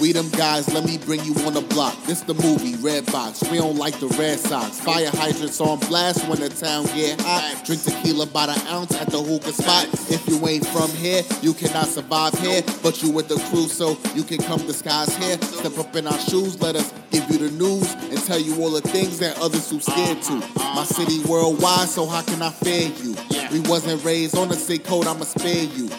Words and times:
We 0.00 0.12
them 0.12 0.28
guys, 0.30 0.72
let 0.72 0.84
me 0.84 0.96
bring 0.96 1.24
you 1.24 1.34
on 1.44 1.54
the 1.54 1.60
block. 1.60 1.96
This 2.04 2.20
the 2.20 2.34
movie, 2.34 2.76
Red 2.76 3.06
Box. 3.06 3.42
We 3.50 3.58
don't 3.58 3.76
like 3.76 3.98
the 3.98 4.06
Red 4.08 4.38
Sox. 4.38 4.78
Fire 4.80 5.10
hydrants 5.12 5.60
on 5.60 5.80
blast 5.80 6.28
when 6.28 6.38
the 6.38 6.48
town 6.48 6.86
get 6.94 7.20
hot. 7.20 7.62
Drink 7.64 7.82
tequila 7.82 8.26
by 8.26 8.46
the 8.46 8.66
ounce 8.70 8.94
at 8.94 9.08
the 9.08 9.20
hookah 9.20 9.52
spot. 9.52 9.86
If 10.10 10.28
you 10.28 10.46
ain't 10.46 10.66
from 10.66 10.90
here, 10.90 11.22
you 11.42 11.52
cannot 11.52 11.86
survive 11.86 12.38
here. 12.38 12.62
But 12.82 13.02
you 13.02 13.10
with 13.10 13.28
the 13.28 13.36
crew, 13.50 13.66
so 13.66 13.98
you 14.14 14.22
can 14.22 14.38
come 14.38 14.60
disguise 14.66 15.16
here. 15.16 15.36
Step 15.42 15.76
up 15.78 15.94
in 15.96 16.06
our 16.06 16.18
shoes, 16.20 16.60
let 16.62 16.76
us 16.76 16.92
give 17.10 17.28
you 17.30 17.38
the 17.38 17.50
news 17.50 17.92
and 17.94 18.22
tell 18.24 18.38
you 18.38 18.62
all 18.62 18.70
the 18.70 18.80
things 18.80 19.18
that 19.18 19.36
others 19.40 19.68
too 19.68 19.80
scared 19.80 20.22
to. 20.22 20.34
My 20.74 20.84
city 20.84 21.20
worldwide, 21.28 21.88
so 21.88 22.06
how 22.06 22.22
can 22.22 22.40
I 22.40 22.50
fear 22.50 22.88
you? 23.02 23.16
We 23.50 23.60
wasn't 23.68 24.04
raised 24.04 24.36
on 24.36 24.48
the 24.48 24.54
sick 24.54 24.84
code, 24.84 25.06
I'ma 25.06 25.24
spare 25.24 25.64
you. 25.64 25.90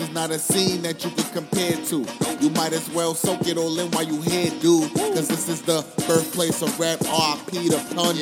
This 0.00 0.08
is 0.08 0.14
not 0.14 0.30
a 0.30 0.38
scene 0.38 0.80
that 0.80 1.04
you 1.04 1.10
can 1.10 1.30
compare 1.30 1.76
to. 1.76 2.06
You 2.40 2.48
might 2.52 2.72
as 2.72 2.88
well 2.88 3.12
soak 3.12 3.46
it 3.46 3.58
all 3.58 3.78
in 3.78 3.90
while 3.90 4.02
you 4.02 4.22
here, 4.22 4.50
dude. 4.58 4.90
Cause 4.94 5.28
this 5.28 5.46
is 5.46 5.60
the 5.60 5.84
birthplace 6.08 6.62
of 6.62 6.80
rap, 6.80 7.00
RIP 7.00 7.68
the 7.68 7.76
pun. 7.94 8.16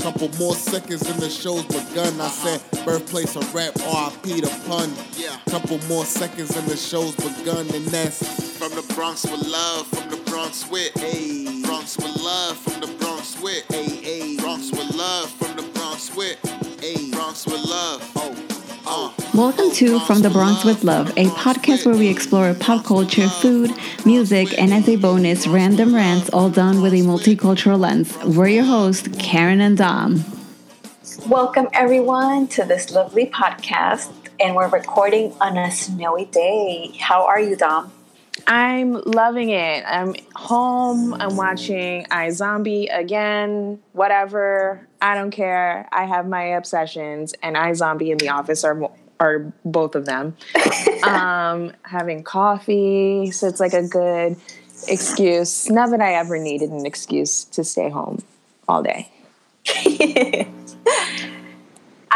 Couple 0.00 0.28
more 0.38 0.54
seconds 0.54 1.02
and 1.10 1.18
the 1.18 1.28
show's 1.28 1.64
begun. 1.64 2.20
I 2.20 2.26
uh-huh. 2.26 2.58
said 2.58 2.84
birthplace 2.84 3.34
of 3.34 3.52
rap, 3.52 3.74
RIP 3.74 4.40
the 4.40 4.62
pun. 4.68 4.94
Couple 5.50 5.80
more 5.88 6.04
seconds 6.04 6.56
and 6.56 6.68
the 6.68 6.76
show's 6.76 7.16
begun, 7.16 7.66
and 7.74 7.86
that's 7.86 8.56
from 8.56 8.70
the 8.76 8.94
Bronx 8.94 9.24
with 9.24 9.48
love, 9.48 9.88
from 9.88 10.08
the 10.08 10.30
Bronx 10.30 10.70
with 10.70 10.96
a 11.02 11.60
Bronx 11.66 11.96
with 11.96 12.22
love, 12.22 12.56
from 12.56 12.80
the 12.82 12.96
Bronx 13.00 13.36
with 13.42 13.68
a 13.74 14.36
Bronx 14.36 14.70
with 14.70 14.94
love, 14.94 15.28
from 15.30 15.56
the 15.56 15.64
Bronx 15.74 16.14
with 16.14 16.38
a 16.84 17.10
Bronx 17.10 17.46
with 17.46 17.64
love. 17.64 18.15
Welcome 19.36 19.70
to 19.72 20.00
From 20.00 20.22
the 20.22 20.30
Bronx 20.30 20.64
with 20.64 20.82
Love, 20.82 21.10
a 21.18 21.26
podcast 21.26 21.84
where 21.84 21.94
we 21.94 22.08
explore 22.08 22.54
pop 22.54 22.86
culture, 22.86 23.28
food, 23.28 23.70
music, 24.06 24.58
and 24.58 24.72
as 24.72 24.88
a 24.88 24.96
bonus, 24.96 25.46
random 25.46 25.94
rants, 25.94 26.30
all 26.30 26.48
done 26.48 26.80
with 26.80 26.94
a 26.94 27.02
multicultural 27.02 27.78
lens. 27.78 28.16
We're 28.24 28.48
your 28.48 28.64
hosts, 28.64 29.10
Karen 29.18 29.60
and 29.60 29.76
Dom. 29.76 30.24
Welcome, 31.26 31.68
everyone, 31.74 32.48
to 32.48 32.64
this 32.64 32.90
lovely 32.90 33.26
podcast. 33.26 34.10
And 34.40 34.56
we're 34.56 34.70
recording 34.70 35.34
on 35.38 35.58
a 35.58 35.70
snowy 35.70 36.24
day. 36.24 36.96
How 36.98 37.26
are 37.26 37.38
you, 37.38 37.56
Dom? 37.56 37.92
I'm 38.46 38.94
loving 39.02 39.50
it. 39.50 39.84
I'm 39.86 40.14
home. 40.34 41.12
I'm 41.12 41.36
watching 41.36 42.06
iZombie 42.06 42.88
again. 42.90 43.80
Whatever. 43.92 44.88
I 45.02 45.14
don't 45.14 45.30
care. 45.30 45.86
I 45.92 46.06
have 46.06 46.26
my 46.26 46.42
obsessions, 46.56 47.34
and 47.42 47.54
iZombie 47.54 48.10
and 48.12 48.18
The 48.18 48.30
Office 48.30 48.64
are 48.64 48.88
are 49.20 49.52
both 49.64 49.94
of 49.94 50.06
them. 50.06 50.36
um, 51.04 51.72
having 51.82 52.22
coffee, 52.22 53.30
so 53.30 53.46
it's 53.48 53.60
like 53.60 53.72
a 53.72 53.86
good 53.86 54.36
excuse. 54.88 55.68
Not 55.70 55.90
that 55.90 56.00
I 56.00 56.14
ever 56.14 56.38
needed 56.38 56.70
an 56.70 56.86
excuse 56.86 57.44
to 57.44 57.64
stay 57.64 57.88
home 57.90 58.22
all 58.68 58.82
day. 58.82 59.10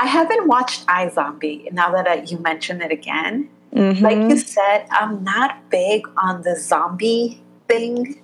I 0.01 0.06
haven't 0.06 0.47
watched 0.47 0.87
iZombie 0.87 1.73
now 1.73 1.93
that 1.93 2.06
uh, 2.06 2.23
you 2.27 2.39
mentioned 2.39 2.83
it 2.83 2.91
again. 2.91 3.51
Mm-hmm. 3.75 4.03
Like 4.05 4.17
you 4.17 4.39
said, 4.39 4.87
I'm 4.91 5.23
not 5.23 5.69
big 5.71 6.09
on 6.17 6.43
the 6.43 6.56
zombie 6.56 7.41
thing. 7.69 8.21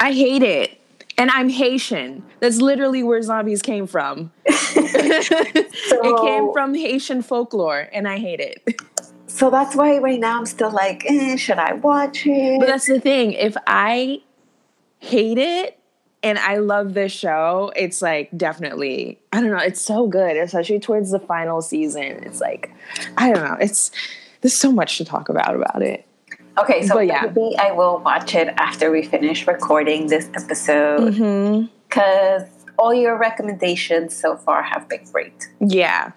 I 0.00 0.12
hate 0.12 0.42
it. 0.42 0.80
And 1.16 1.30
I'm 1.30 1.48
Haitian. 1.48 2.24
That's 2.40 2.60
literally 2.60 3.02
where 3.02 3.22
zombies 3.22 3.62
came 3.62 3.86
from. 3.86 4.32
it 5.22 6.20
came 6.22 6.52
from 6.52 6.74
Haitian 6.74 7.22
folklore, 7.22 7.88
and 7.92 8.08
I 8.08 8.18
hate 8.18 8.40
it. 8.40 8.80
So 9.26 9.50
that's 9.50 9.74
why 9.74 9.98
right 9.98 10.20
now 10.20 10.38
I'm 10.38 10.46
still 10.46 10.70
like, 10.70 11.04
eh, 11.06 11.34
should 11.36 11.58
I 11.58 11.72
watch 11.72 12.24
it? 12.24 12.60
But 12.60 12.66
that's 12.66 12.86
the 12.86 13.00
thing. 13.00 13.32
If 13.32 13.56
I 13.66 14.22
hate 15.00 15.38
it 15.38 15.76
and 16.22 16.38
I 16.38 16.58
love 16.58 16.94
this 16.94 17.10
show, 17.10 17.72
it's 17.74 18.00
like 18.00 18.30
definitely, 18.36 19.18
I 19.32 19.40
don't 19.40 19.50
know, 19.50 19.58
it's 19.58 19.80
so 19.80 20.06
good, 20.06 20.36
especially 20.36 20.78
towards 20.78 21.10
the 21.10 21.18
final 21.18 21.62
season. 21.62 22.22
It's 22.22 22.40
like, 22.40 22.72
I 23.16 23.32
don't 23.32 23.42
know, 23.42 23.56
it's 23.60 23.90
there's 24.40 24.54
so 24.54 24.70
much 24.70 24.98
to 24.98 25.04
talk 25.04 25.28
about 25.28 25.56
about 25.56 25.82
it. 25.82 26.06
Okay, 26.56 26.86
so 26.86 27.00
yeah. 27.00 27.22
maybe 27.22 27.56
I 27.58 27.72
will 27.72 27.98
watch 27.98 28.34
it 28.36 28.48
after 28.56 28.92
we 28.92 29.02
finish 29.02 29.46
recording 29.48 30.06
this 30.06 30.28
episode 30.34 31.06
because 31.06 31.18
mm-hmm. 31.18 32.53
All 32.78 32.94
your 32.94 33.16
recommendations 33.18 34.14
so 34.16 34.36
far 34.36 34.62
have 34.62 34.88
been 34.88 35.04
great. 35.12 35.48
Yeah. 35.60 36.12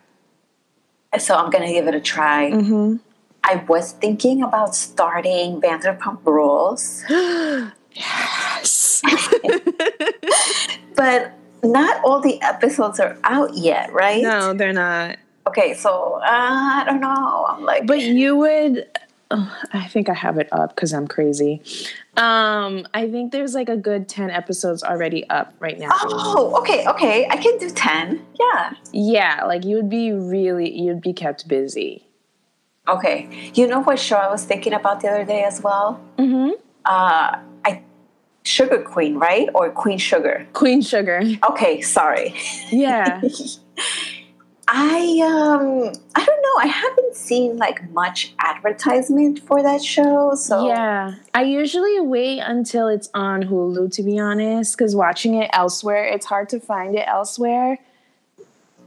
So 1.18 1.36
I'm 1.36 1.50
gonna 1.50 1.72
give 1.72 1.88
it 1.88 1.96
a 1.96 2.02
try. 2.02 2.52
Mm-hmm. 2.52 2.98
I 3.44 3.64
was 3.68 3.94
thinking 3.94 4.44
about 4.44 4.76
starting 4.76 5.62
Vanderpump 5.62 6.26
Rules. 6.26 7.04
yes. 7.10 9.02
but 10.96 11.34
not 11.64 12.04
all 12.04 12.20
the 12.20 12.42
episodes 12.42 13.00
are 13.00 13.18
out 13.24 13.56
yet, 13.56 13.92
right? 13.94 14.22
No, 14.22 14.54
they're 14.54 14.74
not. 14.74 15.18
Okay, 15.48 15.74
so 15.74 16.16
uh, 16.16 16.22
I 16.26 16.84
don't 16.86 17.00
know. 17.00 17.46
I'm 17.48 17.64
like, 17.64 17.88
but 17.88 18.02
you 18.02 18.36
would. 18.36 18.86
Oh, 19.32 19.58
I 19.74 19.88
think 19.88 20.10
I 20.10 20.14
have 20.14 20.38
it 20.38 20.50
up 20.52 20.76
because 20.76 20.94
I'm 20.94 21.08
crazy. 21.08 21.62
Um, 22.18 22.88
I 22.96 23.08
think 23.10 23.32
there's 23.32 23.54
like 23.54 23.70
a 23.70 23.78
good 23.78 24.10
ten 24.10 24.32
episodes 24.32 24.84
already 24.84 25.28
up 25.30 25.54
right 25.60 25.78
now. 25.78 25.90
Oh, 25.94 26.58
okay, 26.62 26.88
okay. 26.88 27.28
I 27.30 27.38
can 27.38 27.58
do 27.60 27.70
ten. 27.70 28.26
Yeah. 28.40 28.74
Yeah, 28.92 29.44
like 29.46 29.64
you 29.64 29.76
would 29.76 29.90
be 29.90 30.12
really, 30.12 30.76
you'd 30.76 31.02
be 31.02 31.14
kept 31.14 31.48
busy. 31.48 32.08
Okay. 32.88 33.52
You 33.54 33.68
know 33.68 33.82
what 33.82 34.00
show 34.00 34.16
I 34.16 34.30
was 34.30 34.46
thinking 34.46 34.74
about 34.74 35.02
the 35.02 35.10
other 35.10 35.26
day 35.26 35.44
as 35.44 35.62
well? 35.62 36.02
Mm-hmm. 36.18 36.52
Uh, 36.86 37.40
I 37.66 37.84
Sugar 38.44 38.82
Queen, 38.82 39.16
right? 39.16 39.50
Or 39.54 39.70
Queen 39.70 39.98
Sugar? 39.98 40.48
Queen 40.54 40.82
Sugar. 40.82 41.22
Okay, 41.50 41.82
sorry. 41.82 42.34
Yeah. 42.72 43.22
I 44.70 45.22
um 45.24 45.94
I 46.16 46.26
don't 46.26 46.42
know. 46.42 46.58
I 46.60 46.68
haven't 46.68 47.16
seen 47.16 47.58
like 47.58 47.90
much 47.92 48.34
advertisement 48.40 49.40
for 49.40 49.64
that 49.64 49.82
show. 49.82 50.36
So 50.36 50.68
Yeah. 50.68 51.16
I 51.34 51.44
usually 51.44 52.02
wait 52.02 52.40
until 52.40 52.88
it's 52.88 53.10
on 53.14 53.44
Hulu 53.44 53.92
to 53.94 54.04
be 54.04 54.20
honest 54.20 54.78
cuz 54.78 54.96
watching 54.96 55.36
it 55.36 55.50
elsewhere, 55.54 56.04
it's 56.04 56.26
hard 56.26 56.50
to 56.50 56.60
find 56.60 56.96
it 56.96 57.06
elsewhere 57.08 57.80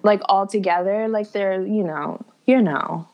like 0.02 0.20
all 0.26 0.46
together 0.46 1.08
like 1.08 1.32
they're, 1.32 1.62
you 1.62 1.82
know, 1.82 2.20
you 2.46 2.60
know. 2.60 3.08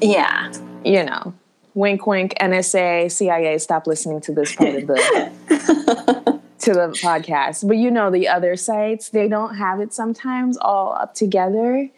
Yeah. 0.00 0.52
You 0.84 1.04
know. 1.04 1.32
Wink 1.72 2.06
wink 2.06 2.34
NSA, 2.38 3.10
CIA 3.10 3.56
stop 3.58 3.86
listening 3.86 4.20
to 4.22 4.32
this 4.32 4.54
part 4.54 4.74
of 4.74 4.86
the 4.88 5.30
to 6.58 6.72
the 6.74 6.88
podcast. 7.00 7.66
But 7.66 7.78
you 7.78 7.90
know 7.90 8.10
the 8.10 8.28
other 8.28 8.56
sites, 8.56 9.08
they 9.08 9.28
don't 9.28 9.54
have 9.54 9.80
it 9.80 9.94
sometimes 9.94 10.58
all 10.58 10.92
up 10.92 11.14
together 11.14 11.88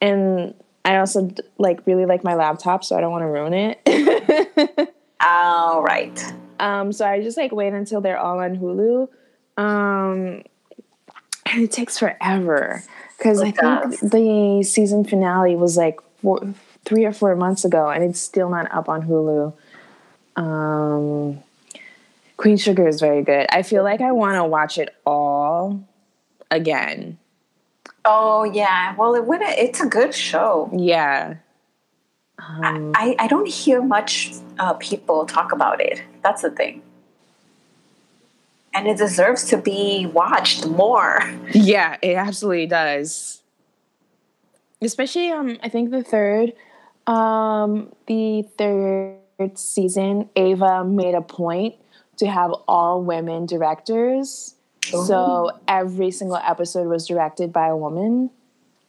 and 0.00 0.54
I 0.84 0.98
also 0.98 1.30
like 1.58 1.86
really 1.86 2.06
like 2.06 2.22
my 2.22 2.34
laptop, 2.34 2.84
so 2.84 2.96
I 2.96 3.00
don't 3.00 3.10
want 3.10 3.22
to 3.22 3.26
ruin 3.26 3.54
it. 3.54 4.94
all 5.20 5.82
right. 5.82 6.34
Um, 6.60 6.92
so 6.92 7.06
I 7.06 7.22
just 7.22 7.36
like 7.36 7.52
wait 7.52 7.72
until 7.72 8.00
they're 8.00 8.18
all 8.18 8.38
on 8.38 8.56
Hulu. 8.56 9.08
Um, 9.56 10.42
and 11.46 11.62
it 11.62 11.72
takes 11.72 11.98
forever 11.98 12.82
because 13.16 13.40
I 13.40 13.50
think 13.50 14.00
the 14.00 14.62
season 14.62 15.04
finale 15.04 15.56
was 15.56 15.76
like 15.76 15.98
four, 16.22 16.54
three 16.84 17.04
or 17.04 17.12
four 17.12 17.34
months 17.34 17.64
ago, 17.64 17.88
and 17.88 18.04
it's 18.04 18.20
still 18.20 18.48
not 18.48 18.72
up 18.72 18.88
on 18.88 19.06
Hulu. 19.06 19.52
Um, 20.36 21.42
Queen 22.36 22.58
Sugar 22.58 22.86
is 22.86 23.00
very 23.00 23.22
good. 23.22 23.46
I 23.50 23.62
feel 23.62 23.82
like 23.82 24.00
I 24.00 24.12
want 24.12 24.36
to 24.36 24.44
watch 24.44 24.78
it 24.78 24.94
all 25.04 25.82
again 26.50 27.18
Oh 28.08 28.44
yeah, 28.44 28.94
well 28.96 29.14
it 29.16 29.26
would. 29.26 29.42
It's 29.42 29.80
a 29.80 29.86
good 29.86 30.14
show. 30.14 30.70
Yeah. 30.72 31.34
Um, 32.38 32.92
I, 32.94 33.16
I 33.18 33.26
don't 33.26 33.48
hear 33.48 33.82
much 33.82 34.32
uh, 34.58 34.74
people 34.74 35.26
talk 35.26 35.52
about 35.52 35.80
it. 35.80 36.02
That's 36.22 36.42
the 36.42 36.50
thing. 36.50 36.82
And 38.72 38.86
it 38.86 38.98
deserves 38.98 39.44
to 39.46 39.56
be 39.56 40.06
watched 40.06 40.66
more. 40.66 41.20
Yeah, 41.52 41.96
it 42.02 42.14
absolutely 42.14 42.66
does. 42.66 43.42
Especially, 44.82 45.32
um, 45.32 45.58
I 45.62 45.70
think 45.70 45.90
the 45.90 46.04
third, 46.04 46.52
um, 47.06 47.92
the 48.06 48.42
third 48.58 49.58
season, 49.58 50.28
Ava 50.36 50.84
made 50.84 51.14
a 51.14 51.22
point 51.22 51.76
to 52.18 52.26
have 52.26 52.52
all 52.68 53.02
women 53.02 53.46
directors 53.46 54.55
so 54.90 55.50
every 55.68 56.10
single 56.10 56.36
episode 56.36 56.88
was 56.88 57.06
directed 57.06 57.52
by 57.52 57.68
a 57.68 57.76
woman. 57.76 58.30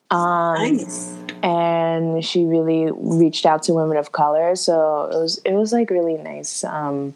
Um, 0.10 0.56
nice. 0.56 1.16
And 1.44 2.24
she 2.24 2.46
really 2.46 2.92
reached 2.92 3.46
out 3.46 3.64
to 3.64 3.74
women 3.74 3.98
of 3.98 4.12
color. 4.12 4.56
So 4.56 5.10
it 5.12 5.18
was 5.18 5.38
it 5.46 5.54
was 5.54 5.74
like 5.74 5.90
really 5.90 6.18
nice 6.18 6.64
um, 6.64 7.14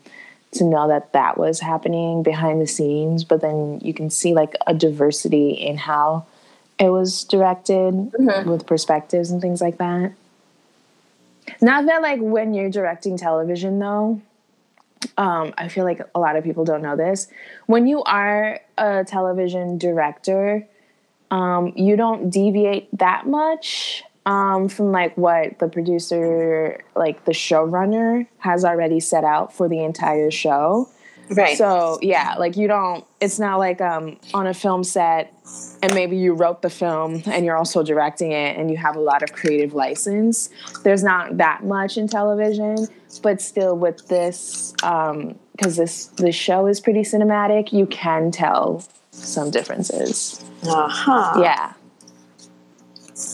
to 0.53 0.63
know 0.63 0.87
that 0.87 1.13
that 1.13 1.37
was 1.37 1.59
happening 1.59 2.23
behind 2.23 2.61
the 2.61 2.67
scenes. 2.67 3.23
But 3.23 3.41
then 3.41 3.79
you 3.81 3.93
can 3.93 4.09
see 4.09 4.33
like 4.33 4.55
a 4.67 4.73
diversity 4.73 5.51
in 5.51 5.77
how 5.77 6.25
it 6.79 6.89
was 6.89 7.23
directed 7.23 7.93
mm-hmm. 7.93 8.49
with 8.49 8.65
perspectives 8.65 9.31
and 9.31 9.41
things 9.41 9.61
like 9.61 9.77
that. 9.77 10.13
Not 11.61 11.85
that 11.85 12.01
like 12.01 12.19
when 12.21 12.53
you're 12.53 12.69
directing 12.69 13.17
television 13.17 13.79
though, 13.79 14.21
um, 15.17 15.53
I 15.57 15.67
feel 15.67 15.83
like 15.83 16.01
a 16.13 16.19
lot 16.19 16.35
of 16.35 16.43
people 16.43 16.65
don't 16.65 16.81
know 16.81 16.95
this. 16.95 17.27
When 17.65 17.87
you 17.87 18.03
are 18.03 18.59
a 18.81 19.05
television 19.05 19.77
director, 19.77 20.67
um, 21.29 21.73
you 21.75 21.95
don't 21.95 22.29
deviate 22.29 22.89
that 22.97 23.27
much 23.27 24.03
um, 24.25 24.67
from 24.67 24.91
like 24.91 25.15
what 25.17 25.59
the 25.59 25.67
producer, 25.67 26.83
like 26.95 27.25
the 27.25 27.31
showrunner, 27.31 28.27
has 28.39 28.65
already 28.65 28.99
set 28.99 29.23
out 29.23 29.53
for 29.53 29.69
the 29.69 29.83
entire 29.83 30.31
show. 30.31 30.89
Right. 31.29 31.57
So 31.57 31.97
yeah, 32.01 32.35
like 32.37 32.57
you 32.57 32.67
don't. 32.67 33.05
It's 33.21 33.39
not 33.39 33.57
like 33.57 33.79
um, 33.79 34.19
on 34.33 34.47
a 34.47 34.53
film 34.53 34.83
set, 34.83 35.33
and 35.81 35.93
maybe 35.93 36.17
you 36.17 36.33
wrote 36.33 36.61
the 36.61 36.69
film 36.69 37.23
and 37.25 37.45
you're 37.45 37.55
also 37.55 37.83
directing 37.83 38.33
it, 38.33 38.57
and 38.57 38.69
you 38.69 38.75
have 38.75 38.97
a 38.97 38.99
lot 38.99 39.23
of 39.23 39.31
creative 39.31 39.73
license. 39.73 40.49
There's 40.83 41.03
not 41.03 41.37
that 41.37 41.63
much 41.63 41.97
in 41.97 42.09
television, 42.09 42.87
but 43.23 43.41
still 43.41 43.77
with 43.77 44.07
this, 44.09 44.73
because 45.51 45.77
this 45.77 46.07
this 46.18 46.36
show 46.36 46.68
is 46.68 46.80
pretty 46.80 47.01
cinematic, 47.01 47.71
you 47.71 47.86
can 47.86 48.31
tell 48.31 48.83
some 49.12 49.51
differences. 49.51 50.44
Uh 50.63 50.88
huh. 50.88 51.42
Yeah. 51.42 51.74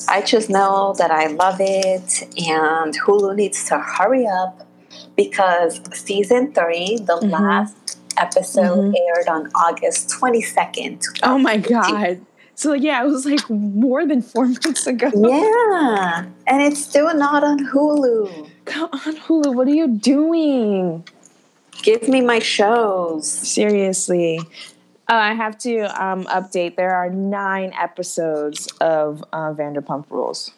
I 0.10 0.22
just 0.22 0.50
know 0.50 0.96
that 0.98 1.12
I 1.12 1.28
love 1.28 1.58
it, 1.60 2.24
and 2.38 3.00
Hulu 3.00 3.36
needs 3.36 3.66
to 3.70 3.80
hurry 3.80 4.28
up 4.28 4.68
because 5.16 5.82
season 5.94 6.54
three, 6.54 6.98
the 6.98 7.18
mm-hmm. 7.18 7.30
last 7.30 8.00
episode, 8.18 8.94
mm-hmm. 8.94 8.96
aired 8.96 9.28
on 9.28 9.48
August 9.54 10.10
22nd. 10.10 11.04
Oh 11.24 11.38
my 11.38 11.58
God. 11.58 12.22
So, 12.56 12.74
yeah, 12.74 13.04
it 13.04 13.08
was 13.08 13.26
like 13.26 13.48
more 13.50 14.06
than 14.06 14.22
four 14.22 14.46
months 14.64 14.88
ago. 14.88 15.12
Yeah. 15.14 16.26
And 16.48 16.62
it's 16.62 16.84
still 16.84 17.14
not 17.14 17.44
on 17.44 17.60
Hulu. 17.68 18.50
Come 18.66 18.90
on, 18.92 19.16
Hulu. 19.16 19.54
What 19.54 19.68
are 19.68 19.76
you 19.76 19.88
doing? 19.88 21.08
Give 21.84 22.08
me 22.08 22.22
my 22.22 22.40
shows. 22.40 23.30
Seriously. 23.30 24.40
Uh, 25.10 25.14
I 25.14 25.34
have 25.34 25.58
to 25.60 25.84
um, 26.04 26.26
update. 26.26 26.76
There 26.76 26.94
are 26.94 27.10
nine 27.10 27.72
episodes 27.80 28.68
of 28.82 29.24
uh, 29.32 29.54
Vanderpump 29.54 30.06
Rules. 30.10 30.52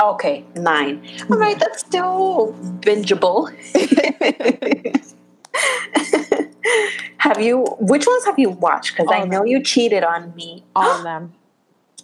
Okay, 0.00 0.44
9 0.56 1.08
All 1.30 1.38
right, 1.38 1.58
that's 1.58 1.80
still 1.80 2.54
bingeable. 2.80 3.48
have 7.18 7.40
you? 7.40 7.64
Which 7.78 8.06
ones 8.06 8.24
have 8.24 8.38
you 8.38 8.50
watched? 8.50 8.96
Because 8.96 9.10
I 9.10 9.24
know 9.24 9.38
them. 9.38 9.46
you 9.46 9.62
cheated 9.62 10.02
on 10.02 10.34
me. 10.34 10.64
All 10.74 10.90
of 10.90 11.02
them. 11.04 11.32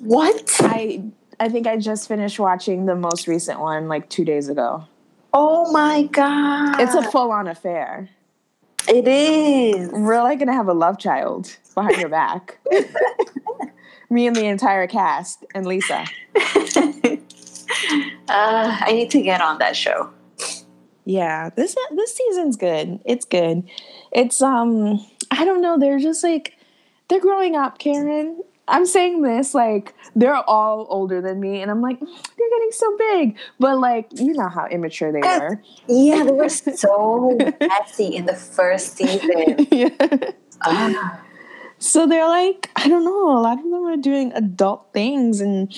What? 0.01 0.57
I 0.61 1.03
I 1.41 1.49
think 1.49 1.67
I 1.67 1.77
just 1.77 2.07
finished 2.07 2.39
watching 2.39 2.87
the 2.87 2.95
most 2.95 3.27
recent 3.27 3.61
one 3.61 3.89
like 3.89 4.09
two 4.09 4.25
days 4.25 4.49
ago. 4.49 4.85
Oh 5.33 5.71
my 5.73 6.05
god! 6.05 6.81
It's 6.81 6.95
a 6.95 7.03
full 7.11 7.33
on 7.33 7.49
affair. 7.49 8.09
It 8.89 9.07
is. 9.07 9.91
We're 9.93 10.23
like 10.23 10.39
gonna 10.39 10.53
have 10.53 10.69
a 10.69 10.75
love 10.75 10.99
child 10.99 11.57
behind 11.75 11.99
your 11.99 12.09
back. 12.09 12.59
Me 14.11 14.27
and 14.27 14.35
the 14.35 14.47
entire 14.47 14.87
cast 14.87 15.45
and 15.55 15.67
Lisa. 15.67 16.05
Uh, 18.29 18.77
I 18.81 18.93
need 18.93 19.11
to 19.11 19.23
get 19.23 19.41
on 19.41 19.59
that 19.59 19.77
show. 19.77 20.11
Yeah, 21.05 21.51
this 21.51 21.75
this 21.97 22.17
season's 22.17 22.57
good. 22.57 23.01
It's 23.05 23.25
good. 23.25 23.69
It's 24.13 24.41
um 24.41 25.05
I 25.31 25.45
don't 25.45 25.61
know, 25.61 25.79
they're 25.79 25.99
just 25.99 26.23
like 26.23 26.57
they're 27.09 27.21
growing 27.21 27.57
up, 27.57 27.79
Karen. 27.79 28.43
I'm 28.71 28.87
saying 28.87 29.23
this 29.23 29.55
like 29.55 29.95
they're 30.17 30.35
all 30.35 30.87
older 30.89 31.21
than 31.21 31.41
me, 31.41 31.61
and 31.61 31.71
I'm 31.71 31.83
like, 31.83 31.99
they're 32.01 32.51
getting 32.51 32.71
so 32.73 32.97
big. 32.97 33.37
But 33.59 33.79
like, 33.79 34.09
you 34.19 34.33
know 34.33 34.49
how 34.49 34.67
immature 34.67 35.13
they 35.13 35.21
are. 35.21 35.63
Yeah, 35.89 36.25
they 36.25 36.33
were 36.33 36.49
so 36.49 37.37
messy 37.61 38.17
in 38.17 38.27
the 38.27 38.37
first 38.37 38.97
season. 38.97 39.67
yeah. 39.71 39.91
Uh. 40.63 41.17
So 41.79 42.07
they're 42.07 42.29
like, 42.29 42.71
I 42.77 42.89
don't 42.89 43.05
know, 43.05 43.39
a 43.39 43.41
lot 43.41 43.59
of 43.59 43.65
them 43.65 43.87
are 43.87 43.97
doing 43.97 44.33
adult 44.35 44.93
things 44.93 45.41
and 45.41 45.75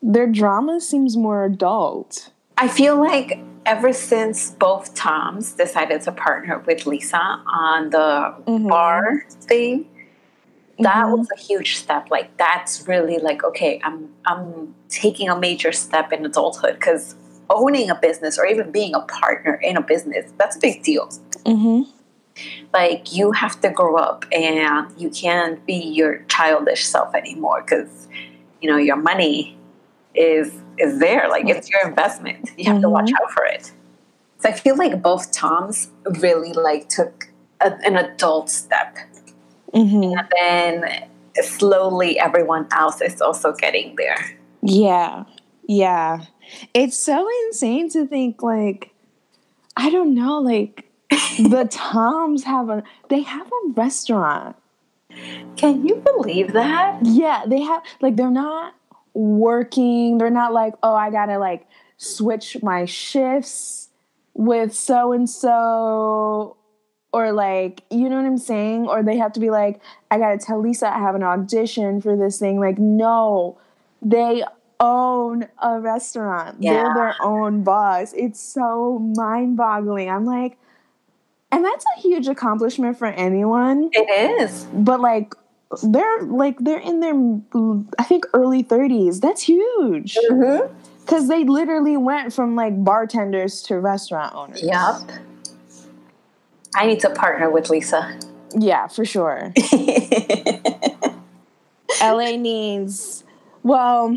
their 0.00 0.28
drama 0.28 0.80
seems 0.80 1.16
more 1.16 1.44
adult. 1.44 2.30
I 2.56 2.68
feel 2.68 2.96
like 2.96 3.40
ever 3.66 3.92
since 3.92 4.52
both 4.52 4.94
Toms 4.94 5.52
decided 5.52 6.00
to 6.02 6.12
partner 6.12 6.60
with 6.60 6.86
Lisa 6.86 7.18
on 7.18 7.90
the 7.90 8.34
mm-hmm. 8.46 8.68
bar 8.68 9.26
thing, 9.42 9.86
that 10.80 11.06
mm-hmm. 11.06 11.18
was 11.18 11.28
a 11.36 11.40
huge 11.40 11.76
step. 11.76 12.10
Like 12.10 12.36
that's 12.36 12.86
really 12.86 13.18
like 13.18 13.44
okay, 13.44 13.80
I'm 13.84 14.10
I'm 14.26 14.74
taking 14.88 15.28
a 15.28 15.38
major 15.38 15.72
step 15.72 16.12
in 16.12 16.24
adulthood 16.24 16.74
because 16.74 17.14
owning 17.48 17.90
a 17.90 17.94
business 17.94 18.38
or 18.38 18.46
even 18.46 18.70
being 18.72 18.94
a 18.94 19.00
partner 19.00 19.54
in 19.54 19.76
a 19.76 19.80
business 19.80 20.32
that's 20.38 20.56
a 20.56 20.60
big 20.60 20.82
deal. 20.82 21.08
Mm-hmm. 21.44 21.90
Like 22.74 23.14
you 23.14 23.32
have 23.32 23.60
to 23.62 23.70
grow 23.70 23.96
up 23.96 24.26
and 24.32 24.86
you 24.98 25.10
can't 25.10 25.64
be 25.64 25.74
your 25.74 26.18
childish 26.28 26.84
self 26.84 27.14
anymore 27.14 27.62
because 27.62 28.08
you 28.60 28.70
know 28.70 28.76
your 28.76 28.96
money 28.96 29.56
is 30.14 30.52
is 30.78 30.98
there. 30.98 31.28
Like 31.28 31.48
it's 31.48 31.70
your 31.70 31.86
investment. 31.86 32.50
You 32.56 32.64
have 32.64 32.74
mm-hmm. 32.74 32.82
to 32.82 32.90
watch 32.90 33.06
mm-hmm. 33.06 33.24
out 33.24 33.30
for 33.30 33.44
it. 33.44 33.72
So 34.40 34.50
I 34.50 34.52
feel 34.52 34.76
like 34.76 35.02
both 35.02 35.32
Toms 35.32 35.90
really 36.20 36.52
like 36.52 36.88
took 36.88 37.28
a, 37.60 37.72
an 37.84 37.96
adult 37.96 38.50
step, 38.50 38.96
mm-hmm. 39.76 40.18
and 40.40 40.82
then 40.82 41.08
slowly 41.44 42.18
everyone 42.18 42.66
else 42.72 43.00
is 43.00 43.20
also 43.20 43.52
getting 43.52 43.94
there. 43.96 44.38
Yeah, 44.62 45.24
yeah. 45.68 46.24
It's 46.74 46.96
so 46.96 47.28
insane 47.46 47.90
to 47.90 48.06
think 48.06 48.42
like 48.42 48.92
I 49.76 49.90
don't 49.90 50.14
know, 50.14 50.40
like 50.40 50.90
the 51.38 51.68
Toms 51.70 52.44
have 52.44 52.68
a 52.70 52.82
they 53.08 53.20
have 53.20 53.46
a 53.46 53.70
restaurant. 53.72 54.56
Can 55.56 55.86
you 55.86 55.96
believe 55.96 56.52
that? 56.52 56.98
Yeah, 57.02 57.44
they 57.46 57.62
have 57.62 57.82
like 58.00 58.16
they're 58.16 58.30
not 58.30 58.74
working. 59.14 60.18
They're 60.18 60.30
not 60.30 60.52
like, 60.52 60.74
oh, 60.82 60.94
I 60.94 61.10
gotta 61.10 61.38
like 61.38 61.66
switch 61.96 62.62
my 62.62 62.84
shifts 62.84 63.90
with 64.34 64.74
so 64.74 65.12
and 65.12 65.28
so, 65.28 66.56
or 67.12 67.32
like, 67.32 67.82
you 67.90 68.08
know 68.08 68.16
what 68.16 68.26
I'm 68.26 68.38
saying? 68.38 68.88
Or 68.88 69.02
they 69.02 69.16
have 69.16 69.32
to 69.34 69.40
be 69.40 69.50
like, 69.50 69.80
I 70.10 70.18
gotta 70.18 70.38
tell 70.38 70.60
Lisa 70.60 70.94
I 70.94 70.98
have 70.98 71.14
an 71.14 71.22
audition 71.22 72.00
for 72.00 72.16
this 72.16 72.38
thing. 72.38 72.60
Like, 72.60 72.78
no, 72.78 73.58
they 74.02 74.44
own 74.80 75.48
a 75.62 75.80
restaurant. 75.80 76.58
Yeah. 76.60 76.72
They're 76.72 76.94
their 76.94 77.14
own 77.22 77.62
boss. 77.62 78.12
It's 78.12 78.40
so 78.40 78.98
mind 78.98 79.56
boggling. 79.56 80.10
I'm 80.10 80.24
like, 80.24 80.58
and 81.52 81.64
that's 81.64 81.84
a 81.96 82.00
huge 82.00 82.28
accomplishment 82.28 82.98
for 82.98 83.06
anyone. 83.06 83.90
It 83.92 84.40
is. 84.40 84.66
But 84.74 85.00
like, 85.00 85.34
they're 85.82 86.22
like 86.22 86.58
they're 86.60 86.78
in 86.78 87.00
their 87.00 87.14
I 87.98 88.04
think 88.04 88.24
early 88.34 88.62
30s. 88.62 89.20
That's 89.20 89.42
huge. 89.42 90.16
Mm-hmm. 90.30 90.72
Cuz 91.06 91.28
they 91.28 91.44
literally 91.44 91.96
went 91.96 92.32
from 92.32 92.54
like 92.54 92.84
bartenders 92.84 93.62
to 93.62 93.78
restaurant 93.78 94.34
owners. 94.34 94.62
Yep. 94.62 95.10
I 96.74 96.86
need 96.86 97.00
to 97.00 97.10
partner 97.10 97.50
with 97.50 97.70
Lisa. 97.70 98.18
Yeah, 98.56 98.86
for 98.86 99.04
sure. 99.04 99.52
LA 102.02 102.36
needs 102.36 103.24
well 103.62 104.16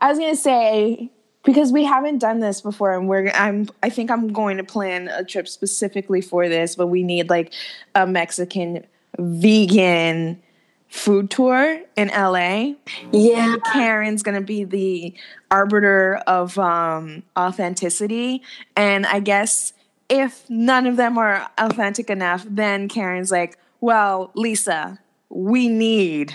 I 0.00 0.10
was 0.10 0.18
going 0.18 0.34
to 0.34 0.40
say 0.40 1.10
because 1.44 1.72
we 1.72 1.84
haven't 1.84 2.18
done 2.18 2.40
this 2.40 2.60
before 2.60 2.92
and 2.92 3.08
we're 3.08 3.30
I'm 3.30 3.68
I 3.82 3.88
think 3.88 4.10
I'm 4.10 4.32
going 4.32 4.58
to 4.58 4.64
plan 4.64 5.08
a 5.08 5.24
trip 5.24 5.48
specifically 5.48 6.20
for 6.20 6.48
this, 6.48 6.76
but 6.76 6.88
we 6.88 7.02
need 7.02 7.30
like 7.30 7.52
a 7.94 8.06
Mexican 8.06 8.84
vegan 9.18 10.42
food 10.88 11.30
tour 11.30 11.80
in 11.96 12.08
LA. 12.08 12.72
Yeah. 13.12 13.56
Karen's 13.72 14.22
going 14.22 14.34
to 14.34 14.44
be 14.44 14.64
the 14.64 15.14
arbiter 15.50 16.16
of 16.26 16.58
um, 16.58 17.22
authenticity. 17.36 18.42
And 18.76 19.06
I 19.06 19.20
guess 19.20 19.72
if 20.08 20.48
none 20.48 20.86
of 20.86 20.96
them 20.96 21.18
are 21.18 21.48
authentic 21.58 22.10
enough, 22.10 22.44
then 22.48 22.88
Karen's 22.88 23.30
like, 23.30 23.58
well, 23.80 24.30
Lisa, 24.34 24.98
we 25.28 25.68
need 25.68 26.34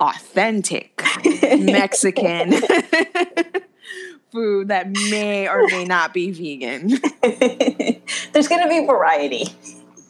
authentic 0.00 1.02
Mexican 1.58 2.52
food 4.32 4.68
that 4.68 4.88
may 5.10 5.48
or 5.48 5.66
may 5.68 5.84
not 5.84 6.12
be 6.14 6.30
vegan. 6.30 6.88
There's 8.32 8.48
going 8.48 8.62
to 8.62 8.68
be 8.68 8.86
variety. 8.86 9.48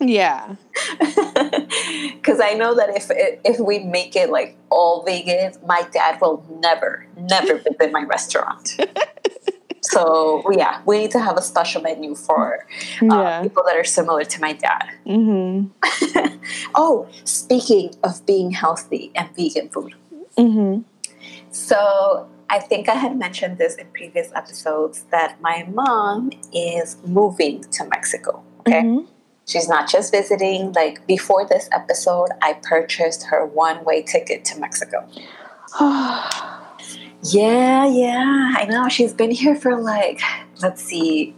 Yeah. 0.00 0.54
Because 0.98 2.40
I 2.40 2.54
know 2.54 2.74
that 2.76 2.90
if 2.90 3.08
if 3.44 3.58
we 3.58 3.80
make 3.80 4.14
it 4.14 4.30
like 4.30 4.56
all 4.70 5.02
vegan, 5.02 5.54
my 5.66 5.82
dad 5.92 6.20
will 6.20 6.44
never, 6.60 7.06
never 7.16 7.56
visit 7.56 7.90
my 7.90 8.04
restaurant. 8.04 8.78
So 9.82 10.42
yeah, 10.52 10.82
we 10.86 10.98
need 10.98 11.10
to 11.12 11.20
have 11.20 11.36
a 11.36 11.42
special 11.42 11.82
menu 11.82 12.14
for 12.14 12.66
uh, 13.02 13.06
yeah. 13.06 13.42
people 13.42 13.62
that 13.66 13.76
are 13.76 13.84
similar 13.84 14.24
to 14.24 14.40
my 14.40 14.52
dad. 14.52 14.90
Mm-hmm. 15.06 16.38
oh, 16.74 17.08
speaking 17.24 17.94
of 18.02 18.24
being 18.26 18.50
healthy 18.50 19.12
and 19.14 19.34
vegan 19.36 19.68
food. 19.68 19.94
Mm-hmm. 20.36 20.82
So 21.50 22.28
I 22.50 22.60
think 22.60 22.88
I 22.88 22.94
had 22.94 23.16
mentioned 23.16 23.58
this 23.58 23.74
in 23.74 23.86
previous 23.88 24.30
episodes 24.34 25.04
that 25.10 25.40
my 25.40 25.66
mom 25.72 26.30
is 26.52 26.96
moving 27.04 27.62
to 27.62 27.84
Mexico 27.84 28.44
Okay. 28.68 28.82
Mm-hmm. 28.82 29.06
She's 29.46 29.68
not 29.68 29.88
just 29.88 30.12
visiting. 30.12 30.72
Like 30.72 31.06
before 31.06 31.46
this 31.46 31.68
episode, 31.72 32.28
I 32.42 32.58
purchased 32.62 33.24
her 33.24 33.46
one 33.46 33.82
way 33.84 34.02
ticket 34.02 34.44
to 34.46 34.60
Mexico. 34.60 35.08
yeah, 37.22 37.86
yeah, 37.86 38.52
I 38.56 38.66
know. 38.66 38.88
She's 38.88 39.12
been 39.12 39.30
here 39.30 39.56
for 39.56 39.80
like, 39.80 40.20
let's 40.62 40.82
see, 40.82 41.34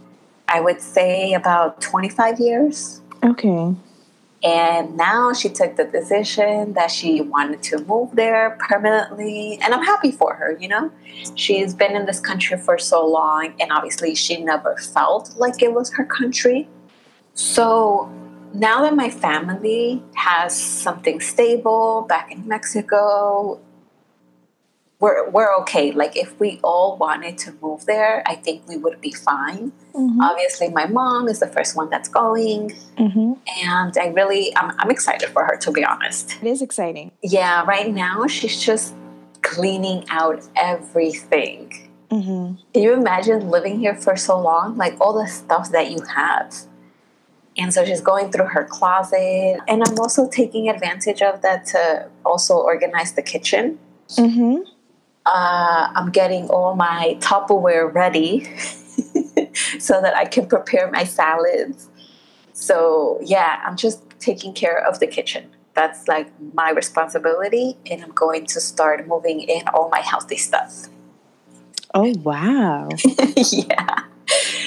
I 0.47 0.59
would 0.59 0.81
say 0.81 1.33
about 1.33 1.81
25 1.81 2.39
years. 2.39 3.01
Okay. 3.23 3.75
And 4.43 4.97
now 4.97 5.33
she 5.33 5.49
took 5.49 5.75
the 5.75 5.83
decision 5.83 6.73
that 6.73 6.89
she 6.89 7.21
wanted 7.21 7.61
to 7.63 7.83
move 7.85 8.15
there 8.15 8.57
permanently. 8.67 9.59
And 9.61 9.73
I'm 9.73 9.83
happy 9.83 10.11
for 10.11 10.33
her, 10.33 10.57
you 10.59 10.67
know? 10.67 10.91
She's 11.35 11.75
been 11.75 11.95
in 11.95 12.07
this 12.07 12.19
country 12.19 12.57
for 12.57 12.79
so 12.79 13.05
long, 13.05 13.53
and 13.59 13.71
obviously 13.71 14.15
she 14.15 14.43
never 14.43 14.77
felt 14.77 15.35
like 15.37 15.61
it 15.61 15.73
was 15.73 15.93
her 15.93 16.05
country. 16.05 16.67
So 17.35 18.11
now 18.53 18.81
that 18.81 18.95
my 18.95 19.11
family 19.11 20.03
has 20.15 20.59
something 20.59 21.19
stable 21.19 22.05
back 22.09 22.31
in 22.31 22.47
Mexico, 22.47 23.59
we're 25.01 25.29
we're 25.31 25.53
okay. 25.61 25.91
Like 25.91 26.15
if 26.15 26.39
we 26.39 26.59
all 26.63 26.95
wanted 26.95 27.37
to 27.39 27.53
move 27.61 27.85
there, 27.87 28.23
I 28.27 28.35
think 28.35 28.67
we 28.67 28.77
would 28.77 29.01
be 29.01 29.11
fine. 29.11 29.73
Mm-hmm. 29.93 30.21
Obviously, 30.21 30.69
my 30.69 30.85
mom 30.85 31.27
is 31.27 31.39
the 31.39 31.47
first 31.47 31.75
one 31.75 31.89
that's 31.89 32.07
going, 32.07 32.69
mm-hmm. 32.97 33.33
and 33.65 33.97
I 33.97 34.07
really 34.09 34.55
I'm, 34.55 34.71
I'm 34.77 34.91
excited 34.91 35.29
for 35.29 35.43
her 35.43 35.57
to 35.57 35.71
be 35.71 35.83
honest. 35.83 36.37
It 36.41 36.47
is 36.47 36.61
exciting. 36.61 37.11
Yeah, 37.23 37.65
right 37.65 37.91
now 37.91 38.27
she's 38.27 38.63
just 38.63 38.93
cleaning 39.41 40.05
out 40.09 40.47
everything. 40.55 41.89
Mm-hmm. 42.11 42.61
Can 42.73 42.83
you 42.83 42.93
imagine 42.93 43.49
living 43.49 43.79
here 43.79 43.95
for 43.95 44.15
so 44.15 44.39
long? 44.39 44.77
Like 44.77 44.95
all 45.01 45.13
the 45.13 45.27
stuff 45.27 45.71
that 45.71 45.89
you 45.89 46.01
have. 46.15 46.53
And 47.57 47.73
so 47.73 47.83
she's 47.83 48.01
going 48.01 48.31
through 48.31 48.45
her 48.45 48.65
closet. 48.65 49.59
And 49.67 49.83
I'm 49.85 49.99
also 49.99 50.29
taking 50.29 50.69
advantage 50.69 51.21
of 51.21 51.41
that 51.41 51.65
to 51.67 52.09
also 52.25 52.55
organize 52.55 53.13
the 53.13 53.21
kitchen. 53.21 53.79
Uh, 55.25 55.91
I'm 55.95 56.11
getting 56.11 56.47
all 56.49 56.75
my 56.75 57.17
Tupperware 57.19 57.93
ready 57.93 58.45
so 59.79 60.01
that 60.01 60.15
I 60.15 60.25
can 60.25 60.47
prepare 60.47 60.89
my 60.89 61.03
salads. 61.03 61.89
So, 62.53 63.19
yeah, 63.23 63.61
I'm 63.65 63.75
just 63.75 64.03
taking 64.19 64.53
care 64.53 64.77
of 64.77 64.99
the 64.99 65.07
kitchen. 65.07 65.49
That's 65.73 66.07
like 66.07 66.27
my 66.53 66.71
responsibility, 66.71 67.77
and 67.89 68.03
I'm 68.03 68.11
going 68.11 68.45
to 68.47 68.59
start 68.59 69.07
moving 69.07 69.41
in 69.41 69.67
all 69.73 69.89
my 69.89 70.01
healthy 70.01 70.37
stuff. 70.37 70.87
Oh, 71.93 72.13
wow. 72.23 72.89
yeah. 73.51 74.03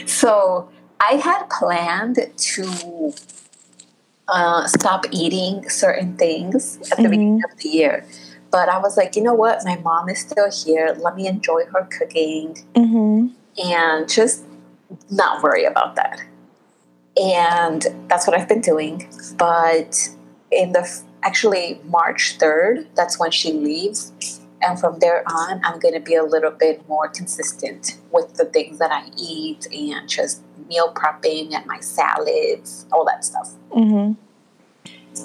So, 0.06 0.70
I 1.00 1.14
had 1.14 1.46
planned 1.50 2.18
to 2.36 3.12
uh, 4.28 4.66
stop 4.66 5.04
eating 5.10 5.68
certain 5.68 6.16
things 6.16 6.76
at 6.76 6.96
the 6.96 7.02
mm-hmm. 7.02 7.10
beginning 7.10 7.42
of 7.50 7.58
the 7.58 7.68
year 7.68 8.06
but 8.54 8.68
I 8.68 8.78
was 8.78 8.96
like, 8.96 9.16
you 9.16 9.22
know 9.22 9.34
what? 9.34 9.64
My 9.64 9.74
mom 9.78 10.08
is 10.08 10.20
still 10.20 10.48
here. 10.48 10.96
Let 11.00 11.16
me 11.16 11.26
enjoy 11.26 11.64
her 11.72 11.88
cooking 11.90 12.64
mm-hmm. 12.76 13.26
and 13.68 14.08
just 14.08 14.44
not 15.10 15.42
worry 15.42 15.64
about 15.64 15.96
that. 15.96 16.22
And 17.20 17.84
that's 18.06 18.28
what 18.28 18.38
I've 18.38 18.48
been 18.48 18.60
doing. 18.60 19.10
But 19.36 20.08
in 20.52 20.70
the 20.70 20.88
actually 21.24 21.80
March 21.86 22.38
3rd, 22.38 22.86
that's 22.94 23.18
when 23.18 23.32
she 23.32 23.52
leaves. 23.52 24.40
And 24.62 24.78
from 24.78 25.00
there 25.00 25.24
on, 25.26 25.60
I'm 25.64 25.80
going 25.80 25.94
to 25.94 26.00
be 26.00 26.14
a 26.14 26.22
little 26.22 26.52
bit 26.52 26.88
more 26.88 27.08
consistent 27.08 27.98
with 28.12 28.34
the 28.34 28.44
things 28.44 28.78
that 28.78 28.92
I 28.92 29.10
eat 29.18 29.66
and 29.72 30.08
just 30.08 30.44
meal 30.68 30.94
prepping 30.94 31.54
and 31.54 31.66
my 31.66 31.80
salads, 31.80 32.86
all 32.92 33.04
that 33.06 33.24
stuff. 33.24 33.50
Mm-hmm. 33.72 34.12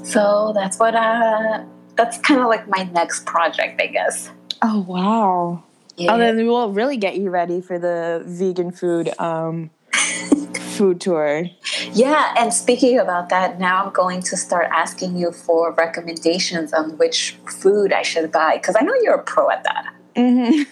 So 0.04 0.52
that's 0.56 0.80
what 0.80 0.96
I 0.96 1.64
that's 2.00 2.18
kind 2.20 2.40
of 2.40 2.48
like 2.48 2.66
my 2.70 2.84
next 2.94 3.26
project, 3.26 3.82
I 3.82 3.88
guess. 3.88 4.32
Oh 4.62 4.86
wow! 4.88 5.64
Yeah. 5.98 6.14
Oh, 6.14 6.18
then 6.18 6.38
we'll 6.48 6.72
really 6.72 6.96
get 6.96 7.18
you 7.18 7.30
ready 7.30 7.60
for 7.60 7.78
the 7.78 8.24
vegan 8.26 8.72
food 8.72 9.10
um, 9.20 9.70
food 10.78 11.02
tour. 11.02 11.50
Yeah, 11.92 12.34
and 12.38 12.54
speaking 12.54 13.00
about 13.00 13.28
that, 13.30 13.60
now 13.60 13.84
I'm 13.84 13.92
going 13.92 14.22
to 14.22 14.38
start 14.38 14.70
asking 14.72 15.18
you 15.18 15.34
for 15.34 15.74
recommendations 15.74 16.72
on 16.72 16.98
which 16.98 17.38
food 17.46 17.92
I 17.92 18.04
should 18.04 18.32
buy 18.32 18.56
because 18.56 18.78
I 18.80 18.84
know 18.86 18.94
you're 19.02 19.16
a 19.16 19.24
pro 19.24 19.50
at 19.50 19.66
that. 19.66 19.94
Mm-hmm. 20.16 20.64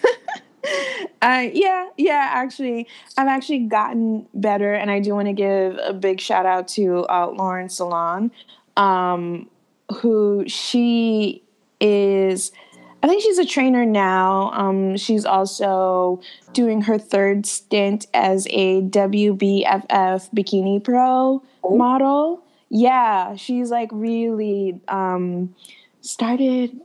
uh, 1.22 1.46
yeah, 1.52 1.88
yeah. 1.98 2.30
Actually, 2.32 2.88
I've 3.18 3.28
actually 3.28 3.66
gotten 3.66 4.26
better, 4.32 4.72
and 4.72 4.90
I 4.90 5.00
do 5.00 5.14
want 5.14 5.28
to 5.28 5.34
give 5.34 5.78
a 5.82 5.92
big 5.92 6.22
shout 6.22 6.46
out 6.46 6.68
to 6.68 7.04
uh, 7.04 7.30
Lauren 7.36 7.68
Salon. 7.68 8.30
Um, 8.78 9.50
who 9.90 10.44
she 10.46 11.42
is 11.80 12.52
I 13.02 13.06
think 13.06 13.22
she's 13.22 13.38
a 13.38 13.44
trainer 13.44 13.86
now. 13.86 14.50
Um, 14.52 14.96
she's 14.96 15.24
also 15.24 16.20
doing 16.52 16.82
her 16.82 16.98
third 16.98 17.46
stint 17.46 18.06
as 18.12 18.46
a 18.50 18.82
WBFF 18.82 20.34
Bikini 20.34 20.82
Pro 20.82 21.42
oh. 21.62 21.76
model. 21.76 22.42
Yeah, 22.70 23.36
she's 23.36 23.70
like 23.70 23.88
really 23.92 24.80
um, 24.88 25.54
started 26.00 26.80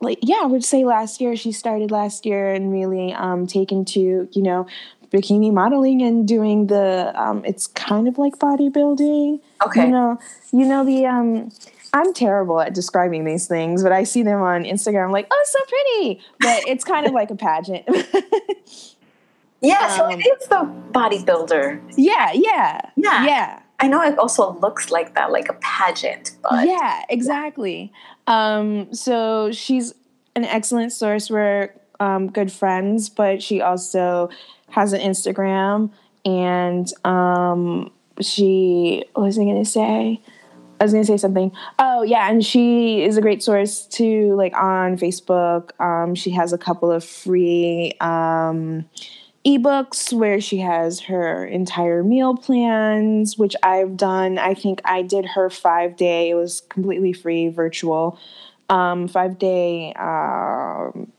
like 0.00 0.18
yeah, 0.22 0.40
I 0.42 0.46
would 0.46 0.64
say 0.64 0.84
last 0.84 1.20
year. 1.20 1.36
She 1.36 1.52
started 1.52 1.90
last 1.90 2.26
year 2.26 2.52
and 2.52 2.72
really 2.72 3.12
um, 3.12 3.46
taken 3.46 3.84
to 3.86 4.28
you 4.32 4.42
know 4.42 4.66
bikini 5.12 5.52
modeling 5.52 6.02
and 6.02 6.26
doing 6.26 6.66
the 6.66 7.12
um, 7.14 7.44
it's 7.44 7.68
kind 7.68 8.08
of 8.08 8.18
like 8.18 8.38
bodybuilding. 8.38 9.40
Okay, 9.64 9.84
you 9.86 9.90
know, 9.90 10.18
you 10.52 10.66
know 10.66 10.84
the 10.84 11.06
um 11.06 11.50
I'm 11.94 12.12
terrible 12.12 12.60
at 12.60 12.74
describing 12.74 13.24
these 13.24 13.46
things, 13.46 13.84
but 13.84 13.92
I 13.92 14.02
see 14.02 14.24
them 14.24 14.42
on 14.42 14.64
Instagram 14.64 15.12
like, 15.12 15.28
oh, 15.30 15.44
so 15.46 15.58
pretty. 15.68 16.20
But 16.40 16.68
it's 16.68 16.82
kind 16.82 17.06
of 17.06 17.12
like 17.12 17.30
a 17.30 17.36
pageant. 17.36 17.84
yeah, 19.60 19.86
um, 19.86 19.96
so 19.96 20.08
it 20.10 20.18
is 20.18 20.48
the 20.48 20.68
bodybuilder. 20.90 21.94
Yeah, 21.96 22.32
yeah. 22.34 22.80
Yeah. 22.96 23.24
Yeah. 23.24 23.60
I 23.78 23.86
know 23.86 24.02
it 24.02 24.18
also 24.18 24.58
looks 24.58 24.90
like 24.90 25.14
that, 25.14 25.30
like 25.30 25.48
a 25.48 25.52
pageant, 25.54 26.32
but 26.42 26.66
Yeah, 26.66 27.04
exactly. 27.08 27.92
Um, 28.26 28.92
so 28.92 29.52
she's 29.52 29.94
an 30.34 30.44
excellent 30.44 30.92
source. 30.92 31.30
We're 31.30 31.72
um, 32.00 32.28
good 32.28 32.50
friends, 32.50 33.08
but 33.08 33.40
she 33.40 33.60
also 33.60 34.30
has 34.70 34.92
an 34.92 35.00
Instagram 35.00 35.90
and 36.24 36.92
um, 37.04 37.92
she 38.20 39.04
what 39.14 39.26
was 39.26 39.38
I 39.38 39.44
gonna 39.44 39.64
say? 39.64 40.20
I 40.84 40.86
was 40.86 40.92
gonna 40.92 41.04
say 41.06 41.16
something. 41.16 41.50
Oh 41.78 42.02
yeah, 42.02 42.30
and 42.30 42.44
she 42.44 43.02
is 43.02 43.16
a 43.16 43.22
great 43.22 43.42
source 43.42 43.86
too. 43.86 44.34
Like 44.34 44.54
on 44.54 44.98
Facebook, 44.98 45.70
um, 45.80 46.14
she 46.14 46.30
has 46.32 46.52
a 46.52 46.58
couple 46.58 46.90
of 46.90 47.02
free 47.02 47.92
um, 48.02 48.84
ebooks 49.46 50.12
where 50.12 50.42
she 50.42 50.58
has 50.58 51.00
her 51.00 51.46
entire 51.46 52.04
meal 52.04 52.36
plans, 52.36 53.38
which 53.38 53.56
I've 53.62 53.96
done. 53.96 54.36
I 54.36 54.52
think 54.52 54.82
I 54.84 55.00
did 55.00 55.24
her 55.24 55.48
five 55.48 55.96
day. 55.96 56.28
It 56.28 56.34
was 56.34 56.60
completely 56.68 57.14
free, 57.14 57.48
virtual, 57.48 58.18
um, 58.68 59.08
five 59.08 59.38
day 59.38 59.94
um, 59.94 61.10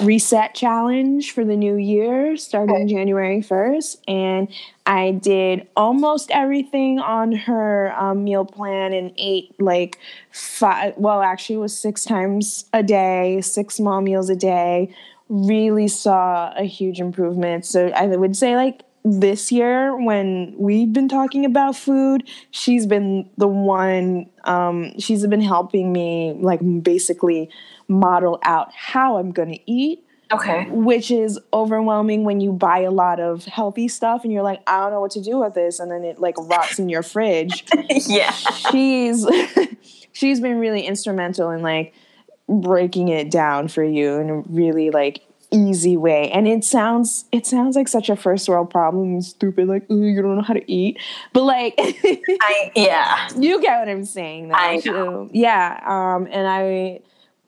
reset 0.00 0.54
challenge 0.54 1.32
for 1.32 1.44
the 1.44 1.56
new 1.56 1.76
year 1.76 2.36
starting. 2.36 2.88
January 2.88 3.42
1st. 3.42 3.98
And 4.08 4.48
I 4.86 5.12
did 5.12 5.68
almost 5.76 6.30
everything 6.30 6.98
on 6.98 7.32
her 7.32 7.94
um, 7.98 8.24
meal 8.24 8.44
plan 8.44 8.92
and 8.92 9.12
ate 9.16 9.54
like 9.60 9.98
five, 10.30 10.94
well, 10.96 11.22
actually, 11.22 11.56
it 11.56 11.60
was 11.60 11.78
six 11.78 12.04
times 12.04 12.64
a 12.72 12.82
day, 12.82 13.40
six 13.42 13.76
small 13.76 14.00
meals 14.00 14.30
a 14.30 14.36
day. 14.36 14.94
Really 15.28 15.88
saw 15.88 16.52
a 16.56 16.64
huge 16.64 17.00
improvement. 17.00 17.64
So 17.64 17.88
I 17.88 18.06
would 18.06 18.36
say, 18.36 18.56
like, 18.56 18.82
this 19.04 19.50
year 19.50 19.96
when 19.96 20.54
we've 20.56 20.92
been 20.92 21.08
talking 21.08 21.44
about 21.44 21.74
food 21.74 22.22
she's 22.52 22.86
been 22.86 23.28
the 23.36 23.48
one 23.48 24.26
um, 24.44 24.96
she's 24.98 25.26
been 25.26 25.40
helping 25.40 25.92
me 25.92 26.32
like 26.38 26.60
basically 26.82 27.50
model 27.92 28.38
out 28.42 28.72
how 28.74 29.18
I'm 29.18 29.32
going 29.32 29.52
to 29.52 29.70
eat. 29.70 30.04
Okay. 30.30 30.66
Which 30.70 31.10
is 31.10 31.38
overwhelming 31.52 32.24
when 32.24 32.40
you 32.40 32.52
buy 32.52 32.78
a 32.78 32.90
lot 32.90 33.20
of 33.20 33.44
healthy 33.44 33.86
stuff 33.86 34.24
and 34.24 34.32
you're 34.32 34.42
like, 34.42 34.62
I 34.66 34.78
don't 34.80 34.92
know 34.92 35.00
what 35.00 35.10
to 35.12 35.20
do 35.20 35.38
with 35.38 35.52
this, 35.52 35.78
and 35.78 35.90
then 35.90 36.04
it 36.04 36.18
like 36.18 36.36
rots 36.38 36.78
in 36.78 36.88
your 36.88 37.02
fridge. 37.02 37.64
yeah. 37.90 38.30
She's 38.30 39.26
she's 40.12 40.40
been 40.40 40.58
really 40.58 40.86
instrumental 40.86 41.50
in 41.50 41.60
like 41.60 41.92
breaking 42.48 43.08
it 43.08 43.30
down 43.30 43.68
for 43.68 43.84
you 43.84 44.14
in 44.14 44.30
a 44.30 44.40
really 44.40 44.88
like 44.88 45.22
easy 45.52 45.96
way. 45.96 46.30
And 46.30 46.48
it 46.48 46.64
sounds 46.64 47.26
it 47.30 47.46
sounds 47.46 47.76
like 47.76 47.88
such 47.88 48.08
a 48.08 48.16
first 48.16 48.48
world 48.48 48.70
problem, 48.70 49.20
stupid, 49.20 49.68
like, 49.68 49.84
"Oh, 49.90 49.96
you 49.96 50.20
don't 50.20 50.36
know 50.36 50.42
how 50.42 50.54
to 50.54 50.72
eat. 50.72 50.98
But 51.32 51.44
like 51.44 51.74
I 51.78 52.72
yeah. 52.74 53.28
You 53.36 53.60
get 53.60 53.78
what 53.78 53.88
I'm 53.88 54.04
saying 54.04 54.48
though. 54.48 54.54
I 54.54 54.80
know. 54.84 55.28
yeah. 55.32 55.80
Um 55.84 56.26
and 56.30 56.48
I 56.48 57.00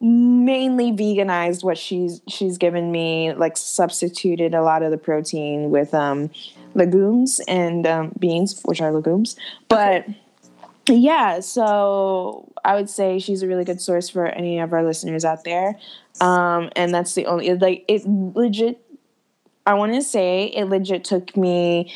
mainly 0.05 0.93
veganized 0.93 1.65
what 1.65 1.79
she's 1.79 2.21
she's 2.29 2.59
given 2.59 2.93
me 2.93 3.33
like 3.33 3.57
substituted 3.57 4.55
a 4.55 4.63
lot 4.63 4.83
of 4.83 4.91
the 4.91 4.99
protein 4.99 5.71
with 5.71 5.95
um 5.95 6.31
legumes 6.75 7.41
and 7.49 7.87
um, 7.87 8.13
beans, 8.19 8.61
which 8.65 8.81
are 8.81 8.93
legumes. 8.93 9.37
But 9.69 10.07
yeah, 10.87 11.41
so 11.41 12.53
I 12.65 12.75
would 12.75 12.91
say 12.91 13.19
she's 13.19 13.43
a 13.43 13.49
really 13.49 13.65
good 13.65 13.81
source 13.81 14.09
for 14.09 14.27
any 14.27 14.59
of 14.59 14.73
our 14.73 14.85
listeners 14.85 15.25
out 15.25 15.45
there. 15.45 15.79
Um, 16.21 16.71
and 16.77 16.95
that's 16.95 17.15
the 17.15 17.27
only 17.27 17.55
like 17.55 17.85
it 17.89 18.07
legit. 18.07 18.81
I 19.67 19.75
want 19.75 19.95
to 19.95 20.03
say 20.03 20.47
it 20.47 20.67
legit 20.67 21.05
took 21.05 21.37
me. 21.37 21.93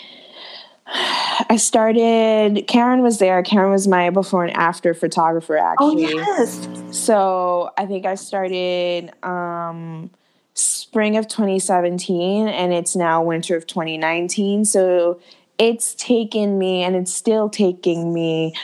I 1.49 1.57
started. 1.57 2.65
Karen 2.67 3.03
was 3.03 3.19
there. 3.19 3.43
Karen 3.43 3.71
was 3.71 3.87
my 3.87 4.11
before 4.11 4.45
and 4.45 4.57
after 4.57 4.95
photographer. 4.95 5.57
Actually, 5.57 6.07
Oh 6.07 6.09
yes. 6.09 6.69
so 6.91 7.71
I 7.79 7.87
think 7.87 8.07
I 8.07 8.15
started 8.15 9.13
um, 9.25 10.11
spring 10.55 11.17
of 11.17 11.29
2017 11.29 12.49
and 12.49 12.73
it's 12.73 12.97
now 12.97 13.23
winter 13.23 13.57
of 13.57 13.67
2019. 13.67 14.65
So 14.65 15.21
it's 15.59 15.95
taken 15.95 16.59
me 16.59 16.83
and 16.83 16.97
it's 16.97 17.13
still 17.13 17.49
taking 17.49 18.13
me 18.13 18.55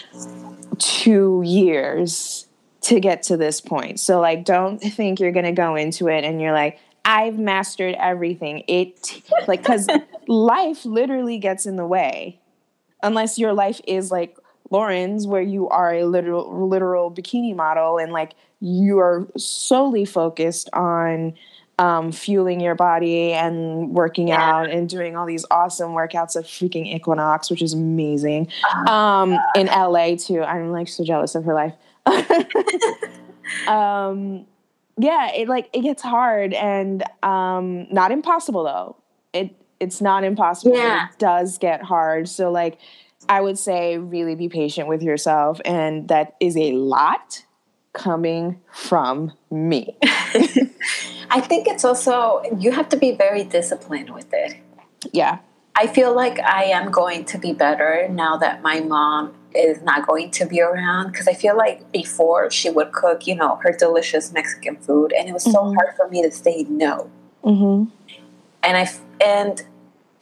two 0.79 1.43
years 1.45 2.47
to 2.83 3.01
get 3.01 3.23
to 3.25 3.37
this 3.37 3.61
point. 3.61 4.01
So 4.01 4.21
like 4.21 4.45
don't 4.45 4.79
think 4.79 5.21
you're 5.21 5.33
going 5.33 5.47
to 5.47 5.53
go 5.53 5.75
into 5.75 6.09
it 6.09 6.25
and 6.25 6.41
you're 6.41 6.53
like 6.53 6.79
I've 7.05 7.39
mastered 7.39 7.95
everything. 7.99 8.65
It 8.69 9.23
like 9.47 9.65
cuz 9.65 9.87
life 10.29 10.85
literally 10.85 11.39
gets 11.39 11.67
in 11.67 11.77
the 11.77 11.87
way 11.87 12.41
unless 13.05 13.39
your 13.39 13.53
life 13.53 13.81
is 13.87 14.11
like 14.11 14.37
Lauren's, 14.71 15.27
where 15.27 15.43
you 15.43 15.69
are 15.69 15.95
a 15.95 16.05
literal 16.05 16.69
literal 16.69 17.11
bikini 17.13 17.55
model 17.55 17.99
and 17.99 18.13
like 18.13 18.33
you 18.61 18.99
are 18.99 19.29
solely 19.37 20.05
focused 20.05 20.69
on 20.73 21.35
um, 21.79 22.13
fueling 22.13 22.61
your 22.61 22.75
body 22.75 23.33
and 23.33 23.91
working 23.91 24.29
Yeah. 24.29 24.41
out 24.41 24.71
and 24.71 24.89
doing 24.89 25.17
all 25.17 25.27
these 25.27 25.45
awesome 25.51 25.91
workouts 25.91 26.37
at 26.37 26.45
freaking 26.45 26.87
Equinox, 26.87 27.51
which 27.51 27.61
is 27.63 27.73
amazing. 27.75 28.49
Um, 28.89 29.37
in 29.57 29.67
LA 29.67 30.15
too. 30.17 30.43
I'm 30.43 30.71
like 30.73 30.89
so 30.89 31.05
jealous 31.05 31.35
of 31.35 31.45
her 31.45 31.55
life. 31.55 31.75
um, 33.67 34.47
yeah, 34.97 35.33
it 35.33 35.49
like 35.49 35.69
it 35.73 35.81
gets 35.81 36.03
hard 36.03 36.53
and 36.55 37.03
um, 37.23 37.87
not 37.93 38.13
impossible 38.13 38.65
though. 38.65 38.97
It 39.33 39.55
it's 39.81 40.01
not 40.01 40.25
impossible. 40.25 40.77
Yeah. 40.77 41.09
It 41.13 41.19
does 41.19 41.59
get 41.59 41.83
hard. 41.83 42.29
So 42.29 42.51
like 42.51 42.79
I 43.29 43.41
would 43.41 43.59
say 43.59 43.99
really 43.99 44.35
be 44.35 44.49
patient 44.49 44.89
with 44.89 45.03
yourself 45.03 45.61
and 45.65 46.09
that 46.09 46.37
is 46.41 46.57
a 46.57 46.73
lot 46.73 47.45
coming 47.93 48.61
from 48.73 49.33
me. 49.51 49.97
I 51.31 51.41
think 51.41 51.67
it's 51.67 51.85
also 51.85 52.43
you 52.59 52.73
have 52.73 52.89
to 52.91 52.97
be 52.97 53.13
very 53.13 53.45
disciplined 53.45 54.11
with 54.11 54.29
it. 54.33 54.57
Yeah. 55.13 55.39
I 55.77 55.89
feel 55.89 56.15
like 56.15 56.39
I 56.39 56.65
am 56.65 56.93
going 56.93 57.25
to 57.27 57.39
be 57.39 57.53
better 57.53 58.07
now 58.09 58.37
that 58.37 58.63
my 58.63 58.79
mom 58.81 59.35
is 59.55 59.83
not 59.83 60.07
going 60.07 60.31
to 60.33 60.47
be 60.47 60.61
around 60.61 61.11
because 61.11 61.27
I 61.27 61.35
feel 61.35 61.57
like 61.57 61.91
before 61.91 62.51
she 62.51 62.71
would 62.71 62.93
cook, 62.93 63.27
you 63.27 63.35
know, 63.35 63.57
her 63.63 63.73
delicious 63.73 64.33
Mexican 64.33 64.77
food, 64.77 65.13
and 65.13 65.29
it 65.29 65.33
was 65.33 65.43
so 65.43 65.53
Mhm. 65.65 65.75
hard 65.75 65.97
for 65.97 66.09
me 66.09 66.23
to 66.23 66.31
say 66.31 66.65
no. 66.69 67.11
Mm-hmm. 67.45 67.91
And 68.63 68.77
I 68.77 68.89
and 69.25 69.63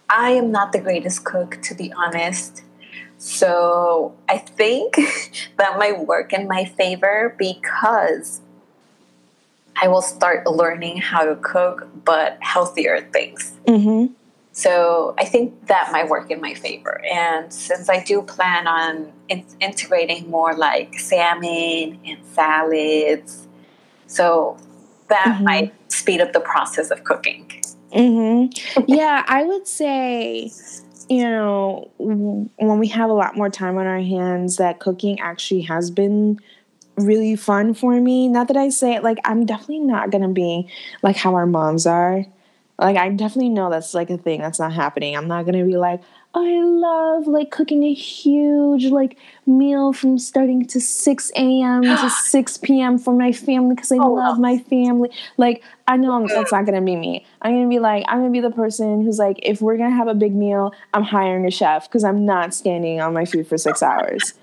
I 0.08 0.30
am 0.32 0.52
not 0.52 0.72
the 0.72 0.78
greatest 0.80 1.24
cook, 1.24 1.58
to 1.62 1.74
be 1.74 1.92
honest. 1.92 2.62
So 3.18 4.14
I 4.28 4.38
think 4.38 4.94
that 5.56 5.78
might 5.78 6.06
work 6.06 6.32
in 6.32 6.46
my 6.48 6.64
favor 6.64 7.34
because 7.38 8.40
I 9.80 9.88
will 9.88 10.02
start 10.02 10.46
learning 10.46 10.98
how 10.98 11.24
to 11.24 11.36
cook, 11.36 11.88
but 12.04 12.36
healthier 12.40 13.00
things. 13.12 13.52
Mm-hmm. 13.66 14.12
So 14.54 15.14
I 15.18 15.24
think 15.24 15.66
that 15.68 15.90
might 15.92 16.08
work 16.10 16.30
in 16.30 16.40
my 16.42 16.52
favor. 16.52 17.00
And 17.10 17.50
since 17.50 17.88
I 17.88 18.04
do 18.04 18.20
plan 18.20 18.66
on 18.66 19.10
in- 19.28 19.46
integrating 19.60 20.28
more 20.30 20.52
like 20.54 20.98
salmon 20.98 21.98
and 22.04 22.18
salads, 22.34 23.48
so 24.06 24.58
that 25.08 25.38
Mhm. 25.38 25.42
might 25.42 25.72
speed 25.90 26.20
up 26.20 26.32
the 26.34 26.40
process 26.40 26.90
of 26.90 27.02
cooking. 27.04 27.50
Mm-hmm. 27.92 28.82
Yeah, 28.88 29.24
I 29.26 29.44
would 29.44 29.66
say, 29.66 30.50
you 31.08 31.22
know, 31.22 31.90
w- 31.98 32.48
when 32.56 32.78
we 32.78 32.88
have 32.88 33.10
a 33.10 33.14
lot 33.14 33.36
more 33.36 33.50
time 33.50 33.76
on 33.78 33.86
our 33.86 34.00
hands, 34.00 34.56
that 34.56 34.80
cooking 34.80 35.20
actually 35.20 35.62
has 35.62 35.90
been 35.90 36.38
really 36.96 37.36
fun 37.36 37.74
for 37.74 38.00
me. 38.00 38.28
Not 38.28 38.48
that 38.48 38.56
I 38.56 38.70
say 38.70 38.94
it 38.94 39.02
like 39.04 39.18
I'm 39.24 39.46
definitely 39.46 39.80
not 39.80 40.10
gonna 40.10 40.28
be 40.30 40.68
like 41.02 41.16
how 41.16 41.34
our 41.34 41.46
moms 41.46 41.86
are. 41.86 42.24
Like 42.78 42.96
I 42.96 43.08
definitely 43.10 43.50
know 43.50 43.70
that's 43.70 43.94
like 43.94 44.10
a 44.10 44.18
thing 44.18 44.40
that's 44.40 44.58
not 44.58 44.72
happening. 44.72 45.16
I'm 45.16 45.28
not 45.28 45.44
gonna 45.46 45.64
be 45.64 45.76
like, 45.76 46.02
I 46.34 46.62
love 46.62 47.26
like 47.26 47.50
cooking 47.50 47.82
a 47.84 47.92
huge 47.92 48.86
like 48.86 49.18
meal 49.46 49.92
from 49.92 50.18
starting 50.18 50.64
to 50.68 50.80
6 50.80 51.30
a.m. 51.36 51.82
to 51.82 52.10
6 52.24 52.56
p.m. 52.58 52.98
for 52.98 53.12
my 53.12 53.32
family 53.32 53.74
because 53.74 53.92
I 53.92 53.96
Oh, 53.96 54.12
love 54.14 54.38
wow. 54.38 54.42
my 54.42 54.58
family. 54.58 55.10
Like 55.36 55.62
I 55.86 55.98
know 55.98 56.12
I'm- 56.12 56.26
that's 56.26 56.50
not 56.52 56.64
gonna 56.64 56.80
be 56.80 56.96
me. 56.96 57.26
I'm 57.42 57.52
gonna 57.54 57.68
be 57.68 57.78
like 57.80 58.04
I'm 58.08 58.20
gonna 58.20 58.30
be 58.30 58.40
the 58.40 58.50
person 58.50 59.02
who's 59.04 59.18
like, 59.18 59.40
if 59.42 59.60
we're 59.60 59.76
gonna 59.76 59.94
have 59.94 60.08
a 60.08 60.14
big 60.14 60.34
meal, 60.34 60.72
I'm 60.94 61.02
hiring 61.02 61.46
a 61.46 61.50
chef 61.50 61.86
because 61.88 62.02
I'm 62.02 62.24
not 62.24 62.54
standing 62.54 63.00
on 63.00 63.12
my 63.12 63.26
feet 63.26 63.46
for 63.46 63.58
six 63.58 63.82
hours. 63.82 64.32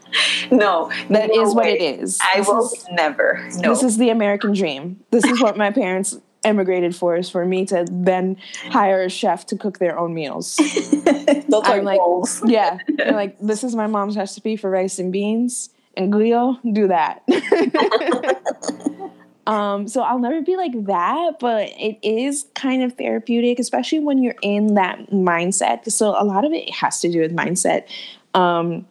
No, 0.52 0.92
That 1.12 1.30
is 1.30 1.50
no 1.50 1.54
what 1.54 1.66
way. 1.66 1.74
it 1.80 2.00
is. 2.02 2.18
I 2.34 2.40
This 2.40 2.48
will 2.48 2.66
is- 2.66 2.88
never. 2.92 3.48
No. 3.58 3.70
This 3.70 3.84
is 3.84 3.98
the 3.98 4.10
American 4.10 4.54
dream. 4.54 5.00
This 5.12 5.24
is 5.24 5.40
what 5.40 5.56
my 5.56 5.70
parents 5.72 6.18
emigrated 6.44 6.96
for 6.96 7.16
is 7.16 7.30
for 7.30 7.46
me 7.46 7.64
to 7.68 7.86
then 7.92 8.36
hire 8.72 9.04
a 9.04 9.10
chef 9.10 9.46
to 9.48 9.56
cook 9.56 9.78
their 9.78 10.00
own 10.00 10.16
meals. 10.16 10.60
Those 11.50 11.64
I'm 11.66 11.84
like, 11.84 12.00
goals. 12.00 12.42
yeah. 12.46 12.78
They're 12.88 13.12
like, 13.12 13.38
this 13.40 13.64
is 13.64 13.76
my 13.76 13.88
mom's 13.88 14.18
recipe 14.18 14.56
for 14.56 14.70
rice 14.70 15.00
and 15.00 15.12
beans 15.12 15.70
and 15.98 16.14
griot, 16.14 16.60
do 16.74 16.88
that. 16.88 17.24
um, 19.48 19.88
so 19.88 20.02
I'll 20.02 20.20
never 20.20 20.42
be 20.42 20.56
like 20.56 20.86
that, 20.86 21.40
but 21.40 21.70
it 21.78 22.00
is 22.02 22.46
kind 22.56 22.84
of 22.84 22.94
therapeutic, 22.94 23.60
especially 23.60 24.00
when 24.00 24.24
you're 24.24 24.36
in 24.42 24.76
that 24.76 25.12
mindset. 25.12 25.92
So 25.92 26.10
a 26.10 26.24
lot 26.24 26.46
of 26.46 26.54
it 26.54 26.74
has 26.74 27.02
to 27.02 27.12
do 27.12 27.22
with 27.22 27.36
mindset. 27.36 27.86
Um, 28.34 28.88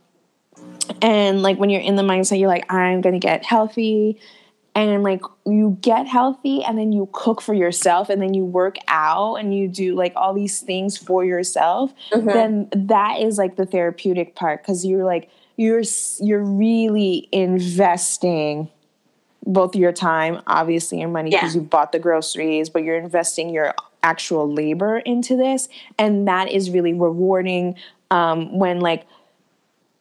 and 1.00 1.42
like 1.42 1.58
when 1.58 1.70
you're 1.70 1.80
in 1.80 1.96
the 1.96 2.02
mindset, 2.02 2.38
you're 2.38 2.48
like, 2.48 2.70
I'm 2.72 3.00
gonna 3.00 3.18
get 3.18 3.44
healthy. 3.44 4.20
And 4.78 5.02
like 5.02 5.22
you 5.44 5.76
get 5.80 6.06
healthy 6.06 6.62
and 6.62 6.78
then 6.78 6.92
you 6.92 7.08
cook 7.12 7.40
for 7.42 7.52
yourself 7.52 8.10
and 8.10 8.22
then 8.22 8.32
you 8.32 8.44
work 8.44 8.76
out 8.86 9.36
and 9.36 9.52
you 9.52 9.66
do 9.66 9.96
like 9.96 10.12
all 10.14 10.32
these 10.32 10.60
things 10.60 10.96
for 10.96 11.24
yourself, 11.24 11.92
Mhm. 12.12 12.32
then 12.32 12.68
that 12.86 13.20
is 13.20 13.38
like 13.38 13.56
the 13.56 13.66
therapeutic 13.66 14.36
part 14.36 14.62
because 14.62 14.84
you're 14.86 15.04
like 15.04 15.30
you're 15.56 15.82
you're 16.20 16.44
really 16.44 17.28
investing 17.32 18.68
both 19.44 19.74
your 19.74 19.92
time, 19.92 20.40
obviously 20.46 21.00
your 21.00 21.08
money 21.08 21.30
because 21.30 21.56
Yeah. 21.56 21.62
you 21.62 21.66
bought 21.66 21.90
the 21.90 21.98
groceries, 21.98 22.68
but 22.70 22.84
you're 22.84 22.98
investing 22.98 23.50
your 23.50 23.74
actual 24.04 24.48
labor 24.48 24.98
into 24.98 25.36
this, 25.36 25.68
and 25.98 26.28
that 26.28 26.50
is 26.52 26.70
really 26.70 26.92
rewarding 26.92 27.74
um, 28.12 28.56
when 28.58 28.80
like 28.80 29.06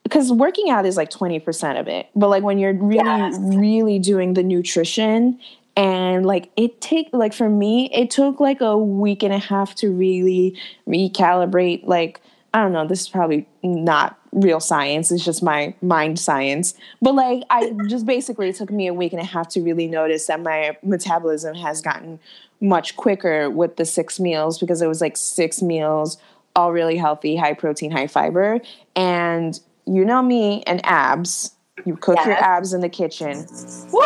because 0.08 0.32
working 0.32 0.70
out 0.70 0.86
is 0.86 0.96
like 0.98 1.10
20% 1.10 1.80
of 1.80 1.88
it 1.88 2.08
but 2.15 2.30
like 2.30 2.43
when 2.43 2.58
you're 2.58 2.74
really 2.74 3.06
Yes. 3.06 3.38
really 3.39 4.00
doing 4.00 4.34
the 4.34 4.43
nutrition 4.43 5.39
and 5.76 6.26
like 6.26 6.50
it 6.56 6.80
take 6.82 7.10
like 7.13 7.34
for 7.34 7.50
me 7.50 7.89
it 7.93 8.10
took 8.10 8.39
like 8.39 8.62
a 8.62 8.78
week 8.78 9.22
and 9.24 9.34
a 9.34 9.38
half 9.38 9.76
to 9.76 9.89
really 9.91 10.58
recalibrate 10.88 11.86
like 11.86 12.22
i 12.54 12.62
don't 12.62 12.74
know 12.74 12.88
this 12.88 13.02
is 13.02 13.10
probably 13.10 13.48
not 13.63 14.17
real 14.32 14.60
science 14.60 15.12
it's 15.12 15.24
just 15.26 15.41
my 15.43 15.74
mind 15.82 16.17
science 16.20 16.74
but 17.02 17.13
like 17.15 17.43
i 17.50 17.72
just 17.88 18.06
basically 18.06 18.50
it 18.50 18.56
took 18.56 18.72
me 18.72 18.88
a 18.88 18.93
week 18.93 19.13
and 19.13 19.22
a 19.22 19.26
half 19.26 19.48
to 19.50 19.62
really 19.62 19.88
notice 19.88 20.26
that 20.28 20.41
my 20.41 20.76
metabolism 20.84 21.56
has 21.56 21.82
gotten 21.82 22.20
much 22.60 22.96
quicker 22.96 23.50
with 23.50 23.76
the 23.78 23.86
six 23.86 24.20
meals 24.20 24.58
because 24.58 24.82
it 24.82 24.88
was 24.88 25.02
like 25.02 25.15
six 25.15 25.62
meals 25.62 26.17
all 26.56 26.72
really 26.72 26.98
healthy 26.98 27.36
high 27.36 27.54
protein 27.54 27.91
high 27.91 28.08
fiber 28.08 28.60
and 28.96 29.60
you 29.88 30.06
know 30.06 30.21
me 30.21 30.63
and 30.63 30.82
abs 30.86 31.56
you 31.86 31.95
cook 31.95 32.17
your 32.26 32.36
abs 32.36 32.73
in 32.73 32.82
the 32.82 32.89
kitchen 32.89 33.45
Woo! 33.91 34.02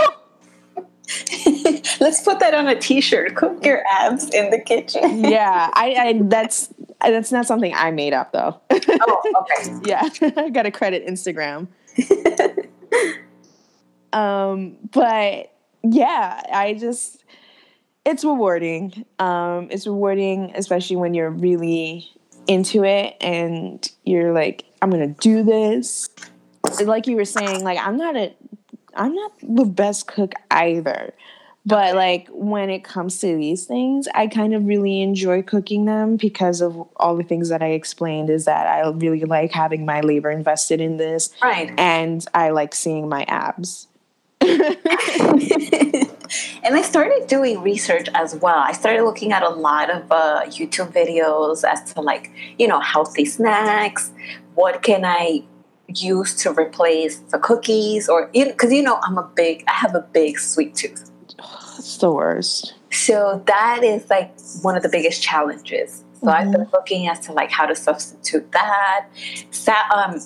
Let's 2.00 2.22
put 2.24 2.39
that 2.39 2.54
on 2.54 2.67
a 2.67 2.80
T-shirt. 2.80 3.36
Cook 3.36 3.65
your 3.65 3.84
abs 3.86 4.30
in 4.30 4.50
the 4.50 4.60
kitchen. 4.60 5.24
yeah 5.26 5.70
I, 5.74 5.96
I 5.98 6.22
that's 6.24 6.74
that's 7.02 7.32
not 7.32 7.48
something 7.48 7.74
i 7.74 7.89
made 7.91 8.13
up 8.13 8.32
though 8.32 8.60
oh, 8.70 9.46
okay. 9.63 9.80
yeah 9.86 10.08
i 10.38 10.50
gotta 10.50 10.72
credit 10.72 11.06
instagram 11.08 11.67
um 14.13 14.78
but 14.91 15.52
yeah 15.84 16.41
i 16.54 16.76
just 16.76 17.24
it's 18.06 18.24
rewarding 18.24 19.06
um 19.20 19.67
it's 19.72 19.88
rewarding 19.88 20.52
especially 20.56 20.96
when 20.96 21.13
you're 21.13 21.32
really 21.32 22.08
into 22.52 22.84
it 22.84 23.16
and 23.22 23.92
you're 24.04 24.34
like 24.34 24.66
i'm 24.82 24.90
gonna 24.90 25.08
do 25.08 25.44
this 25.44 26.10
And 26.80 26.88
like 26.88 27.08
you 27.08 27.16
were 27.16 27.26
saying 27.26 27.64
like 27.64 27.80
i'm 27.80 27.98
not 27.98 28.16
a 28.16 28.34
i'm 28.96 29.14
not 29.16 29.32
the 29.42 29.66
best 29.66 30.08
cook 30.08 30.34
either 30.50 31.14
But 31.64 31.96
like 31.96 32.28
when 32.32 32.70
it 32.72 32.84
comes 32.84 33.20
to 33.20 33.36
these 33.36 33.66
things, 33.66 34.08
I 34.16 34.26
kind 34.26 34.56
of 34.56 34.66
really 34.66 35.02
enjoy 35.02 35.44
cooking 35.44 35.86
them 35.86 36.18
because 36.18 36.60
of 36.60 36.76
all 36.96 37.16
the 37.16 37.24
things 37.24 37.50
that 37.50 37.62
I 37.62 37.74
explained 37.78 38.32
is 38.32 38.46
that 38.46 38.66
I 38.66 38.90
really 38.90 39.26
like 39.26 39.52
having 39.52 39.86
my 39.86 40.02
labor 40.02 40.32
invested 40.32 40.82
in 40.82 40.98
this. 40.98 41.30
Right. 41.40 41.72
And 41.78 42.26
I 42.34 42.50
like 42.50 42.74
seeing 42.74 43.08
my 43.08 43.26
abs. 43.28 43.88
and 46.63 46.75
I 46.75 46.82
started 46.82 47.27
doing 47.27 47.62
research 47.62 48.08
as 48.15 48.36
well. 48.36 48.58
I 48.58 48.71
started 48.71 49.04
looking 49.04 49.32
at 49.32 49.43
a 49.43 49.49
lot 49.49 49.89
of 49.89 50.12
uh, 50.12 50.41
YouTube 50.45 50.91
videos 50.93 51.63
as 51.63 51.93
to 51.93 52.01
like, 52.01 52.32
you 52.58 52.67
know, 52.67 52.80
healthy 52.80 53.25
snacks. 53.25 54.12
What 54.56 54.82
can 54.82 55.06
I 55.06 55.43
use 55.88 56.36
to 56.36 56.51
replace 56.54 57.17
the 57.19 57.38
cookies 57.38 58.08
or 58.08 58.30
because 58.34 58.71
you 58.71 58.82
know 58.82 58.99
I'm 59.04 59.17
a 59.17 59.30
big 59.36 59.63
I 59.67 59.73
have 59.73 59.93
a 59.93 60.01
big 60.01 60.39
sweet 60.39 60.75
tooth. 60.75 61.12
It's 61.77 61.97
the 61.97 62.12
worst. 62.12 62.75
So 62.91 63.41
that 63.47 63.84
is 63.84 64.08
like 64.10 64.32
one 64.62 64.75
of 64.75 64.84
the 64.84 64.89
biggest 64.89 65.23
challenges. 65.23 66.04
So 66.19 66.27
mm-hmm. 66.27 66.30
I've 66.30 66.51
been 66.51 66.67
looking 66.71 67.08
as 67.08 67.19
to 67.21 67.34
like 67.34 67.49
how 67.49 67.65
to 67.65 67.75
substitute 67.75 68.51
that. 68.51 69.08
Sa- 69.49 69.89
um, 69.95 70.19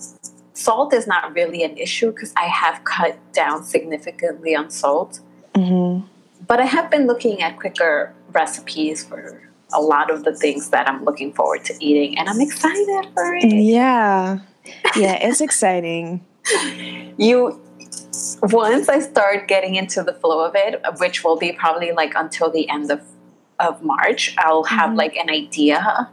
salt 0.55 0.93
is 0.93 1.05
not 1.05 1.35
really 1.35 1.63
an 1.63 1.77
issue 1.77 2.11
because 2.11 2.33
I 2.35 2.45
have 2.45 2.83
cut 2.83 3.19
down 3.33 3.63
significantly 3.63 4.55
on 4.55 4.71
salt. 4.71 5.19
Mm-hmm. 5.53 6.07
But 6.47 6.59
I 6.59 6.65
have 6.65 6.89
been 6.89 7.05
looking 7.05 7.41
at 7.41 7.57
quicker 7.57 8.13
recipes 8.31 9.03
for 9.03 9.41
a 9.73 9.81
lot 9.81 10.09
of 10.09 10.23
the 10.23 10.33
things 10.33 10.69
that 10.69 10.87
I'm 10.87 11.03
looking 11.03 11.33
forward 11.33 11.65
to 11.65 11.73
eating, 11.79 12.17
and 12.17 12.29
I'm 12.29 12.39
excited 12.39 13.07
for 13.13 13.35
it. 13.35 13.45
Yeah, 13.45 14.39
yeah, 14.95 15.15
it's 15.21 15.41
exciting. 15.41 16.25
You, 17.17 17.61
once 18.43 18.89
I 18.89 18.99
start 18.99 19.47
getting 19.47 19.75
into 19.75 20.03
the 20.03 20.13
flow 20.13 20.43
of 20.43 20.53
it, 20.53 20.83
which 20.97 21.23
will 21.23 21.37
be 21.37 21.53
probably 21.53 21.93
like 21.93 22.11
until 22.13 22.51
the 22.51 22.67
end 22.69 22.91
of 22.91 23.01
of 23.57 23.81
March, 23.81 24.35
I'll 24.37 24.65
have 24.65 24.89
mm-hmm. 24.89 24.97
like 24.97 25.15
an 25.15 25.29
idea 25.29 26.09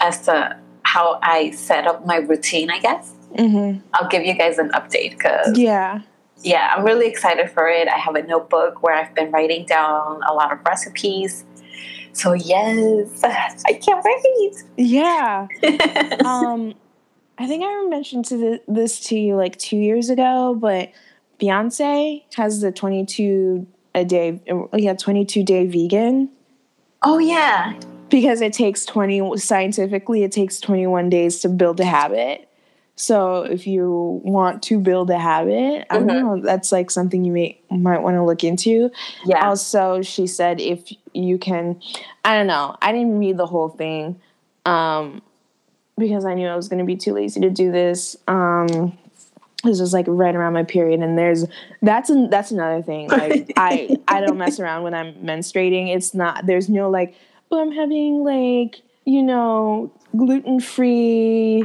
as 0.00 0.26
to 0.26 0.58
how 0.82 1.18
I 1.22 1.52
set 1.52 1.86
up 1.86 2.04
my 2.04 2.16
routine. 2.16 2.70
I 2.70 2.78
guess 2.78 3.13
mm-hmm. 3.36 3.80
I'll 3.94 4.08
give 4.08 4.24
you 4.24 4.34
guys 4.34 4.58
an 4.58 4.70
update 4.70 5.10
because 5.10 5.58
yeah 5.58 6.02
yeah, 6.44 6.74
I'm 6.76 6.84
really 6.84 7.06
excited 7.06 7.50
for 7.50 7.68
it. 7.68 7.88
I 7.88 7.96
have 7.96 8.14
a 8.14 8.22
notebook 8.22 8.82
where 8.82 8.94
I've 8.94 9.14
been 9.14 9.30
writing 9.30 9.64
down 9.64 10.22
a 10.28 10.34
lot 10.34 10.52
of 10.52 10.58
recipes. 10.64 11.44
So 12.12 12.34
yes, 12.34 13.24
I 13.24 13.72
can't 13.72 14.04
wait. 14.04 14.62
Yeah. 14.76 15.48
um, 16.24 16.74
I 17.38 17.48
think 17.48 17.64
I 17.64 17.86
mentioned 17.88 18.26
to 18.26 18.36
the, 18.36 18.62
this 18.68 19.00
to 19.08 19.18
you 19.18 19.36
like 19.36 19.58
two 19.58 19.78
years 19.78 20.10
ago, 20.10 20.54
but 20.54 20.92
Beyonce 21.40 22.22
has 22.34 22.60
the 22.60 22.70
22 22.70 23.66
a 23.94 24.04
day, 24.04 24.40
yeah, 24.74 24.94
22 24.94 25.42
day 25.42 25.66
vegan. 25.66 26.28
Oh 27.02 27.18
yeah. 27.18 27.78
Because 28.10 28.42
it 28.42 28.52
takes 28.52 28.84
20 28.84 29.38
scientifically, 29.38 30.22
it 30.22 30.30
takes 30.30 30.60
21 30.60 31.08
days 31.08 31.40
to 31.40 31.48
build 31.48 31.80
a 31.80 31.84
habit. 31.84 32.48
So 32.96 33.42
if 33.42 33.66
you 33.66 34.20
want 34.24 34.62
to 34.64 34.78
build 34.78 35.10
a 35.10 35.18
habit, 35.18 35.86
I 35.90 35.98
don't 35.98 36.08
mm-hmm. 36.08 36.26
know, 36.26 36.40
that's 36.40 36.70
like 36.70 36.90
something 36.90 37.24
you 37.24 37.32
may 37.32 37.60
might 37.70 38.02
want 38.02 38.16
to 38.16 38.24
look 38.24 38.44
into. 38.44 38.90
Yeah. 39.24 39.48
Also, 39.48 40.02
she 40.02 40.26
said 40.28 40.60
if 40.60 40.92
you 41.12 41.38
can, 41.38 41.80
I 42.24 42.36
don't 42.36 42.46
know, 42.46 42.76
I 42.80 42.92
didn't 42.92 43.18
read 43.18 43.36
the 43.36 43.46
whole 43.46 43.68
thing, 43.68 44.20
um, 44.64 45.22
because 45.98 46.24
I 46.24 46.34
knew 46.34 46.46
I 46.46 46.54
was 46.54 46.68
going 46.68 46.78
to 46.78 46.84
be 46.84 46.96
too 46.96 47.14
lazy 47.14 47.40
to 47.40 47.50
do 47.50 47.72
this. 47.72 48.16
Um, 48.28 48.96
this 49.64 49.80
was 49.80 49.92
like 49.92 50.06
right 50.08 50.34
around 50.34 50.52
my 50.52 50.62
period, 50.62 51.00
and 51.00 51.18
there's 51.18 51.46
that's 51.82 52.10
an, 52.10 52.30
that's 52.30 52.52
another 52.52 52.80
thing. 52.80 53.08
Like 53.08 53.52
I 53.56 53.96
I 54.06 54.20
don't 54.20 54.38
mess 54.38 54.60
around 54.60 54.84
when 54.84 54.94
I'm 54.94 55.14
menstruating. 55.14 55.94
It's 55.94 56.14
not 56.14 56.46
there's 56.46 56.68
no 56.68 56.90
like 56.90 57.16
oh 57.50 57.60
I'm 57.60 57.72
having 57.72 58.22
like 58.22 58.82
you 59.04 59.22
know 59.22 59.90
gluten 60.16 60.60
free 60.60 61.64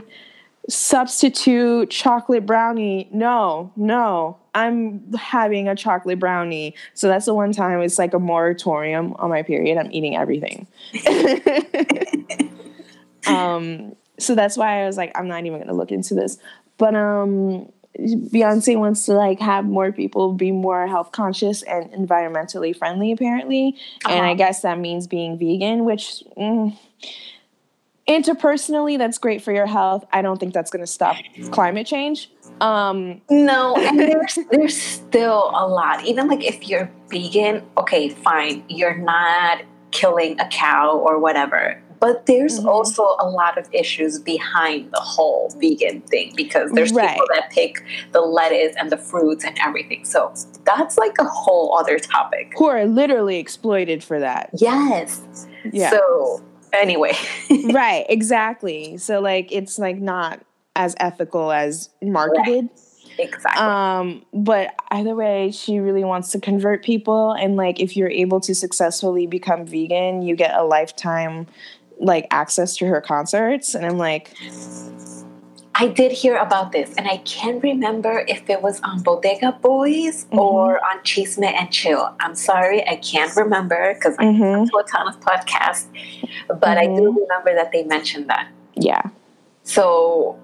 substitute 0.70 1.90
chocolate 1.90 2.46
brownie. 2.46 3.10
No, 3.12 3.72
no, 3.76 4.38
I'm 4.54 5.14
having 5.14 5.68
a 5.68 5.76
chocolate 5.76 6.20
brownie. 6.20 6.76
So 6.94 7.08
that's 7.08 7.26
the 7.26 7.34
one 7.34 7.52
time 7.52 7.82
it's 7.82 7.98
like 7.98 8.14
a 8.14 8.20
moratorium 8.20 9.14
on 9.20 9.30
my 9.30 9.44
period. 9.44 9.78
I'm 9.78 9.92
eating 9.92 10.16
everything. 10.16 10.68
um, 13.28 13.96
so 14.20 14.36
that's 14.36 14.58
why 14.58 14.84
I 14.84 14.86
was 14.86 14.98
like, 14.98 15.12
I'm 15.16 15.28
not 15.28 15.46
even 15.46 15.60
gonna 15.60 15.74
look 15.74 15.92
into 15.92 16.14
this. 16.14 16.38
But 16.78 16.96
um, 16.96 17.72
Beyonce 17.98 18.78
wants 18.78 19.06
to 19.06 19.14
like 19.14 19.40
have 19.40 19.66
more 19.66 19.92
people 19.92 20.34
be 20.34 20.52
more 20.52 20.88
health 20.88 21.12
conscious 21.12 21.64
and 21.64 21.92
environmentally 21.92 22.78
friendly, 22.78 23.12
apparently. 23.12 23.76
Uh-huh. 24.06 24.14
And 24.14 24.26
I 24.26 24.30
uh-huh. 24.30 24.36
guess 24.36 24.62
that 24.62 24.80
means 24.80 25.08
being 25.08 25.38
vegan, 25.38 25.86
which. 25.86 26.24
Mm, 26.38 26.78
interpersonally 28.10 28.98
that's 28.98 29.18
great 29.18 29.42
for 29.42 29.54
your 29.54 29.68
health. 29.68 30.04
I 30.12 30.22
don't 30.22 30.40
think 30.40 30.54
that's 30.54 30.72
going 30.72 30.84
to 30.84 30.92
stop 30.92 31.16
climate 31.52 31.88
change. 31.88 32.30
Um, 32.60 33.22
no 33.30 33.76
and 33.78 34.00
there's 34.00 34.38
there's 34.52 34.76
still 34.76 35.52
a 35.54 35.66
lot. 35.68 36.04
Even 36.06 36.28
like 36.28 36.44
if 36.44 36.68
you're 36.68 36.92
vegan 37.10 37.64
okay 37.78 38.10
fine. 38.10 38.64
You're 38.68 38.98
not 38.98 39.62
killing 39.92 40.40
a 40.40 40.48
cow 40.50 40.98
or 40.98 41.20
whatever. 41.20 41.82
But 42.00 42.28
there's 42.28 42.60
mm-hmm. 42.60 42.70
also 42.70 43.04
a 43.20 43.28
lot 43.28 43.58
of 43.58 43.68
issues 43.74 44.20
behind 44.20 44.90
the 44.94 45.02
whole 45.02 45.54
vegan 45.60 46.00
thing 46.02 46.32
because 46.36 46.72
there's 46.72 46.94
right. 46.94 47.10
people 47.10 47.28
that 47.34 47.50
pick 47.52 47.84
the 48.14 48.22
lettuce 48.22 48.74
and 48.80 48.90
the 48.90 48.98
fruits 48.98 49.44
and 49.44 49.58
everything. 49.60 50.06
So 50.06 50.34
that's 50.64 50.98
like 50.98 51.18
a 51.20 51.26
whole 51.26 51.78
other 51.78 52.00
topic. 52.00 52.54
Who 52.58 52.68
are 52.68 52.86
literally 52.86 53.38
exploited 53.38 54.02
for 54.02 54.18
that. 54.18 54.50
Yes. 54.54 55.48
Yeah. 55.74 55.90
so 55.90 56.42
anyway. 56.74 57.14
right, 57.72 58.06
exactly. 58.10 58.98
So 58.98 59.20
like 59.20 59.52
it's 59.52 59.80
like 59.80 59.98
not 59.98 60.42
as 60.76 60.96
ethical 61.00 61.52
as 61.52 61.90
marketed. 62.02 62.70
Right. 62.70 62.80
Exactly. 63.18 63.62
Um, 63.62 64.26
but 64.34 64.74
either 64.92 65.14
way, 65.14 65.52
she 65.52 65.80
really 65.80 66.06
wants 66.06 66.32
to 66.32 66.40
convert 66.40 66.84
people 66.84 67.34
and 67.34 67.58
like 67.58 67.82
if 67.82 67.98
you're 67.98 68.10
able 68.10 68.40
to 68.42 68.56
successfully 68.56 69.28
become 69.28 69.66
vegan, 69.66 70.22
you 70.22 70.36
get 70.36 70.56
a 70.56 70.64
lifetime 70.64 71.48
like 72.00 72.28
access 72.32 72.78
to 72.78 72.86
her 72.86 73.02
concerts 73.02 73.76
and 73.76 73.86
I'm 73.86 73.98
like 73.98 74.34
I 75.82 75.88
did 75.88 76.12
hear 76.12 76.36
about 76.36 76.74
this, 76.74 76.94
and 76.98 77.08
I 77.08 77.18
can't 77.20 77.64
remember 77.64 78.26
if 78.28 78.50
it 78.50 78.62
was 78.62 78.82
on 78.82 79.02
Bodega 79.02 79.54
Boys 79.62 80.26
mm-hmm. 80.26 80.38
or 80.38 80.78
on 80.86 81.00
Chisme 81.06 81.46
and 81.46 81.72
Chill. 81.72 82.14
I'm 82.20 82.36
sorry, 82.36 82.86
I 82.86 82.98
can't 82.98 83.34
remember 83.38 83.94
because 83.94 84.18
I 84.20 84.26
mm-hmm. 84.26 84.44
listen 84.44 84.70
to 84.72 84.78
a 84.78 84.84
ton 84.84 85.08
of 85.08 85.18
podcasts, 85.22 85.86
but 86.48 86.62
mm-hmm. 86.62 86.80
I 86.80 86.86
do 86.86 87.04
mm-hmm. 87.04 87.20
remember 87.22 87.56
that 87.56 87.72
they 87.72 87.84
mentioned 87.84 88.30
that. 88.30 88.50
Yeah. 88.76 89.04
So, 89.64 90.38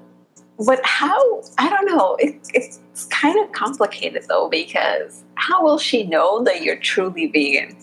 but 0.66 0.80
how? 0.86 1.42
I 1.58 1.70
don't 1.70 1.86
know. 1.86 2.16
It, 2.16 2.40
it's 2.54 2.80
kind 3.10 3.38
of 3.44 3.52
complicated 3.52 4.24
though 4.30 4.48
because 4.48 5.26
how 5.36 5.62
will 5.62 5.80
she 5.80 6.04
know 6.04 6.46
that 6.46 6.62
you're 6.62 6.78
truly 6.78 7.28
vegan? 7.28 7.76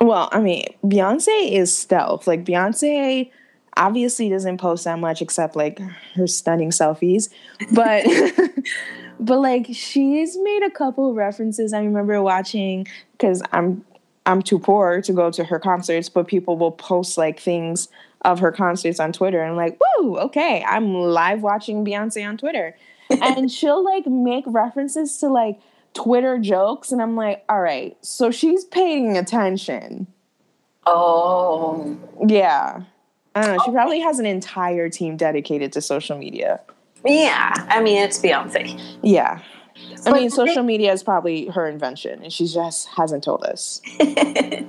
Well, 0.00 0.28
I 0.32 0.40
mean, 0.40 0.66
Beyonce 0.84 1.52
is 1.52 1.72
stealth. 1.72 2.26
Like 2.26 2.44
Beyonce 2.44 3.30
obviously 3.76 4.28
doesn't 4.28 4.58
post 4.58 4.84
that 4.84 4.98
much 4.98 5.20
except 5.20 5.56
like 5.56 5.78
her 6.14 6.26
stunning 6.26 6.70
selfies 6.70 7.28
but 7.72 8.04
but 9.20 9.38
like 9.38 9.66
she's 9.72 10.36
made 10.42 10.62
a 10.62 10.70
couple 10.70 11.14
references. 11.14 11.72
I 11.72 11.82
remember 11.82 12.22
watching 12.22 12.86
because 13.12 13.42
i'm 13.52 13.84
i'm 14.24 14.42
too 14.42 14.58
poor 14.58 15.00
to 15.02 15.12
go 15.12 15.30
to 15.30 15.44
her 15.44 15.58
concerts 15.58 16.08
but 16.08 16.26
people 16.26 16.56
will 16.56 16.72
post 16.72 17.16
like 17.16 17.40
things 17.40 17.88
of 18.22 18.38
her 18.40 18.52
concerts 18.52 18.98
on 18.98 19.12
twitter 19.12 19.40
and 19.40 19.52
I'm 19.52 19.56
like 19.56 19.78
whoa 19.80 20.16
okay 20.26 20.64
i'm 20.68 20.94
live 20.94 21.42
watching 21.42 21.84
beyonce 21.84 22.26
on 22.26 22.36
twitter. 22.36 22.76
And 23.10 23.50
she'll 23.56 23.84
like 23.84 24.06
make 24.06 24.44
references 24.46 25.18
to 25.18 25.28
like 25.28 25.60
twitter 25.94 26.38
jokes 26.38 26.92
and 26.92 27.00
i'm 27.00 27.16
like 27.16 27.44
all 27.48 27.60
right 27.60 27.96
so 28.00 28.30
she's 28.30 28.64
paying 28.64 29.16
attention. 29.16 30.06
Oh. 30.88 31.98
Yeah 32.26 32.82
I 33.36 33.42
don't 33.42 33.56
know. 33.58 33.62
She 33.66 33.70
probably 33.70 34.00
has 34.00 34.18
an 34.18 34.24
entire 34.24 34.88
team 34.88 35.18
dedicated 35.18 35.70
to 35.74 35.82
social 35.82 36.16
media. 36.16 36.62
Yeah, 37.04 37.52
I 37.68 37.82
mean 37.82 38.02
it's 38.02 38.18
Beyonce. 38.18 38.80
Yeah, 39.02 39.42
I 40.06 40.12
mean 40.12 40.30
social 40.30 40.62
media 40.62 40.90
is 40.90 41.02
probably 41.02 41.46
her 41.48 41.68
invention, 41.68 42.22
and 42.22 42.32
she 42.32 42.46
just 42.46 42.88
hasn't 42.88 43.24
told 43.24 43.44
us. 43.44 43.82
the 43.98 44.64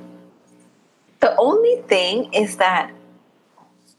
only 1.37 1.81
thing 1.83 2.33
is 2.33 2.57
that 2.57 2.91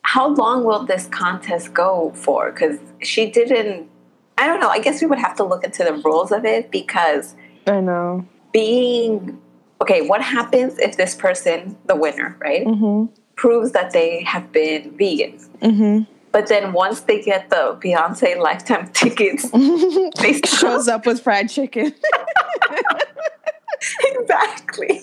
how 0.02 0.28
long 0.34 0.64
will 0.64 0.84
this 0.84 1.06
contest 1.06 1.72
go 1.72 2.12
for? 2.14 2.52
Because 2.52 2.78
she 3.00 3.30
didn't. 3.30 3.88
I 4.36 4.46
don't 4.46 4.60
know. 4.60 4.68
I 4.68 4.80
guess 4.80 5.00
we 5.00 5.06
would 5.06 5.18
have 5.18 5.34
to 5.36 5.44
look 5.44 5.64
into 5.64 5.82
the 5.82 5.94
rules 5.94 6.30
of 6.30 6.44
it 6.44 6.70
because 6.70 7.34
I 7.66 7.80
know 7.80 8.26
being 8.52 9.40
okay. 9.80 10.02
What 10.02 10.20
happens 10.20 10.78
if 10.78 10.98
this 10.98 11.14
person, 11.14 11.78
the 11.86 11.96
winner, 11.96 12.36
right? 12.38 12.66
Mm-hmm 12.66 13.17
proves 13.38 13.70
that 13.72 13.92
they 13.92 14.22
have 14.24 14.52
been 14.52 14.90
vegan. 14.98 15.38
Mm-hmm. 15.62 16.12
But 16.32 16.48
then 16.48 16.72
once 16.72 17.00
they 17.00 17.22
get 17.22 17.48
the 17.48 17.78
Beyonce 17.82 18.36
lifetime 18.36 18.88
tickets, 18.92 19.48
they 20.20 20.40
shows 20.44 20.88
up 20.88 21.06
with 21.06 21.22
fried 21.22 21.48
chicken. 21.48 21.94
exactly. 24.02 25.00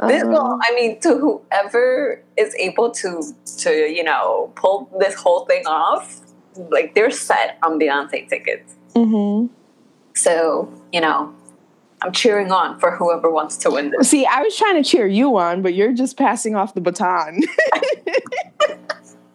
this 0.00 0.24
will, 0.24 0.58
I 0.62 0.74
mean, 0.74 1.00
to 1.00 1.18
whoever 1.18 2.22
is 2.36 2.54
able 2.54 2.90
to 2.92 3.22
to 3.58 3.70
you 3.70 4.04
know 4.04 4.52
pull 4.54 4.88
this 5.00 5.14
whole 5.14 5.44
thing 5.44 5.66
off, 5.66 6.20
like 6.70 6.94
they're 6.94 7.10
set 7.10 7.58
on 7.62 7.78
Beyonce 7.78 8.28
tickets. 8.28 8.74
Mm-hmm. 8.94 9.52
So 10.14 10.72
you 10.92 11.00
know, 11.00 11.34
I'm 12.02 12.12
cheering 12.12 12.52
on 12.52 12.78
for 12.78 12.90
whoever 12.90 13.30
wants 13.30 13.56
to 13.58 13.70
win 13.70 13.90
this. 13.90 14.10
See, 14.10 14.26
I 14.26 14.42
was 14.42 14.56
trying 14.56 14.82
to 14.82 14.88
cheer 14.88 15.06
you 15.06 15.36
on, 15.38 15.62
but 15.62 15.74
you're 15.74 15.92
just 15.92 16.16
passing 16.16 16.54
off 16.54 16.74
the 16.74 16.80
baton. 16.80 17.40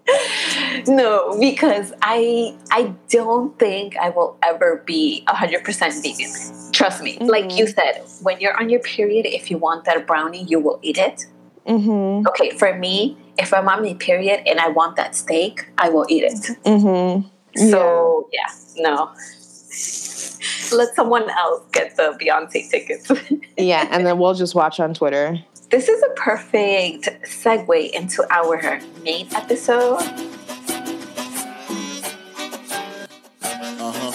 no, 0.88 1.38
because 1.40 1.94
I 2.02 2.56
I 2.72 2.94
don't 3.10 3.58
think 3.58 3.98
I 3.98 4.10
will 4.10 4.38
ever 4.44 4.84
be 4.86 5.24
hundred 5.28 5.64
percent 5.64 5.96
vegan. 6.04 6.32
Trust 6.72 7.02
me. 7.04 7.18
Mm-hmm. 7.18 7.26
Like 7.26 7.52
you 7.58 7.68
said, 7.68 8.04
when 8.22 8.40
you're 8.40 8.58
on 8.60 8.70
your 8.70 8.82
period, 8.82 9.26
if 9.26 9.50
you 9.50 9.58
want 9.58 9.86
that 9.86 10.06
brownie, 10.06 10.44
you 10.44 10.60
will 10.60 10.80
eat 10.82 10.98
it. 10.98 11.26
Mm-hmm. 11.68 12.28
Okay, 12.28 12.52
for 12.58 12.78
me, 12.78 13.18
if 13.38 13.54
I'm 13.54 13.68
on 13.68 13.84
my 13.84 13.94
period 13.96 14.42
and 14.48 14.60
I 14.60 14.70
want 14.70 14.96
that 14.96 15.16
steak, 15.16 15.70
I 15.78 15.90
will 15.90 16.06
eat 16.10 16.24
it. 16.24 16.58
Mm-hmm. 16.66 17.28
So 17.70 18.30
yeah, 18.32 18.40
yeah 18.76 18.84
no. 18.84 19.12
Let 20.72 20.96
someone 20.96 21.30
else 21.30 21.64
get 21.72 21.98
the 21.98 22.18
Beyonce 22.22 22.70
tickets. 22.70 23.12
yeah, 23.58 23.88
and 23.92 24.06
then 24.06 24.18
we'll 24.18 24.34
just 24.34 24.56
watch 24.56 24.80
on 24.80 24.94
Twitter. 24.94 25.38
This 25.70 25.88
is 25.90 26.02
a 26.04 26.10
perfect 26.16 27.10
segue 27.24 27.92
into 27.92 28.26
our 28.30 28.80
main 29.04 29.28
episode. 29.34 30.02
Uh-huh. 33.44 34.12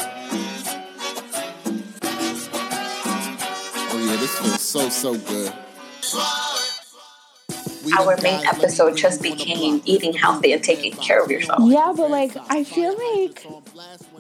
Oh 3.90 3.99
yeah, 4.05 4.16
this 4.16 4.38
feels 4.38 4.61
so 4.61 4.88
so 4.88 5.16
good. 5.16 5.53
Our 7.99 8.16
main 8.21 8.45
episode 8.47 8.97
just 8.97 9.23
became 9.23 9.81
eating 9.85 10.12
healthy 10.12 10.53
and 10.53 10.62
taking 10.62 10.92
care 10.92 11.23
of 11.23 11.31
yourself. 11.31 11.61
Yeah, 11.64 11.92
but 11.97 12.11
like 12.11 12.33
I 12.51 12.64
feel 12.64 12.97
like 13.14 13.47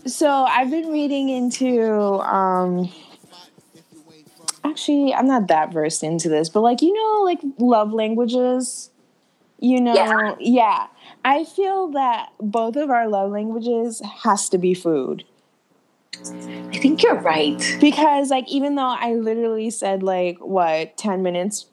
so 0.06 0.28
I've 0.30 0.70
been 0.70 0.88
reading 0.88 1.28
into 1.28 2.20
um 2.20 2.92
actually 4.64 5.14
I'm 5.14 5.26
not 5.26 5.48
that 5.48 5.72
versed 5.72 6.02
into 6.02 6.28
this, 6.28 6.48
but 6.48 6.60
like 6.60 6.82
you 6.82 6.92
know 6.92 7.22
like 7.24 7.40
love 7.58 7.92
languages, 7.92 8.90
you 9.58 9.80
know, 9.80 9.94
yeah. 9.94 10.34
yeah. 10.38 10.86
I 11.24 11.44
feel 11.44 11.88
that 11.88 12.30
both 12.40 12.76
of 12.76 12.90
our 12.90 13.08
love 13.08 13.30
languages 13.32 14.00
has 14.22 14.48
to 14.50 14.58
be 14.58 14.74
food. 14.74 15.24
I 16.14 16.78
think 16.78 17.02
you're 17.02 17.20
right. 17.20 17.60
Because 17.80 18.30
like 18.30 18.48
even 18.48 18.74
though 18.76 18.94
I 18.98 19.14
literally 19.14 19.70
said 19.70 20.02
like 20.02 20.38
what 20.38 20.96
10 20.96 21.22
minutes 21.22 21.66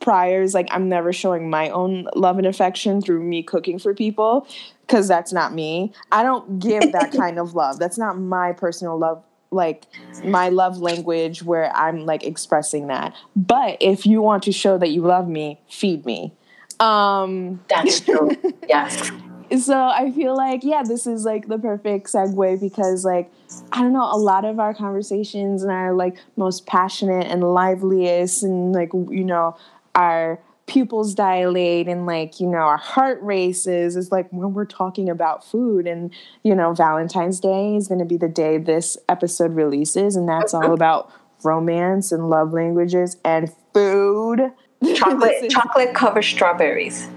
prior 0.00 0.42
is 0.42 0.54
like 0.54 0.68
I'm 0.70 0.88
never 0.88 1.12
showing 1.12 1.50
my 1.50 1.70
own 1.70 2.08
love 2.14 2.38
and 2.38 2.46
affection 2.46 3.00
through 3.00 3.22
me 3.22 3.42
cooking 3.42 3.78
for 3.78 3.94
people 3.94 4.46
because 4.86 5.06
that's 5.06 5.32
not 5.32 5.54
me. 5.54 5.92
I 6.10 6.22
don't 6.22 6.58
give 6.58 6.92
that 6.92 7.12
kind 7.16 7.38
of 7.38 7.54
love. 7.54 7.78
That's 7.78 7.98
not 7.98 8.18
my 8.18 8.52
personal 8.52 8.98
love 8.98 9.22
like 9.52 9.84
my 10.24 10.48
love 10.48 10.78
language 10.78 11.42
where 11.42 11.74
I'm 11.74 12.06
like 12.06 12.24
expressing 12.24 12.86
that. 12.86 13.14
But 13.34 13.78
if 13.80 14.06
you 14.06 14.22
want 14.22 14.44
to 14.44 14.52
show 14.52 14.78
that 14.78 14.90
you 14.90 15.02
love 15.02 15.28
me, 15.28 15.60
feed 15.68 16.06
me. 16.06 16.32
Um 16.78 17.60
That's 17.68 18.00
true. 18.06 18.30
yes. 18.68 19.10
So 19.58 19.76
I 19.76 20.12
feel 20.12 20.36
like 20.36 20.62
yeah, 20.62 20.84
this 20.84 21.06
is 21.06 21.24
like 21.24 21.48
the 21.48 21.58
perfect 21.58 22.06
segue 22.06 22.60
because 22.60 23.04
like 23.04 23.30
I 23.72 23.82
don't 23.82 23.92
know, 23.92 24.08
a 24.10 24.16
lot 24.16 24.44
of 24.44 24.60
our 24.60 24.72
conversations 24.72 25.62
and 25.64 25.72
our 25.72 25.92
like 25.92 26.16
most 26.36 26.66
passionate 26.66 27.26
and 27.26 27.42
liveliest 27.42 28.44
and 28.44 28.72
like 28.72 28.92
you 28.92 29.24
know, 29.24 29.56
our 29.94 30.40
pupils 30.70 31.14
dilate 31.16 31.88
and 31.88 32.06
like 32.06 32.38
you 32.38 32.46
know 32.46 32.58
our 32.58 32.76
heart 32.76 33.18
races 33.22 33.96
is 33.96 34.12
like 34.12 34.30
when 34.30 34.54
we're 34.54 34.64
talking 34.64 35.08
about 35.08 35.44
food 35.44 35.84
and 35.84 36.12
you 36.44 36.54
know 36.54 36.72
valentine's 36.72 37.40
day 37.40 37.74
is 37.74 37.88
going 37.88 37.98
to 37.98 38.04
be 38.04 38.16
the 38.16 38.28
day 38.28 38.56
this 38.56 38.96
episode 39.08 39.52
releases 39.52 40.14
and 40.14 40.28
that's 40.28 40.54
all 40.54 40.72
about 40.80 41.10
romance 41.42 42.12
and 42.12 42.30
love 42.30 42.52
languages 42.52 43.16
and 43.24 43.52
food. 43.74 44.52
Chocolate 44.94 45.50
chocolate 45.50 45.92
covered 45.92 46.22
strawberries. 46.22 47.08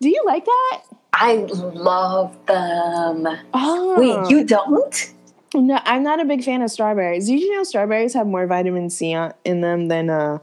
Do 0.00 0.08
you 0.08 0.22
like 0.24 0.44
that? 0.44 0.82
I 1.12 1.36
love 1.36 2.36
them. 2.46 3.28
Oh. 3.52 3.94
wait 3.98 4.30
you 4.30 4.42
don't? 4.42 5.12
No 5.54 5.80
i'm 5.84 6.02
not 6.02 6.20
a 6.20 6.24
big 6.24 6.42
fan 6.42 6.62
of 6.62 6.70
strawberries. 6.70 7.26
Did 7.26 7.40
you 7.40 7.54
know 7.54 7.62
strawberries 7.62 8.14
have 8.14 8.26
more 8.26 8.46
vitamin 8.46 8.88
c 8.88 9.16
in 9.44 9.60
them 9.60 9.88
than 9.88 10.08
uh, 10.08 10.38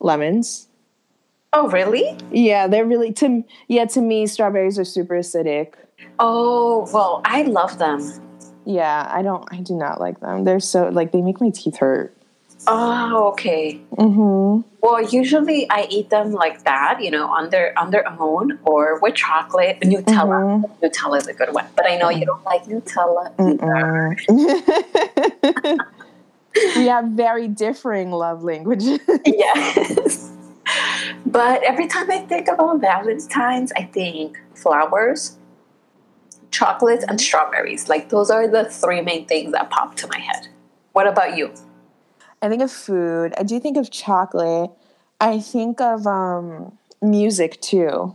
lemons 0.00 0.68
Oh, 1.56 1.68
really? 1.68 2.18
Yeah, 2.32 2.66
they're 2.66 2.84
really 2.84 3.12
to 3.14 3.44
yeah 3.68 3.84
to 3.86 4.00
me 4.00 4.26
strawberries 4.26 4.78
are 4.78 4.84
super 4.84 5.14
acidic. 5.14 5.74
Oh 6.18 6.88
well, 6.92 7.20
I 7.24 7.42
love 7.42 7.78
them. 7.78 8.00
Yeah, 8.66 9.08
I 9.10 9.22
don't. 9.22 9.46
I 9.52 9.60
do 9.60 9.74
not 9.74 10.00
like 10.00 10.18
them. 10.18 10.42
They're 10.42 10.58
so 10.58 10.88
like 10.88 11.12
they 11.12 11.22
make 11.22 11.40
my 11.40 11.50
teeth 11.50 11.76
hurt. 11.76 12.14
Oh, 12.66 13.28
okay. 13.32 13.80
Mm-hmm. 13.92 14.68
Well, 14.80 15.02
usually 15.02 15.70
I 15.70 15.86
eat 15.90 16.10
them 16.10 16.32
like 16.32 16.64
that, 16.64 17.02
you 17.02 17.10
know, 17.10 17.28
on 17.28 17.50
their 17.50 17.78
on 17.78 17.90
their 17.90 18.08
own 18.20 18.58
or 18.64 18.98
with 19.00 19.14
chocolate. 19.14 19.80
Nutella. 19.80 20.64
Mm-hmm. 20.64 20.84
Nutella 20.84 21.18
is 21.18 21.28
a 21.28 21.34
good 21.34 21.52
one, 21.52 21.66
but 21.76 21.86
I 21.86 21.96
know 21.96 22.10
you 22.10 22.26
don't 22.26 22.44
like 22.44 22.64
Nutella. 22.64 23.30
we 26.76 26.86
have 26.86 27.04
very 27.10 27.46
differing 27.46 28.10
love 28.10 28.42
languages. 28.42 28.98
yes. 29.26 30.33
But 31.26 31.62
every 31.64 31.86
time 31.86 32.10
I 32.10 32.18
think 32.18 32.48
about 32.48 32.80
Valentine's, 32.80 33.72
I 33.76 33.84
think 33.84 34.38
flowers, 34.54 35.38
chocolates, 36.50 37.04
and 37.08 37.20
strawberries. 37.20 37.88
Like 37.88 38.08
those 38.08 38.30
are 38.30 38.46
the 38.46 38.64
three 38.66 39.00
main 39.00 39.26
things 39.26 39.52
that 39.52 39.70
pop 39.70 39.96
to 39.96 40.06
my 40.06 40.18
head. 40.18 40.48
What 40.92 41.06
about 41.06 41.36
you? 41.36 41.52
I 42.40 42.48
think 42.48 42.62
of 42.62 42.70
food. 42.70 43.34
I 43.38 43.42
do 43.42 43.58
think 43.58 43.76
of 43.76 43.90
chocolate. 43.90 44.70
I 45.20 45.40
think 45.40 45.80
of 45.80 46.06
um, 46.06 46.78
music 47.00 47.60
too. 47.60 48.14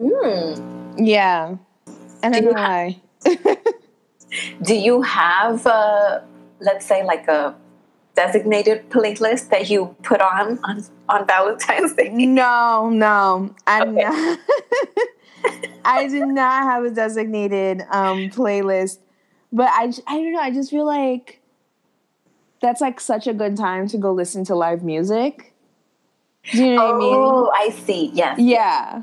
Mm. 0.00 0.94
Yeah. 0.98 1.56
And 2.22 2.46
why. 2.46 3.00
do 4.62 4.74
you 4.74 5.02
have, 5.02 5.66
uh, 5.66 6.20
let's 6.60 6.86
say, 6.86 7.04
like 7.04 7.28
a 7.28 7.54
designated 8.20 8.90
playlist 8.90 9.48
that 9.48 9.70
you 9.70 9.96
put 10.02 10.20
on 10.20 10.58
on, 10.64 10.84
on 11.08 11.26
Valentine's 11.26 11.94
Day? 11.94 12.10
No, 12.40 12.90
no, 12.90 13.54
I 13.66 13.82
okay. 13.82 13.92
not. 13.92 14.38
I 15.84 16.06
did 16.06 16.28
not 16.28 16.64
have 16.64 16.84
a 16.84 16.90
designated 16.90 17.82
um, 17.90 18.28
playlist, 18.28 18.98
but 19.52 19.68
I 19.70 19.92
I 20.06 20.16
don't 20.20 20.32
know. 20.32 20.40
I 20.40 20.50
just 20.50 20.70
feel 20.70 20.86
like 20.86 21.40
that's 22.60 22.80
like 22.80 23.00
such 23.00 23.26
a 23.26 23.32
good 23.32 23.56
time 23.56 23.88
to 23.88 23.96
go 23.96 24.12
listen 24.12 24.44
to 24.44 24.54
live 24.54 24.82
music. 24.82 25.54
Do 26.52 26.64
you 26.64 26.74
know 26.74 26.82
oh, 26.82 26.86
what 26.86 26.94
I 26.94 26.98
mean? 26.98 27.14
Oh, 27.14 27.52
I 27.54 27.70
see. 27.70 28.10
Yes. 28.12 28.38
Yeah. 28.38 29.02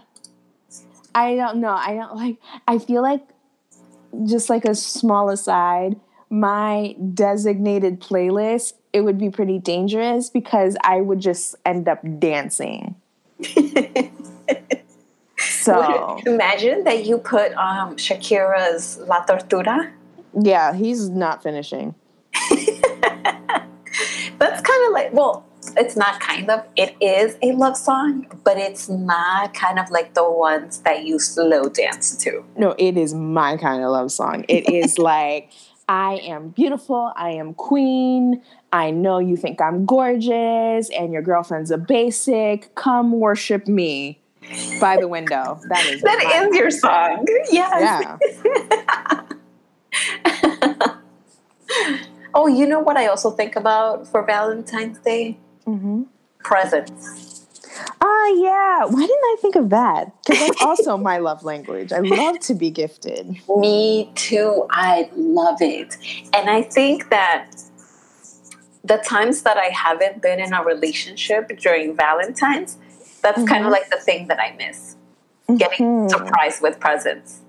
I 1.16 1.36
don't 1.36 1.58
know. 1.60 1.74
I 1.74 1.96
don't 1.96 2.16
like. 2.16 2.38
I 2.68 2.78
feel 2.78 3.02
like 3.02 3.24
just 4.26 4.50
like 4.50 4.66
a 4.66 4.76
small 4.76 5.30
aside 5.30 6.00
my 6.30 6.96
designated 7.14 8.02
playlist, 8.02 8.74
it 8.98 9.02
would 9.06 9.20
be 9.20 9.30
pretty 9.30 9.60
dangerous 9.60 10.30
because 10.32 10.76
I 10.84 11.02
would 11.02 11.20
just 11.20 11.56
end 11.66 11.88
up 11.88 12.00
dancing. 12.18 12.96
so 15.38 16.20
imagine 16.26 16.84
that 16.84 17.06
you 17.06 17.20
put 17.20 17.54
um, 17.54 17.96
Shakira's 17.96 18.98
La 19.06 19.24
Tortura. 19.24 19.92
Yeah, 20.34 20.74
he's 20.74 21.10
not 21.10 21.44
finishing. 21.44 21.94
That's 24.40 24.62
kind 24.62 24.88
of 24.88 24.94
like 24.94 25.14
well, 25.14 25.46
it's 25.76 25.96
not 25.96 26.20
kind 26.20 26.50
of 26.50 26.66
it 26.76 26.96
is 27.00 27.38
a 27.44 27.52
love 27.52 27.78
song, 27.78 28.26
but 28.44 28.58
it's 28.58 28.90
not 28.90 29.54
kind 29.54 29.78
of 29.78 29.92
like 29.92 30.16
the 30.16 30.28
ones 30.28 30.80
that 30.80 31.06
you 31.06 31.20
slow 31.20 31.70
dance 31.70 32.18
to. 32.24 32.44
No, 32.56 32.74
it 32.80 32.98
is 32.98 33.14
my 33.14 33.58
kind 33.58 33.84
of 33.84 33.92
love 33.92 34.12
song. 34.12 34.44
It 34.48 34.68
is 34.74 34.98
like 35.14 35.52
I 35.90 36.16
am 36.24 36.50
beautiful. 36.50 37.14
I 37.16 37.32
am 37.32 37.54
queen. 37.54 38.42
I 38.72 38.92
know 38.92 39.20
you 39.20 39.38
think 39.38 39.62
I'm 39.62 39.86
gorgeous 39.86 40.90
and 40.90 41.14
your 41.14 41.22
girlfriend's 41.22 41.72
a 41.72 41.78
basic. 41.78 42.76
Come 42.76 43.14
worship 43.14 43.68
me 43.68 44.20
by 44.80 44.98
the 44.98 45.08
window. 45.08 45.60
That 45.70 45.86
is 45.86 46.02
that 46.02 46.32
ends 46.34 46.58
your 46.58 46.72
song. 46.72 47.26
Yes. 47.50 48.18
Yeah. 48.30 49.22
oh, 52.34 52.48
you 52.48 52.68
know 52.68 52.80
what 52.80 52.98
I 52.98 53.08
also 53.08 53.32
think 53.32 53.56
about 53.56 54.08
for 54.08 54.24
Valentine's 54.26 55.00
Day? 55.00 55.38
Mm-hmm. 55.66 56.04
Presents. 56.40 57.46
Ah, 58.02 58.28
yeah. 58.36 58.86
Why 58.86 59.02
didn't 59.02 59.24
I 59.24 59.36
think 59.42 59.56
of 59.56 59.70
that? 59.70 60.12
Because 60.24 60.48
that's 60.48 60.62
also 60.62 60.98
my 60.98 61.18
love 61.20 61.44
language. 61.44 61.92
I 61.92 62.00
love 62.00 62.40
to 62.42 62.54
be 62.54 62.70
gifted. 62.70 63.38
Me 63.58 64.12
too. 64.16 64.66
I 64.70 65.10
love 65.16 65.62
it. 65.62 65.98
And 66.34 66.50
I 66.50 66.64
think 66.64 67.10
that 67.10 67.52
the 68.88 68.98
times 68.98 69.42
that 69.44 69.58
I 69.58 69.66
haven't 69.66 70.22
been 70.22 70.40
in 70.40 70.54
a 70.54 70.64
relationship 70.64 71.50
during 71.60 71.96
Valentine's, 71.96 72.78
that's 73.22 73.38
mm-hmm. 73.40 73.48
kind 73.48 73.66
of 73.66 73.72
like 73.72 73.90
the 73.90 73.98
thing 73.98 74.28
that 74.28 74.40
I 74.40 74.56
miss. 74.56 74.96
Getting 75.58 75.86
mm-hmm. 75.86 76.10
surprised 76.10 76.62
with 76.62 76.80
presents. 76.80 77.42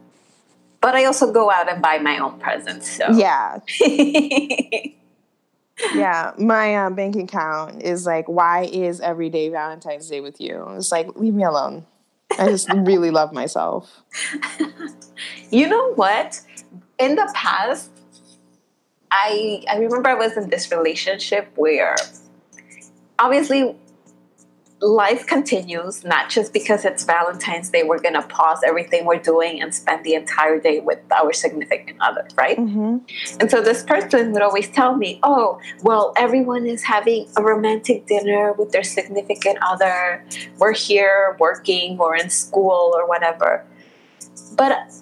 But 0.81 0.95
I 0.95 1.05
also 1.05 1.33
go 1.33 1.51
out 1.51 1.71
and 1.71 1.83
buy 1.83 1.99
my 1.99 2.19
own 2.19 2.39
presents. 2.39 2.89
So 2.91 3.11
Yeah. 3.11 3.59
yeah, 5.95 6.33
my 6.39 6.75
uh, 6.77 6.91
bank 6.91 7.17
account 7.17 7.83
is 7.83 8.07
like, 8.07 8.29
why 8.29 8.65
is 8.65 9.01
every 9.01 9.31
day 9.31 9.49
Valentine's 9.49 10.09
Day 10.09 10.21
with 10.21 10.41
you? 10.41 10.65
It's 10.77 10.93
like, 10.93 11.17
leave 11.17 11.35
me 11.35 11.45
alone. 11.45 11.87
I 12.39 12.47
just 12.47 12.73
really 12.75 13.11
love 13.11 13.33
myself. 13.33 14.03
You 15.51 15.69
know 15.69 15.95
what? 15.95 16.41
In 16.99 17.17
the 17.17 17.31
past, 17.35 17.91
I 19.11 19.65
I 19.71 19.77
remember 19.77 20.09
I 20.09 20.15
was 20.15 20.37
in 20.37 20.51
this 20.51 20.71
relationship 20.71 21.51
where 21.57 21.97
obviously 23.19 23.77
life 24.81 25.27
continues, 25.27 26.05
not 26.05 26.31
just 26.31 26.53
because 26.53 26.85
it's 26.85 27.05
Valentine's 27.05 27.71
Day, 27.71 27.83
we're 27.83 27.99
going 27.99 28.15
to 28.15 28.23
pause 28.23 28.61
everything 28.65 29.05
we're 29.05 29.19
doing 29.19 29.61
and 29.61 29.75
spend 29.75 30.05
the 30.05 30.15
entire 30.15 30.61
day 30.61 30.81
with 30.81 31.01
our 31.11 31.33
significant 31.33 31.99
other, 32.01 32.27
right? 32.37 32.57
Mm-hmm. 32.57 32.99
And 33.41 33.51
so 33.51 33.61
this 33.61 33.83
person 33.83 34.33
would 34.33 34.43
always 34.43 34.69
tell 34.71 34.97
me, 34.97 35.19
oh, 35.23 35.61
well, 35.83 36.13
everyone 36.17 36.67
is 36.67 36.85
having 36.85 37.29
a 37.37 37.43
romantic 37.43 38.07
dinner 38.07 38.53
with 38.53 38.71
their 38.71 38.85
significant 38.85 39.59
other. 39.63 40.25
We're 40.59 40.75
here 40.75 41.37
working 41.41 41.99
or 41.99 42.15
in 42.15 42.31
school 42.31 42.93
or 42.95 43.09
whatever. 43.09 43.65
But 44.57 44.93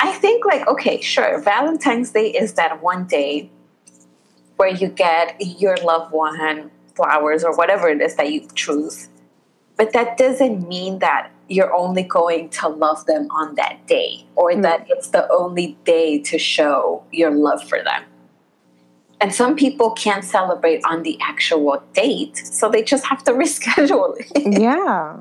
I 0.00 0.12
think, 0.12 0.44
like, 0.44 0.66
okay, 0.68 1.00
sure, 1.00 1.40
Valentine's 1.40 2.10
Day 2.10 2.30
is 2.30 2.54
that 2.54 2.82
one 2.82 3.06
day 3.06 3.50
where 4.56 4.68
you 4.68 4.88
get 4.88 5.36
your 5.40 5.76
loved 5.78 6.12
one 6.12 6.70
flowers 6.94 7.42
or 7.42 7.56
whatever 7.56 7.88
it 7.88 8.00
is 8.00 8.14
that 8.16 8.30
you 8.30 8.46
choose 8.54 9.08
but 9.76 9.92
that 9.92 10.16
doesn't 10.16 10.68
mean 10.68 11.00
that 11.00 11.30
you're 11.48 11.74
only 11.74 12.02
going 12.02 12.48
to 12.48 12.68
love 12.68 13.04
them 13.06 13.28
on 13.30 13.54
that 13.56 13.86
day 13.86 14.24
or 14.34 14.52
mm. 14.52 14.62
that 14.62 14.86
it's 14.88 15.08
the 15.08 15.30
only 15.30 15.76
day 15.84 16.18
to 16.18 16.38
show 16.38 17.02
your 17.12 17.30
love 17.30 17.62
for 17.68 17.82
them. 17.82 18.02
And 19.20 19.34
some 19.34 19.56
people 19.56 19.92
can't 19.92 20.24
celebrate 20.24 20.82
on 20.84 21.02
the 21.02 21.18
actual 21.22 21.82
date, 21.92 22.36
so 22.36 22.68
they 22.68 22.82
just 22.82 23.06
have 23.06 23.24
to 23.24 23.32
reschedule 23.42 24.16
it. 24.18 24.60
Yeah. 24.60 25.18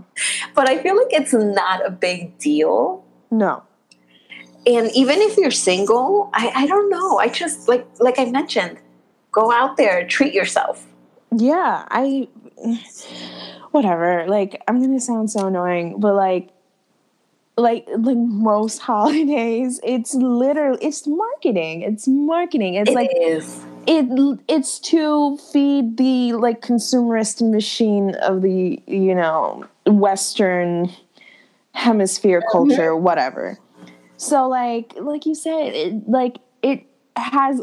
but 0.56 0.68
I 0.70 0.82
feel 0.82 0.98
like 0.98 1.12
it's 1.12 1.34
not 1.34 1.86
a 1.86 1.92
big 1.92 2.38
deal. 2.38 3.04
No. 3.32 3.64
And 4.66 4.92
even 4.94 5.22
if 5.22 5.38
you're 5.38 5.52
single, 5.52 6.30
I, 6.34 6.52
I 6.56 6.68
don't 6.68 6.90
know. 6.90 7.20
I 7.20 7.28
just 7.28 7.68
like 7.68 7.86
like 8.00 8.18
I 8.18 8.26
mentioned, 8.26 8.78
go 9.32 9.52
out 9.52 9.78
there, 9.78 10.08
treat 10.08 10.34
yourself. 10.34 10.86
Yeah, 11.36 11.86
I 11.90 12.28
whatever. 13.72 14.26
Like 14.28 14.62
I'm 14.68 14.82
gonna 14.82 15.00
sound 15.00 15.32
so 15.32 15.48
annoying, 15.48 16.00
but 16.00 16.16
like 16.16 16.50
like 17.58 17.88
like 17.98 18.18
most 18.18 18.80
holidays, 18.90 19.80
it's 19.84 20.14
literally 20.14 20.80
it's 20.82 21.06
marketing. 21.08 21.82
It's 21.82 22.08
marketing. 22.08 22.76
It's 22.76 22.90
it 22.90 22.96
like 22.96 23.10
is. 23.16 23.66
it 23.86 24.40
it's 24.48 24.80
to 24.80 25.38
feed 25.52 25.98
the 25.98 26.34
like 26.34 26.62
consumerist 26.62 27.50
machine 27.52 28.16
of 28.16 28.42
the 28.42 28.82
you 28.88 29.16
know 29.16 29.66
Western 29.86 30.90
hemisphere 31.74 32.40
mm-hmm. 32.40 32.52
culture, 32.52 32.96
whatever. 32.96 33.60
So 34.24 34.48
like 34.48 34.94
like 35.00 35.26
you 35.26 35.36
said, 35.36 35.76
it, 35.76 36.10
like 36.10 36.38
it 36.62 36.86
has 37.18 37.62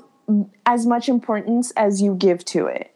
as 0.67 0.87
much 0.87 1.09
importance 1.09 1.73
as 1.73 2.03
you 2.03 2.15
give 2.15 2.45
to 2.47 2.67
it. 2.67 2.95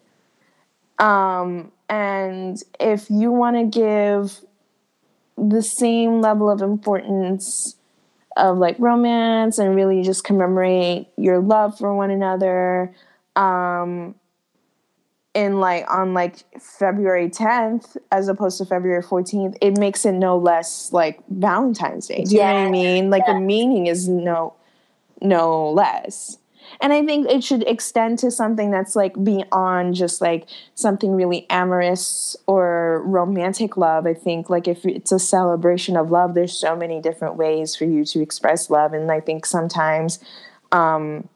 Um, 0.99 1.73
and 1.89 2.63
if 2.79 3.11
you 3.11 3.33
want 3.33 3.57
to 3.57 3.65
give 3.79 4.41
the 5.37 5.63
same 5.63 6.21
level 6.21 6.51
of 6.51 6.61
importance 6.61 7.77
of 8.37 8.59
like 8.59 8.77
romance 8.79 9.59
and 9.59 9.75
really 9.75 10.03
just 10.03 10.25
commemorate 10.25 11.09
your 11.17 11.41
love 11.41 11.79
for 11.79 11.95
one 11.95 12.11
another 12.11 12.95
um 13.37 14.15
in 15.35 15.61
like 15.61 15.85
on 15.91 16.15
like 16.15 16.37
February 16.61 17.29
10th 17.29 17.97
as 18.13 18.29
opposed 18.29 18.59
to 18.59 18.65
February 18.65 19.03
14th 19.03 19.57
it 19.61 19.79
makes 19.79 20.05
it 20.07 20.13
no 20.13 20.39
less 20.39 20.93
like 20.93 21.21
Valentine's 21.29 22.07
Day 22.07 22.25
do 22.25 22.35
you 22.35 22.39
yeah. 22.39 22.53
know 22.53 22.61
what 22.61 22.69
I 22.69 22.71
mean 22.71 23.11
like 23.11 23.25
yeah. 23.27 23.35
the 23.35 23.41
meaning 23.41 23.87
is 23.87 24.09
no 24.09 24.55
no 25.21 25.71
less 25.71 26.39
and 26.81 26.93
I 26.93 27.05
think 27.05 27.29
it 27.29 27.45
should 27.45 27.63
extend 27.69 28.19
to 28.21 28.31
something 28.31 28.71
that's 28.71 28.97
like 28.97 29.23
beyond 29.23 29.95
just 29.95 30.21
like 30.21 30.47
something 30.75 31.13
really 31.13 31.47
amorous 31.51 32.37
or 32.47 33.03
romantic 33.05 33.77
love. 33.77 34.07
I 34.07 34.15
think 34.15 34.51
like 34.51 34.69
if 34.69 34.85
it's 34.85 35.13
a 35.13 35.19
celebration 35.19 35.97
of 35.97 36.11
love, 36.11 36.35
there's 36.35 36.59
so 36.59 36.77
many 36.77 37.01
different 37.01 37.37
ways 37.37 37.77
for 37.77 37.85
you 37.85 38.05
to 38.07 38.21
express 38.21 38.71
love. 38.71 38.93
And 38.93 39.11
I 39.11 39.21
think 39.21 39.47
sometimes, 39.47 40.19
um, 40.73 41.29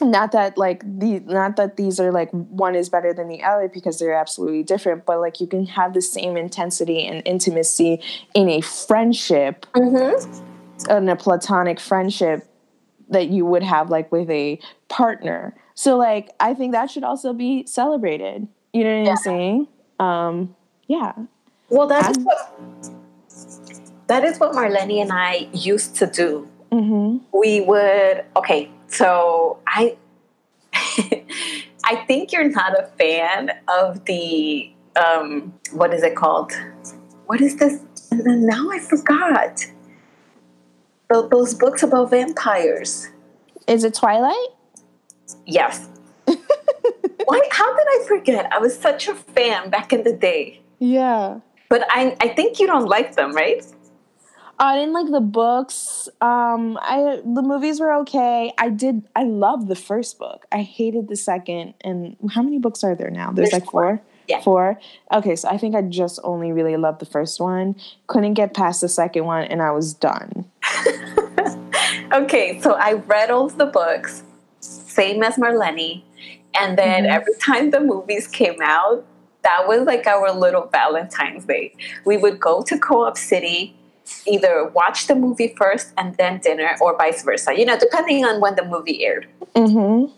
not 0.00 0.32
that 0.32 0.56
like 0.56 0.82
the 0.82 1.20
not 1.20 1.56
that 1.56 1.76
these 1.76 1.98
are 1.98 2.12
like 2.12 2.30
one 2.30 2.74
is 2.74 2.88
better 2.88 3.12
than 3.12 3.28
the 3.28 3.42
other 3.42 3.68
because 3.68 3.98
they're 3.98 4.14
absolutely 4.14 4.62
different 4.62 5.04
but 5.04 5.20
like 5.20 5.40
you 5.40 5.46
can 5.46 5.66
have 5.66 5.94
the 5.94 6.02
same 6.02 6.36
intensity 6.36 7.06
and 7.06 7.22
intimacy 7.24 8.00
in 8.34 8.48
a 8.48 8.60
friendship 8.60 9.66
mm-hmm. 9.74 10.90
in 10.90 11.08
a 11.08 11.16
platonic 11.16 11.80
friendship 11.80 12.48
that 13.10 13.28
you 13.28 13.44
would 13.46 13.62
have 13.62 13.90
like 13.90 14.10
with 14.12 14.30
a 14.30 14.58
partner. 14.88 15.54
So 15.74 15.96
like 15.96 16.30
I 16.40 16.54
think 16.54 16.72
that 16.72 16.90
should 16.90 17.04
also 17.04 17.32
be 17.32 17.66
celebrated. 17.66 18.48
You 18.72 18.84
know 18.84 18.98
what 18.98 19.04
yeah. 19.04 19.10
I'm 19.10 19.16
saying? 19.16 19.68
Um, 19.98 20.56
yeah. 20.86 21.12
Well, 21.68 21.86
that's 21.86 22.18
what 22.18 22.54
that 24.06 24.24
is 24.24 24.38
what 24.38 24.52
Marlene 24.52 25.02
and 25.02 25.12
I 25.12 25.48
used 25.52 25.96
to 25.96 26.06
do. 26.06 26.48
Mm-hmm. 26.72 27.38
We 27.38 27.60
would 27.62 28.24
okay. 28.36 28.70
So 28.88 29.58
I 29.66 29.96
I 31.84 31.96
think 32.06 32.32
you're 32.32 32.48
not 32.48 32.78
a 32.78 32.86
fan 32.98 33.52
of 33.68 34.04
the 34.04 34.72
um, 34.96 35.54
what 35.72 35.94
is 35.94 36.02
it 36.02 36.16
called? 36.16 36.52
What 37.26 37.40
is 37.40 37.56
this? 37.56 37.82
And 38.10 38.24
then 38.24 38.46
now 38.46 38.70
I 38.70 38.78
forgot 38.78 39.66
those 41.08 41.54
books 41.54 41.82
about 41.82 42.10
vampires. 42.10 43.08
Is 43.66 43.84
it 43.84 43.94
Twilight? 43.94 44.48
Yes. 45.46 45.88
Why? 46.26 47.48
How 47.50 47.76
did 47.76 47.86
I 47.86 48.04
forget? 48.06 48.52
I 48.52 48.58
was 48.58 48.78
such 48.78 49.08
a 49.08 49.14
fan 49.14 49.70
back 49.70 49.92
in 49.92 50.04
the 50.04 50.12
day. 50.12 50.60
Yeah. 50.78 51.40
But 51.68 51.86
I, 51.90 52.16
I 52.20 52.28
think 52.28 52.60
you 52.60 52.66
don't 52.66 52.86
like 52.86 53.14
them, 53.14 53.34
right? 53.34 53.64
I 54.60 54.76
didn't 54.76 54.92
like 54.92 55.10
the 55.10 55.20
books. 55.20 56.08
Um, 56.20 56.78
I 56.82 57.20
the 57.24 57.42
movies 57.42 57.78
were 57.78 57.92
okay. 58.00 58.52
I 58.58 58.70
did. 58.70 59.06
I 59.14 59.22
loved 59.22 59.68
the 59.68 59.76
first 59.76 60.18
book. 60.18 60.46
I 60.50 60.62
hated 60.62 61.08
the 61.08 61.16
second. 61.16 61.74
And 61.82 62.16
how 62.30 62.42
many 62.42 62.58
books 62.58 62.82
are 62.82 62.94
there 62.94 63.10
now? 63.10 63.30
There's, 63.30 63.50
There's 63.50 63.62
like 63.62 63.70
four. 63.70 63.82
four. 63.82 64.02
Yeah. 64.26 64.42
Four. 64.42 64.78
Okay, 65.12 65.36
so 65.36 65.48
I 65.48 65.56
think 65.56 65.74
I 65.74 65.82
just 65.82 66.20
only 66.22 66.52
really 66.52 66.76
loved 66.76 67.00
the 67.00 67.06
first 67.06 67.40
one. 67.40 67.76
Couldn't 68.08 68.34
get 68.34 68.52
past 68.52 68.82
the 68.82 68.88
second 68.88 69.24
one, 69.24 69.44
and 69.44 69.62
I 69.62 69.70
was 69.70 69.94
done. 69.94 70.44
okay, 72.12 72.60
so 72.60 72.74
I 72.74 72.94
read 73.06 73.30
all 73.30 73.48
the 73.48 73.64
books, 73.64 74.22
same 74.60 75.22
as 75.22 75.36
Marlene, 75.36 76.02
and 76.58 76.76
then 76.76 77.04
mm-hmm. 77.04 77.12
every 77.12 77.34
time 77.40 77.70
the 77.70 77.80
movies 77.80 78.26
came 78.26 78.60
out, 78.60 79.06
that 79.44 79.66
was 79.66 79.86
like 79.86 80.06
our 80.06 80.30
little 80.32 80.66
Valentine's 80.66 81.46
Day. 81.46 81.72
We 82.04 82.18
would 82.18 82.38
go 82.38 82.62
to 82.64 82.78
Co-op 82.78 83.16
City, 83.16 83.74
either 84.26 84.68
watch 84.74 85.06
the 85.06 85.14
movie 85.14 85.54
first 85.56 85.92
and 85.96 86.14
then 86.16 86.38
dinner, 86.38 86.76
or 86.80 86.96
vice 86.96 87.22
versa. 87.22 87.58
You 87.58 87.64
know, 87.64 87.78
depending 87.78 88.24
on 88.24 88.40
when 88.40 88.56
the 88.56 88.64
movie 88.64 89.04
aired. 89.04 89.26
Mm-hmm 89.54 90.12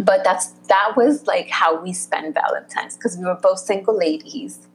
but 0.00 0.22
that's 0.24 0.48
that 0.68 0.94
was 0.96 1.26
like 1.26 1.48
how 1.48 1.80
we 1.80 1.92
spent 1.92 2.34
valentines 2.34 2.96
because 2.96 3.16
we 3.16 3.24
were 3.24 3.34
both 3.34 3.58
single 3.58 3.96
ladies 3.96 4.66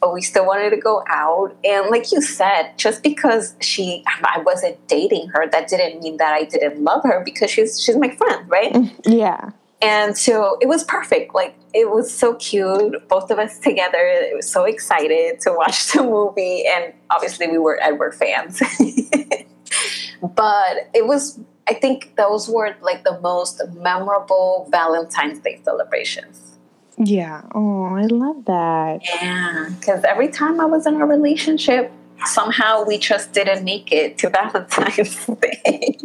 but 0.00 0.14
we 0.14 0.22
still 0.22 0.46
wanted 0.46 0.70
to 0.70 0.76
go 0.76 1.04
out 1.08 1.54
and 1.64 1.90
like 1.90 2.10
you 2.10 2.20
said 2.20 2.72
just 2.76 3.02
because 3.02 3.54
she 3.60 4.02
i 4.06 4.40
wasn't 4.44 4.76
dating 4.88 5.28
her 5.28 5.48
that 5.48 5.68
didn't 5.68 6.02
mean 6.02 6.16
that 6.16 6.32
i 6.32 6.44
didn't 6.44 6.82
love 6.82 7.02
her 7.04 7.22
because 7.24 7.50
she's 7.50 7.82
she's 7.82 7.96
my 7.96 8.10
friend 8.16 8.48
right 8.48 8.74
yeah 9.04 9.50
and 9.82 10.16
so 10.16 10.56
it 10.60 10.66
was 10.66 10.84
perfect 10.84 11.34
like 11.34 11.54
it 11.72 11.90
was 11.90 12.12
so 12.12 12.34
cute 12.34 12.96
both 13.08 13.30
of 13.30 13.38
us 13.38 13.58
together 13.58 13.98
it 13.98 14.34
was 14.34 14.50
so 14.50 14.64
excited 14.64 15.40
to 15.40 15.52
watch 15.56 15.92
the 15.92 16.02
movie 16.02 16.66
and 16.66 16.92
obviously 17.10 17.46
we 17.46 17.58
were 17.58 17.78
edward 17.82 18.14
fans 18.14 18.60
but 20.22 20.90
it 20.94 21.06
was 21.06 21.40
I 21.70 21.74
think 21.74 22.16
those 22.16 22.48
were 22.48 22.74
like 22.82 23.04
the 23.04 23.20
most 23.20 23.62
memorable 23.74 24.68
Valentine's 24.72 25.38
Day 25.38 25.60
celebrations. 25.64 26.58
Yeah. 26.98 27.42
Oh, 27.54 27.94
I 27.94 28.06
love 28.06 28.44
that. 28.46 29.02
Yeah. 29.04 29.68
Because 29.78 30.02
every 30.02 30.28
time 30.28 30.60
I 30.60 30.64
was 30.64 30.84
in 30.84 31.00
a 31.00 31.06
relationship, 31.06 31.92
somehow 32.26 32.84
we 32.84 32.98
just 32.98 33.32
didn't 33.32 33.64
make 33.64 33.92
it 33.92 34.18
to 34.18 34.30
Valentine's 34.30 35.26
Day. 35.26 35.96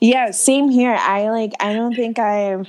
yeah, 0.00 0.30
same 0.30 0.70
here. 0.70 0.96
I 0.98 1.28
like, 1.28 1.52
I 1.60 1.74
don't 1.74 1.94
think 1.94 2.18
I've 2.18 2.66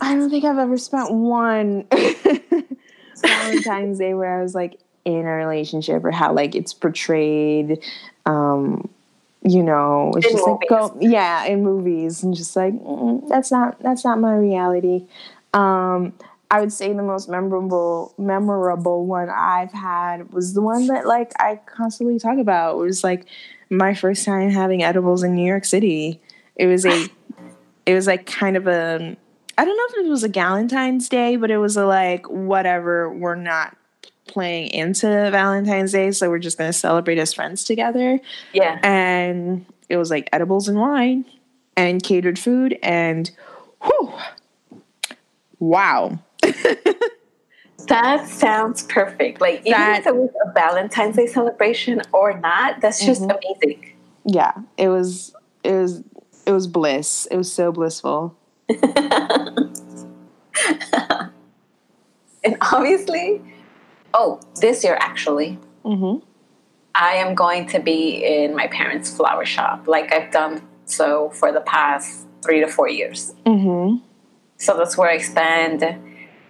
I 0.00 0.14
don't 0.14 0.30
think 0.30 0.44
I've 0.44 0.58
ever 0.58 0.78
spent 0.78 1.12
one 1.12 1.86
Valentine's 3.22 3.98
Day 3.98 4.14
where 4.14 4.38
I 4.38 4.42
was 4.42 4.54
like 4.54 4.78
in 5.04 5.26
a 5.26 5.32
relationship 5.32 6.04
or 6.04 6.10
how 6.10 6.32
like 6.32 6.54
it's 6.54 6.72
portrayed. 6.72 7.82
Um, 8.26 8.88
you 9.42 9.62
know, 9.62 10.12
it's 10.16 10.26
In 10.26 10.32
just 10.32 10.46
like 10.46 10.68
go, 10.68 10.96
yeah, 11.00 11.44
in 11.44 11.62
movies, 11.62 12.22
and 12.22 12.34
just 12.34 12.54
like 12.56 12.74
mm, 12.74 13.26
that's 13.28 13.50
not 13.50 13.80
that's 13.80 14.04
not 14.04 14.20
my 14.20 14.34
reality. 14.34 15.06
Um, 15.54 16.12
I 16.50 16.60
would 16.60 16.72
say 16.72 16.92
the 16.92 17.02
most 17.02 17.28
memorable 17.28 18.12
memorable 18.18 19.06
one 19.06 19.30
I've 19.30 19.72
had 19.72 20.32
was 20.32 20.54
the 20.54 20.60
one 20.60 20.88
that 20.88 21.06
like 21.06 21.32
I 21.38 21.60
constantly 21.66 22.18
talk 22.18 22.38
about. 22.38 22.74
It 22.74 22.82
was 22.82 23.02
like 23.02 23.26
my 23.70 23.94
first 23.94 24.24
time 24.24 24.50
having 24.50 24.82
edibles 24.82 25.22
in 25.22 25.34
New 25.34 25.46
York 25.46 25.64
City. 25.64 26.20
It 26.56 26.66
was 26.66 26.84
a 26.84 27.08
it 27.86 27.94
was 27.94 28.06
like 28.06 28.26
kind 28.26 28.56
of 28.56 28.66
a 28.66 29.16
I 29.60 29.64
don't 29.66 29.76
know 29.76 29.84
if 30.00 30.06
it 30.06 30.08
was 30.08 30.24
a 30.24 30.28
Galentine's 30.30 31.06
Day, 31.10 31.36
but 31.36 31.50
it 31.50 31.58
was 31.58 31.76
a 31.76 31.84
like 31.84 32.26
whatever, 32.30 33.12
we're 33.12 33.34
not 33.34 33.76
playing 34.26 34.68
into 34.68 35.06
Valentine's 35.06 35.92
Day, 35.92 36.12
so 36.12 36.30
we're 36.30 36.38
just 36.38 36.56
gonna 36.56 36.72
celebrate 36.72 37.18
as 37.18 37.34
friends 37.34 37.64
together. 37.64 38.20
Yeah. 38.54 38.78
And 38.82 39.66
it 39.90 39.98
was 39.98 40.10
like 40.10 40.30
edibles 40.32 40.66
and 40.66 40.78
wine 40.78 41.26
and 41.76 42.02
catered 42.02 42.38
food 42.38 42.78
and 42.82 43.30
whew, 43.82 44.12
wow. 45.58 46.18
That 47.88 48.28
sounds 48.28 48.84
perfect. 48.84 49.40
Like 49.40 49.60
even 49.60 49.72
That- 49.72 50.00
if 50.00 50.06
it 50.06 50.14
was 50.14 50.30
a 50.46 50.52
Valentine's 50.52 51.16
Day 51.16 51.26
celebration 51.26 52.00
or 52.12 52.38
not, 52.38 52.80
that's 52.80 53.04
just 53.04 53.22
Mm-hmm. 53.22 53.30
amazing. 53.64 53.92
Yeah, 54.24 54.52
it 54.76 54.88
was 54.88 55.34
it 55.64 55.72
was 55.72 56.02
it 56.46 56.52
was 56.52 56.66
bliss. 56.66 57.26
It 57.30 57.36
was 57.36 57.52
so 57.52 57.72
blissful. 57.72 58.36
And 62.42 62.56
obviously, 62.72 63.42
oh, 64.14 64.40
this 64.62 64.82
year 64.82 64.96
actually, 64.98 65.58
Mm-hmm. 65.84 66.24
I 66.94 67.14
am 67.14 67.34
going 67.34 67.66
to 67.68 67.80
be 67.80 68.24
in 68.24 68.54
my 68.54 68.66
parents' 68.66 69.14
flower 69.14 69.44
shop, 69.44 69.86
like 69.86 70.12
I've 70.12 70.30
done 70.30 70.62
so 70.84 71.30
for 71.30 71.52
the 71.52 71.60
past 71.60 72.26
three 72.42 72.60
to 72.60 72.66
four 72.66 72.88
years. 72.88 73.32
Mm-hmm. 73.46 73.98
So 74.56 74.76
that's 74.76 74.98
where 74.98 75.08
I 75.08 75.18
spend 75.18 75.84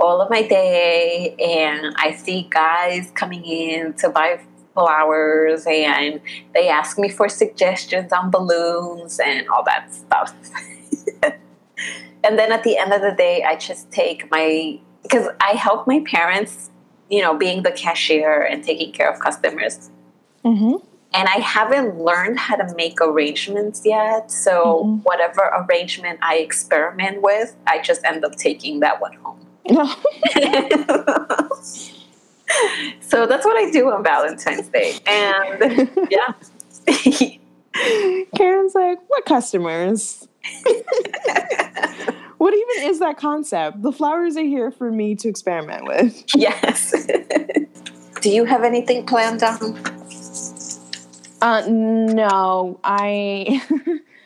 all 0.00 0.20
of 0.20 0.30
my 0.30 0.42
day, 0.42 1.36
and 1.38 1.94
I 1.96 2.14
see 2.14 2.48
guys 2.50 3.12
coming 3.14 3.44
in 3.44 3.92
to 3.94 4.08
buy 4.08 4.40
flowers, 4.74 5.66
and 5.66 6.20
they 6.54 6.68
ask 6.68 6.98
me 6.98 7.08
for 7.08 7.28
suggestions 7.28 8.12
on 8.12 8.30
balloons 8.30 9.20
and 9.20 9.48
all 9.48 9.62
that 9.64 9.92
stuff. 9.92 10.34
and 12.24 12.38
then 12.38 12.52
at 12.52 12.62
the 12.62 12.76
end 12.76 12.92
of 12.92 13.02
the 13.02 13.12
day, 13.12 13.44
I 13.44 13.56
just 13.56 13.90
take 13.90 14.30
my 14.30 14.78
because 15.02 15.28
I 15.40 15.52
help 15.52 15.86
my 15.86 16.04
parents, 16.06 16.70
you 17.08 17.22
know, 17.22 17.34
being 17.36 17.62
the 17.62 17.72
cashier 17.72 18.42
and 18.42 18.62
taking 18.62 18.92
care 18.92 19.10
of 19.10 19.18
customers. 19.20 19.90
Mm-hmm. 20.44 20.86
And 21.12 21.28
I 21.28 21.40
haven't 21.40 21.98
learned 21.98 22.38
how 22.38 22.54
to 22.56 22.72
make 22.76 23.00
arrangements 23.00 23.82
yet. 23.84 24.30
So, 24.30 25.00
whatever 25.02 25.42
arrangement 25.42 26.20
I 26.22 26.36
experiment 26.36 27.20
with, 27.20 27.56
I 27.66 27.80
just 27.80 28.04
end 28.04 28.24
up 28.24 28.36
taking 28.36 28.78
that 28.80 29.00
one 29.00 29.14
home. 29.14 29.44
so, 33.00 33.26
that's 33.26 33.44
what 33.44 33.56
I 33.56 33.72
do 33.72 33.90
on 33.90 34.04
Valentine's 34.04 34.68
Day. 34.68 35.00
And 35.04 35.90
yeah. 36.10 36.32
Karen's 38.36 38.76
like, 38.76 39.00
what 39.08 39.24
customers? 39.24 40.28
What 42.38 42.54
even 42.54 42.90
is 42.90 42.98
that 43.00 43.16
concept? 43.16 43.82
The 43.82 43.92
flowers 43.92 44.36
are 44.36 44.44
here 44.44 44.70
for 44.70 44.90
me 44.90 45.14
to 45.16 45.28
experiment 45.28 45.84
with. 45.86 46.24
yes. 46.34 47.06
do 48.20 48.30
you 48.30 48.44
have 48.44 48.62
anything 48.64 49.06
planned 49.06 49.42
on? 49.42 49.78
Uh, 51.42 51.64
no, 51.68 52.78
I 52.84 53.62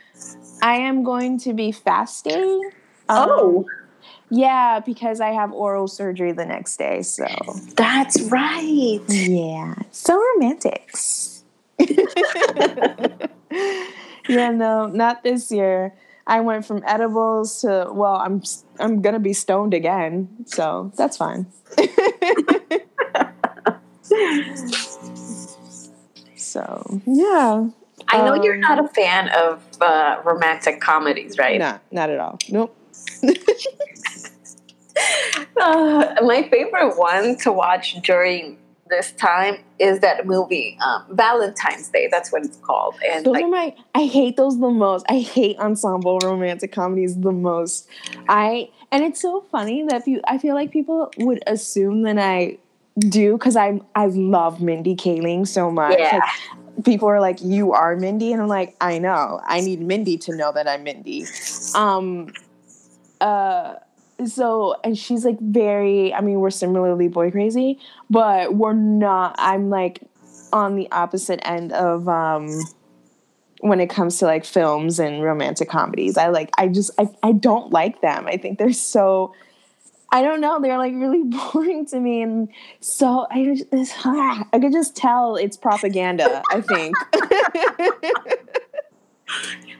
I 0.62 0.75
am 0.77 1.03
going 1.05 1.39
to 1.41 1.53
be 1.55 1.73
fasting. 1.73 2.71
Um, 3.09 3.29
Oh. 3.31 3.65
yeah, 4.31 4.81
because 4.81 5.21
I 5.21 5.31
have 5.31 5.53
oral 5.53 5.87
surgery 5.89 6.33
the 6.33 6.47
next 6.47 6.77
day. 6.79 7.03
So 7.03 7.27
That's 7.77 8.21
right. 8.23 9.01
yeah, 9.09 9.75
so 9.91 10.21
romantics. 10.35 11.45
yeah, 11.79 13.17
no, 14.51 14.87
not 14.87 15.23
this 15.23 15.51
year. 15.53 15.95
I 16.27 16.41
went 16.41 16.64
from 16.64 16.83
edibles 16.87 17.61
to 17.61 17.89
well, 17.93 18.16
I'm 18.16 18.43
I'm 18.81 19.03
gonna 19.03 19.18
be 19.20 19.33
stoned 19.35 19.75
again, 19.75 20.29
so 20.47 20.91
that's 20.97 21.16
fine. 21.16 21.47
so 26.37 27.01
yeah, 27.07 27.68
I 28.09 28.18
know 28.18 28.43
you're 28.43 28.55
Um, 28.55 28.61
not 28.61 28.85
a 28.85 28.89
fan 28.89 29.29
of 29.31 29.62
uh, 29.81 30.20
romantic 30.25 30.81
comedies, 30.81 31.39
right? 31.39 31.59
not 31.59 31.83
not 31.91 32.11
at 32.11 32.20
all. 32.20 32.39
Nope. 32.51 32.77
Uh, 35.61 36.14
my 36.22 36.47
favorite 36.51 36.97
one 36.97 37.37
to 37.37 37.51
watch 37.51 37.95
during 38.03 38.59
this 38.97 39.12
time 39.12 39.59
is 39.78 40.01
that 40.01 40.26
movie 40.26 40.78
um, 40.84 41.05
Valentine's 41.11 41.88
Day. 41.88 42.09
That's 42.11 42.30
what 42.30 42.45
it's 42.45 42.57
called. 42.59 42.95
And 43.11 43.24
Those 43.24 43.34
like, 43.34 43.45
are 43.45 43.49
my. 43.49 43.74
I 43.95 44.07
hate 44.07 44.36
those 44.36 44.59
the 44.59 44.70
most. 44.70 45.05
I 45.09 45.18
hate 45.18 45.59
ensemble 45.59 46.18
romantic 46.20 46.72
comedies 46.72 47.18
the 47.18 47.32
most. 47.32 47.88
I 48.28 48.70
and 48.92 49.03
it's 49.05 49.20
so 49.20 49.45
funny 49.51 49.84
that 49.88 50.07
you. 50.07 50.20
I 50.26 50.38
feel 50.38 50.55
like 50.55 50.70
people 50.70 51.12
would 51.18 51.42
assume 51.47 52.03
that 52.03 52.18
I 52.18 52.59
do 52.99 53.32
because 53.32 53.57
I 53.57 53.80
I 53.95 54.07
love 54.07 54.61
Mindy 54.61 54.95
Kaling 54.95 55.47
so 55.47 55.70
much. 55.70 55.99
Yeah. 55.99 56.20
Like, 56.76 56.84
people 56.84 57.09
are 57.09 57.20
like, 57.20 57.40
"You 57.42 57.72
are 57.72 57.97
Mindy," 57.97 58.32
and 58.32 58.40
I'm 58.40 58.49
like, 58.49 58.76
"I 58.80 58.99
know. 58.99 59.40
I 59.45 59.61
need 59.61 59.80
Mindy 59.80 60.16
to 60.18 60.36
know 60.36 60.53
that 60.53 60.68
I'm 60.68 60.84
Mindy." 60.84 61.26
Um. 61.74 62.32
Uh. 63.20 63.74
So 64.27 64.77
and 64.85 64.97
she's 64.97 65.25
like 65.25 65.41
very. 65.41 66.12
I 66.15 66.21
mean, 66.21 66.41
we're 66.41 66.51
similarly 66.51 67.09
boy 67.09 67.31
crazy, 67.31 67.79
but 68.11 68.55
we're 68.55 68.73
not. 68.73 69.35
I'm 69.39 69.71
like 69.71 70.01
on 70.53 70.77
the 70.77 70.91
opposite 70.93 71.41
end 71.47 71.73
of 71.73 72.09
um 72.09 72.49
when 73.61 73.81
it 73.81 73.89
comes 73.89 74.19
to 74.19 74.27
like 74.27 74.45
films 74.45 74.99
and 74.99 75.23
romantic 75.23 75.69
comedies. 75.69 76.17
I 76.17 76.29
like 76.29 76.51
I 76.59 76.69
just 76.69 76.91
I, 76.99 77.09
I 77.23 77.33
don't 77.33 77.73
like 77.73 78.03
them. 78.03 78.27
I 78.27 78.37
think 78.37 78.59
they're 78.59 78.73
so 78.73 79.35
I 80.12 80.23
don't 80.23 80.41
know, 80.41 80.61
they're 80.61 80.79
like 80.79 80.95
really 80.95 81.23
boring 81.53 81.87
to 81.87 81.99
me 81.99 82.23
and 82.23 82.49
so 82.81 83.27
I 83.31 83.57
just 83.73 83.95
I 84.07 84.59
could 84.61 84.73
just 84.73 84.95
tell 84.95 85.37
it's 85.37 85.57
propaganda, 85.57 86.43
I 86.51 86.61
think. 86.61 86.95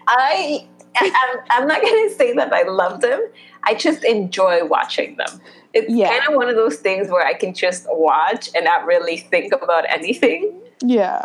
I, 0.07 0.67
I'm, 0.97 1.39
I'm 1.51 1.67
not 1.69 1.83
going 1.83 2.09
to 2.09 2.15
say 2.15 2.33
that 2.35 2.53
I 2.53 2.63
love 2.63 3.01
them. 3.01 3.29
I 3.65 3.75
just 3.75 4.05
enjoy 4.05 4.65
watching 4.65 5.17
them. 5.17 5.41
It's 5.73 5.91
Yeah. 5.93 6.11
kind 6.11 6.29
of 6.29 6.35
one 6.37 6.49
of 6.49 6.57
those 6.57 6.77
things 6.77 7.09
where 7.09 7.27
I 7.27 7.35
can 7.35 7.55
just 7.55 7.87
watch 7.91 8.49
and 8.55 8.65
not 8.65 8.87
really 8.87 9.17
think 9.17 9.53
about 9.53 9.85
anything. 9.89 10.53
yeah. 10.83 11.25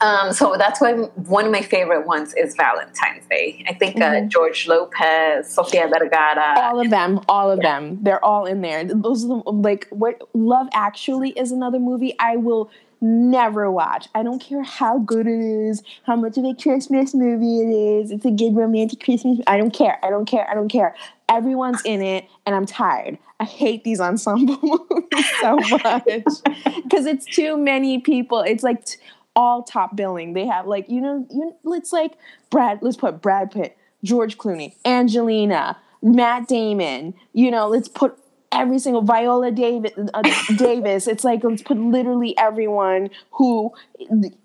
Um, 0.00 0.32
so 0.32 0.56
that's 0.58 0.80
why 0.80 0.94
one 0.94 1.44
of 1.46 1.52
my 1.52 1.62
favorite 1.62 2.08
ones 2.08 2.34
is 2.34 2.56
Valentine's 2.56 3.24
Day. 3.30 3.64
I 3.68 3.72
think 3.74 4.00
uh, 4.00 4.22
George 4.22 4.66
Lopez, 4.66 5.48
Sofia 5.48 5.86
Vergara. 5.86 6.54
All 6.58 6.80
of 6.80 6.90
them, 6.90 7.20
all 7.28 7.52
of 7.52 7.60
them. 7.60 7.98
They're 8.02 8.24
all 8.24 8.44
in 8.44 8.62
there. 8.62 8.82
Those 8.84 9.24
are 9.24 9.28
the, 9.28 9.34
like 9.52 9.86
what 9.90 10.20
Love 10.34 10.66
Actually 10.74 11.30
is 11.38 11.52
another 11.52 11.78
movie 11.78 12.16
I 12.18 12.34
will 12.34 12.68
never 13.02 13.70
watch. 13.70 14.08
I 14.14 14.22
don't 14.22 14.40
care 14.40 14.62
how 14.62 15.00
good 15.00 15.26
it 15.26 15.40
is, 15.40 15.82
how 16.04 16.16
much 16.16 16.38
of 16.38 16.44
a 16.44 16.54
Christmas 16.54 17.14
movie 17.14 17.60
it 17.60 17.68
is. 17.68 18.10
It's 18.10 18.24
a 18.24 18.30
good 18.30 18.54
romantic 18.56 19.00
Christmas. 19.02 19.40
I 19.46 19.58
don't 19.58 19.72
care. 19.72 19.98
I 20.02 20.10
don't 20.10 20.24
care. 20.24 20.48
I 20.48 20.54
don't 20.54 20.68
care. 20.68 20.94
Everyone's 21.28 21.82
in 21.84 22.00
it, 22.00 22.26
and 22.46 22.54
I'm 22.54 22.66
tired. 22.66 23.18
I 23.40 23.44
hate 23.44 23.84
these 23.84 24.00
ensemble 24.00 24.58
movies 24.62 25.26
so 25.40 25.56
much 25.56 26.04
because 26.84 27.06
it's 27.06 27.26
too 27.26 27.56
many 27.56 27.98
people. 27.98 28.40
It's 28.40 28.62
like 28.62 28.84
t- 28.84 28.98
all 29.34 29.62
top 29.62 29.96
billing. 29.96 30.34
They 30.34 30.46
have 30.46 30.66
like 30.66 30.88
you 30.88 31.00
know, 31.00 31.26
you 31.30 31.54
let's 31.64 31.92
like 31.92 32.12
Brad. 32.50 32.78
Let's 32.82 32.96
put 32.96 33.20
Brad 33.20 33.50
Pitt, 33.50 33.76
George 34.04 34.38
Clooney, 34.38 34.76
Angelina, 34.84 35.76
Matt 36.02 36.46
Damon. 36.46 37.14
You 37.32 37.50
know, 37.50 37.66
let's 37.68 37.88
put 37.88 38.16
every 38.52 38.78
single 38.78 39.02
Viola 39.02 39.50
Davis. 39.50 39.92
Uh, 40.14 40.22
Davis. 40.56 41.06
It's 41.06 41.24
like 41.24 41.42
let's 41.44 41.62
put 41.62 41.78
literally 41.78 42.36
everyone 42.38 43.10
who 43.32 43.72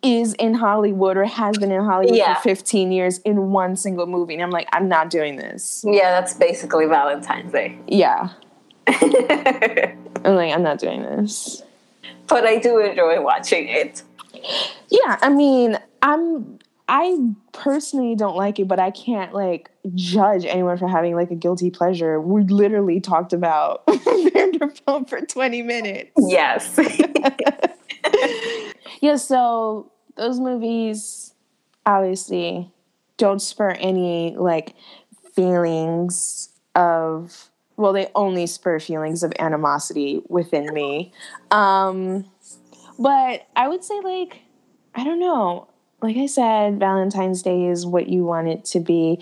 is 0.02 0.34
in 0.36 0.54
Hollywood 0.56 1.18
or 1.18 1.26
has 1.26 1.58
been 1.58 1.72
in 1.72 1.84
Hollywood 1.84 2.16
Yeah. 2.16 2.36
for 2.36 2.42
15 2.50 2.92
years 2.92 3.20
in 3.20 3.52
one 3.52 3.76
single 3.76 4.06
movie. 4.08 4.34
And 4.34 4.44
I'm 4.44 4.52
like, 4.52 4.68
I'm 4.74 4.88
not 4.88 5.10
doing 5.10 5.36
this. 5.36 5.84
Yeah, 5.88 6.12
that's 6.12 6.34
basically 6.34 6.86
Valentine's 6.86 7.52
Day. 7.52 7.78
Yeah. 7.88 8.30
I'm 8.88 10.36
like, 10.36 10.54
I'm 10.54 10.64
not 10.64 10.80
doing 10.80 11.02
this. 11.04 11.62
but 12.28 12.46
I 12.46 12.58
do 12.58 12.80
enjoy 12.80 13.22
watching 13.22 13.68
it. 13.68 14.04
Yeah, 14.90 15.18
I 15.22 15.30
mean, 15.30 15.78
I'm 16.02 16.60
I 16.88 17.18
personally 17.52 18.16
don't 18.16 18.38
like 18.38 18.60
it, 18.60 18.68
but 18.68 18.80
I 18.80 18.92
can't 18.92 19.34
like 19.34 19.70
judge 19.94 20.46
anyone 20.46 20.78
for 20.78 20.88
having 20.88 21.16
like 21.16 21.32
a 21.32 21.36
guilty 21.36 21.70
pleasure. 21.70 22.22
We 22.22 22.44
literally 22.44 23.02
talked 23.02 23.34
about 23.34 23.86
Vanderpump 23.88 25.10
for 25.10 25.22
20 25.22 25.62
minutes. 25.64 26.12
Yes. 26.18 26.80
yeah, 29.02 29.18
so 29.18 29.92
those 30.16 30.40
movies 30.40 31.34
obviously 31.86 32.72
don't 33.18 33.42
spur 33.42 33.72
any 33.72 34.36
like 34.38 34.76
feelings 35.34 36.50
of 36.76 37.50
well, 37.76 37.94
they 37.94 38.08
only 38.16 38.48
spur 38.48 38.80
feelings 38.80 39.24
of 39.24 39.34
animosity 39.40 40.22
within 40.30 40.74
me. 40.74 41.12
Um 41.52 42.26
but 42.98 43.46
I 43.56 43.68
would 43.68 43.84
say 43.84 44.00
like 44.00 44.40
I 44.96 45.04
don't 45.04 45.20
know 45.20 45.68
like 46.02 46.18
I 46.18 46.28
said, 46.28 46.80
Valentine's 46.80 47.42
Day 47.42 47.66
is 47.66 47.86
what 47.86 48.08
you 48.08 48.24
want 48.24 48.48
it 48.48 48.66
to 48.66 48.80
be. 48.80 49.20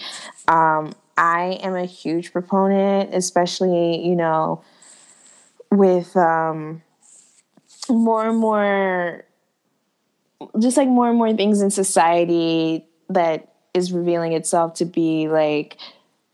Um, 0.48 0.94
I 1.18 1.60
am 1.62 1.76
a 1.76 1.86
huge 1.86 2.34
proponent, 2.34 3.14
especially, 3.14 4.06
you 4.06 4.16
know, 4.16 4.64
with 5.72 6.16
um, 6.18 6.82
more 7.90 8.28
and 8.28 8.38
more, 8.38 9.24
just 10.60 10.76
like 10.76 10.90
more 10.90 11.10
and 11.10 11.18
more 11.18 11.34
things 11.34 11.62
in 11.62 11.72
society 11.72 12.86
that 13.10 13.54
is 13.74 13.92
revealing 13.92 14.34
itself 14.34 14.74
to 14.76 14.86
be 14.86 15.28
like 15.28 15.78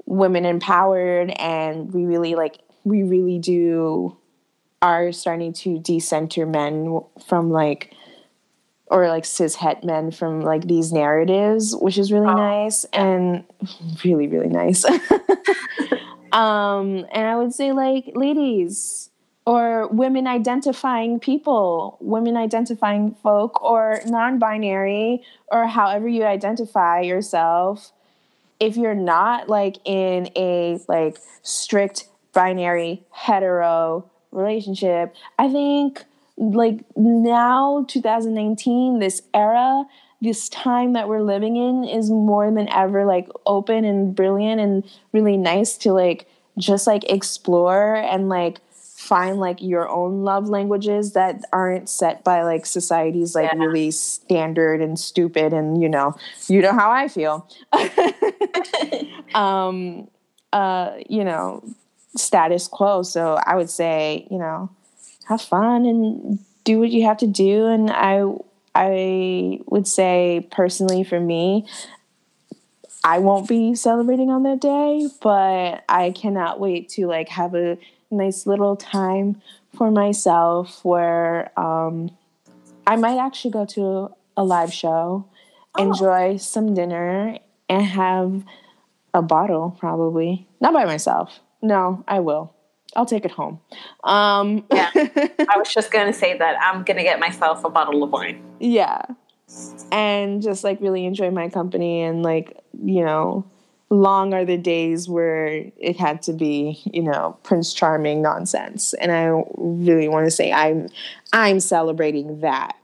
women 0.05 0.45
empowered 0.45 1.31
and 1.31 1.93
we 1.93 2.05
really 2.05 2.35
like 2.35 2.59
we 2.83 3.03
really 3.03 3.39
do 3.39 4.15
are 4.81 5.11
starting 5.11 5.53
to 5.53 5.79
decenter 5.79 6.45
men 6.45 6.99
from 7.27 7.51
like 7.51 7.93
or 8.91 9.07
like 9.07 9.23
cis 9.23 9.55
het 9.55 9.85
men 9.85 10.11
from 10.11 10.41
like 10.41 10.67
these 10.67 10.91
narratives, 10.91 11.73
which 11.77 11.97
is 11.97 12.11
really 12.11 12.27
oh. 12.27 12.35
nice 12.35 12.83
and 12.91 13.45
really, 14.03 14.27
really 14.27 14.49
nice. 14.49 14.83
um, 16.33 17.05
and 17.13 17.25
I 17.25 17.37
would 17.37 17.53
say 17.53 17.71
like 17.71 18.11
ladies 18.15 19.09
or 19.45 19.87
women 19.87 20.27
identifying 20.27 21.21
people, 21.21 21.97
women 22.01 22.35
identifying 22.35 23.15
folk 23.23 23.63
or 23.63 24.01
non-binary 24.05 25.23
or 25.47 25.67
however 25.67 26.09
you 26.09 26.25
identify 26.25 26.99
yourself. 26.99 27.93
If 28.59 28.75
you're 28.75 28.93
not 28.93 29.47
like 29.47 29.77
in 29.85 30.29
a 30.35 30.79
like 30.89 31.17
strict 31.43 32.09
binary 32.33 33.03
hetero 33.09 34.05
relationship, 34.31 35.15
I 35.39 35.49
think 35.49 36.03
like 36.41 36.83
now 36.95 37.85
2019 37.87 38.97
this 38.97 39.21
era 39.33 39.85
this 40.21 40.49
time 40.49 40.93
that 40.93 41.07
we're 41.07 41.21
living 41.21 41.55
in 41.55 41.83
is 41.83 42.09
more 42.09 42.51
than 42.51 42.67
ever 42.69 43.05
like 43.05 43.27
open 43.45 43.85
and 43.85 44.15
brilliant 44.15 44.59
and 44.59 44.83
really 45.13 45.37
nice 45.37 45.77
to 45.77 45.93
like 45.93 46.27
just 46.57 46.87
like 46.87 47.03
explore 47.09 47.95
and 47.95 48.27
like 48.27 48.59
find 48.71 49.39
like 49.39 49.61
your 49.61 49.87
own 49.87 50.23
love 50.23 50.49
languages 50.49 51.13
that 51.13 51.41
aren't 51.53 51.89
set 51.89 52.23
by 52.23 52.43
like 52.43 52.65
society's 52.65 53.35
like 53.35 53.51
yeah. 53.51 53.59
really 53.59 53.91
standard 53.91 54.81
and 54.81 54.99
stupid 54.99 55.53
and 55.53 55.81
you 55.81 55.89
know 55.89 56.15
you 56.47 56.61
know 56.61 56.73
how 56.73 56.91
i 56.91 57.07
feel 57.07 57.47
um 59.35 60.07
uh 60.53 60.91
you 61.07 61.23
know 61.23 61.63
status 62.15 62.67
quo 62.67 63.03
so 63.03 63.39
i 63.45 63.55
would 63.55 63.69
say 63.69 64.27
you 64.29 64.37
know 64.37 64.69
have 65.31 65.41
fun 65.41 65.85
and 65.85 66.39
do 66.63 66.79
what 66.79 66.91
you 66.91 67.05
have 67.05 67.17
to 67.17 67.27
do. 67.27 67.67
And 67.67 67.89
I, 67.89 68.23
I 68.75 69.59
would 69.65 69.87
say 69.87 70.47
personally 70.51 71.03
for 71.03 71.19
me, 71.19 71.65
I 73.03 73.17
won't 73.19 73.47
be 73.47 73.73
celebrating 73.73 74.29
on 74.29 74.43
that 74.43 74.61
day, 74.61 75.07
but 75.21 75.83
I 75.89 76.11
cannot 76.11 76.59
wait 76.59 76.89
to 76.89 77.07
like 77.07 77.29
have 77.29 77.55
a 77.55 77.77
nice 78.11 78.45
little 78.45 78.75
time 78.75 79.41
for 79.75 79.89
myself 79.89 80.83
where 80.83 81.57
um, 81.59 82.11
I 82.85 82.97
might 82.97 83.17
actually 83.17 83.51
go 83.51 83.65
to 83.65 84.13
a 84.37 84.43
live 84.43 84.73
show, 84.73 85.25
oh. 85.75 85.83
enjoy 85.83 86.37
some 86.37 86.75
dinner, 86.75 87.39
and 87.69 87.83
have 87.83 88.43
a 89.13 89.21
bottle 89.21 89.75
probably. 89.79 90.47
Not 90.59 90.73
by 90.73 90.85
myself. 90.85 91.39
No, 91.61 92.03
I 92.07 92.19
will. 92.19 92.53
I'll 92.95 93.05
take 93.05 93.25
it 93.25 93.31
home. 93.31 93.59
Um, 94.03 94.65
yeah, 94.71 94.91
I 94.95 95.57
was 95.57 95.73
just 95.73 95.91
gonna 95.91 96.13
say 96.13 96.37
that 96.37 96.57
I'm 96.61 96.83
gonna 96.83 97.03
get 97.03 97.19
myself 97.19 97.63
a 97.63 97.69
bottle 97.69 98.03
of 98.03 98.11
wine. 98.11 98.43
Yeah, 98.59 99.03
and 99.91 100.41
just 100.41 100.63
like 100.63 100.79
really 100.81 101.05
enjoy 101.05 101.31
my 101.31 101.49
company 101.49 102.01
and 102.01 102.23
like 102.23 102.57
you 102.83 103.03
know, 103.03 103.45
long 103.89 104.33
are 104.33 104.45
the 104.45 104.57
days 104.57 105.07
where 105.07 105.71
it 105.77 105.97
had 105.97 106.21
to 106.23 106.33
be 106.33 106.81
you 106.91 107.03
know 107.03 107.37
Prince 107.43 107.73
Charming 107.73 108.21
nonsense, 108.21 108.93
and 108.95 109.11
I 109.11 109.41
really 109.57 110.07
want 110.07 110.25
to 110.25 110.31
say 110.31 110.51
I'm 110.51 110.89
I'm 111.31 111.59
celebrating 111.59 112.41
that 112.41 112.75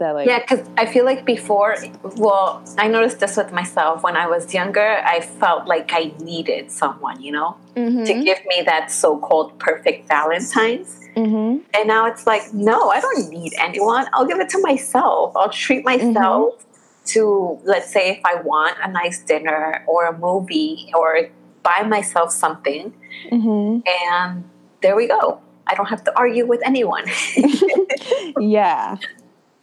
that 0.00 0.14
like 0.14 0.26
yeah 0.26 0.40
because 0.40 0.66
i 0.76 0.84
feel 0.84 1.04
like 1.04 1.24
before 1.24 1.76
well 2.16 2.62
i 2.78 2.88
noticed 2.88 3.20
this 3.20 3.36
with 3.36 3.52
myself 3.52 4.02
when 4.02 4.16
i 4.16 4.26
was 4.26 4.52
younger 4.52 5.00
i 5.04 5.20
felt 5.20 5.66
like 5.68 5.90
i 5.92 6.12
needed 6.20 6.70
someone 6.70 7.20
you 7.22 7.30
know 7.30 7.56
mm-hmm. 7.76 8.02
to 8.02 8.12
give 8.24 8.38
me 8.46 8.62
that 8.64 8.90
so-called 8.90 9.56
perfect 9.58 10.08
valentine's 10.08 11.00
mm-hmm. 11.14 11.58
and 11.74 11.86
now 11.86 12.06
it's 12.06 12.26
like 12.26 12.42
no 12.52 12.90
i 12.90 13.00
don't 13.00 13.28
need 13.28 13.52
anyone 13.58 14.06
i'll 14.12 14.26
give 14.26 14.40
it 14.40 14.48
to 14.48 14.60
myself 14.62 15.36
i'll 15.36 15.50
treat 15.50 15.84
myself 15.84 16.54
mm-hmm. 16.54 17.04
to 17.04 17.60
let's 17.64 17.92
say 17.92 18.10
if 18.10 18.20
i 18.24 18.34
want 18.40 18.76
a 18.82 18.90
nice 18.90 19.20
dinner 19.20 19.84
or 19.86 20.06
a 20.06 20.18
movie 20.18 20.90
or 20.94 21.28
buy 21.62 21.82
myself 21.86 22.32
something 22.32 22.92
mm-hmm. 23.30 23.80
and 24.10 24.44
there 24.82 24.96
we 24.96 25.06
go 25.06 25.40
I 25.66 25.74
don't 25.74 25.86
have 25.86 26.02
to 26.04 26.18
argue 26.18 26.46
with 26.46 26.62
anyone. 26.66 27.04
yeah 28.40 28.96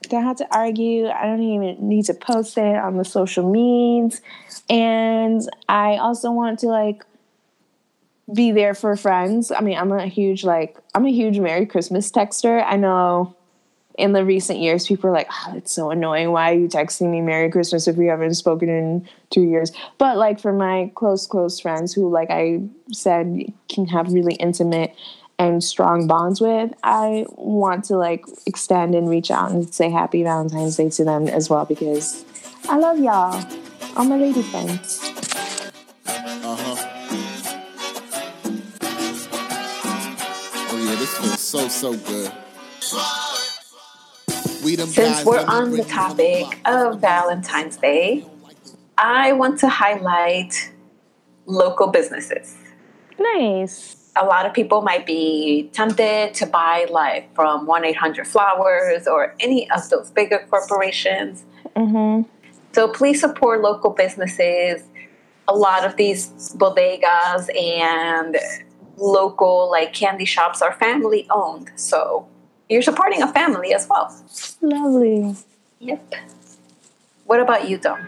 don't 0.08 0.24
have 0.24 0.38
to 0.38 0.56
argue. 0.56 1.08
I 1.08 1.26
don't 1.26 1.42
even 1.42 1.88
need 1.88 2.06
to 2.06 2.14
post 2.14 2.58
it 2.58 2.76
on 2.76 2.98
the 2.98 3.06
social 3.06 3.50
medias. 3.50 4.22
And 4.70 5.42
I 5.70 5.98
also 5.98 6.32
want 6.32 6.60
to 6.60 6.68
like 6.68 7.06
be 8.34 8.52
there 8.52 8.74
for 8.74 8.96
friends. 8.96 9.52
I 9.52 9.62
mean, 9.62 9.78
I'm 9.78 9.92
a 9.92 10.08
huge 10.08 10.44
like 10.44 10.78
I'm 10.94 11.06
a 11.06 11.12
huge 11.12 11.40
Merry 11.40 11.66
Christmas 11.66 12.12
texter. 12.12 12.64
I 12.66 12.76
know 12.76 13.36
in 13.98 14.14
the 14.14 14.24
recent 14.24 14.60
years 14.60 14.86
people 14.86 15.10
are 15.10 15.14
like, 15.14 15.30
"Oh, 15.32 15.54
it's 15.56 15.72
so 15.72 15.90
annoying. 15.90 16.32
Why 16.32 16.52
are 16.52 16.58
you 16.58 16.68
texting 16.68 17.10
me 17.10 17.22
Merry 17.22 17.50
Christmas 17.50 17.88
if 17.88 17.96
we 17.96 18.08
haven't 18.08 18.36
spoken 18.36 18.70
in 18.70 19.08
2 19.32 19.42
years?" 19.42 19.72
But 19.98 20.18
like 20.18 20.40
for 20.40 20.54
my 20.54 20.92
close 20.96 21.26
close 21.26 21.60
friends 21.60 21.94
who 21.94 22.10
like 22.10 22.30
I 22.30 22.62
said 22.92 23.54
can 23.70 23.88
have 23.88 24.12
really 24.12 24.36
intimate 24.36 24.94
and 25.40 25.64
strong 25.64 26.08
bonds 26.08 26.42
with, 26.42 26.74
I 26.84 27.26
want 27.36 27.86
to 27.86 27.98
like 27.98 28.26
extend 28.46 28.96
and 28.96 29.10
reach 29.10 29.30
out 29.30 29.52
and 29.52 29.74
say 29.74 29.90
happy 29.90 30.24
Valentine's 30.24 30.76
Day 30.76 30.90
to 30.90 31.04
them 31.04 31.28
as 31.28 31.50
well 31.50 31.66
because 31.66 32.26
I 32.70 32.78
love 32.78 33.00
y'all. 33.00 33.44
All 33.96 34.06
my 34.06 34.18
lady 34.18 34.42
friends. 34.42 35.12
Uh-huh. 36.08 36.94
Oh 40.70 40.86
yeah, 40.86 40.96
this 40.96 41.18
feels 41.18 41.40
so 41.40 41.68
so 41.68 41.96
good. 41.96 42.32
Since 44.88 45.24
we're 45.24 45.46
on 45.46 45.72
the 45.72 45.84
topic 45.84 46.60
of 46.66 47.00
Valentine's 47.00 47.78
Day, 47.78 48.26
I 48.98 49.32
want 49.34 49.60
to 49.60 49.70
highlight 49.70 50.74
local 51.46 51.88
businesses. 51.88 52.58
Nice 53.18 53.97
a 54.20 54.26
lot 54.26 54.46
of 54.46 54.54
people 54.54 54.82
might 54.82 55.06
be 55.06 55.70
tempted 55.74 56.34
to 56.36 56.46
buy 56.46 56.88
like 56.90 57.34
from 57.36 57.68
1-800-flowers 57.68 59.08
or 59.08 59.36
any 59.40 59.70
of 59.72 59.90
those 59.90 60.12
bigger 60.12 60.46
corporations. 60.50 61.46
Mm-hmm. 61.76 62.28
so 62.72 62.88
please 62.88 63.20
support 63.20 63.62
local 63.62 63.92
businesses. 63.92 64.84
A 65.48 65.56
lot 65.56 65.86
of 65.86 65.96
these 65.96 66.32
bodegas 66.56 67.56
and 67.56 68.36
local 68.98 69.70
like 69.70 69.94
candy 69.94 70.26
shops 70.26 70.62
are 70.62 70.74
family 70.74 71.28
owned 71.30 71.70
so 71.76 72.28
you're 72.68 72.82
supporting 72.82 73.22
a 73.22 73.32
family 73.32 73.74
as 73.74 73.88
well. 73.88 74.14
Lovely. 74.62 75.36
Yep. 75.80 76.16
What 77.26 77.40
about 77.40 77.70
you 77.70 77.78
Dom? 77.78 78.08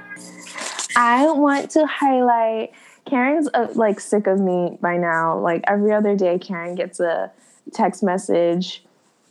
i 0.95 1.29
want 1.31 1.69
to 1.71 1.85
highlight 1.85 2.73
Karen's 3.09 3.49
uh, 3.53 3.67
like 3.75 3.99
sick 3.99 4.27
of 4.27 4.39
me 4.39 4.77
by 4.81 4.97
now. 4.97 5.37
Like 5.39 5.63
every 5.67 5.93
other 5.93 6.15
day, 6.15 6.37
Karen 6.37 6.75
gets 6.75 6.99
a 6.99 7.31
text 7.73 8.03
message 8.03 8.83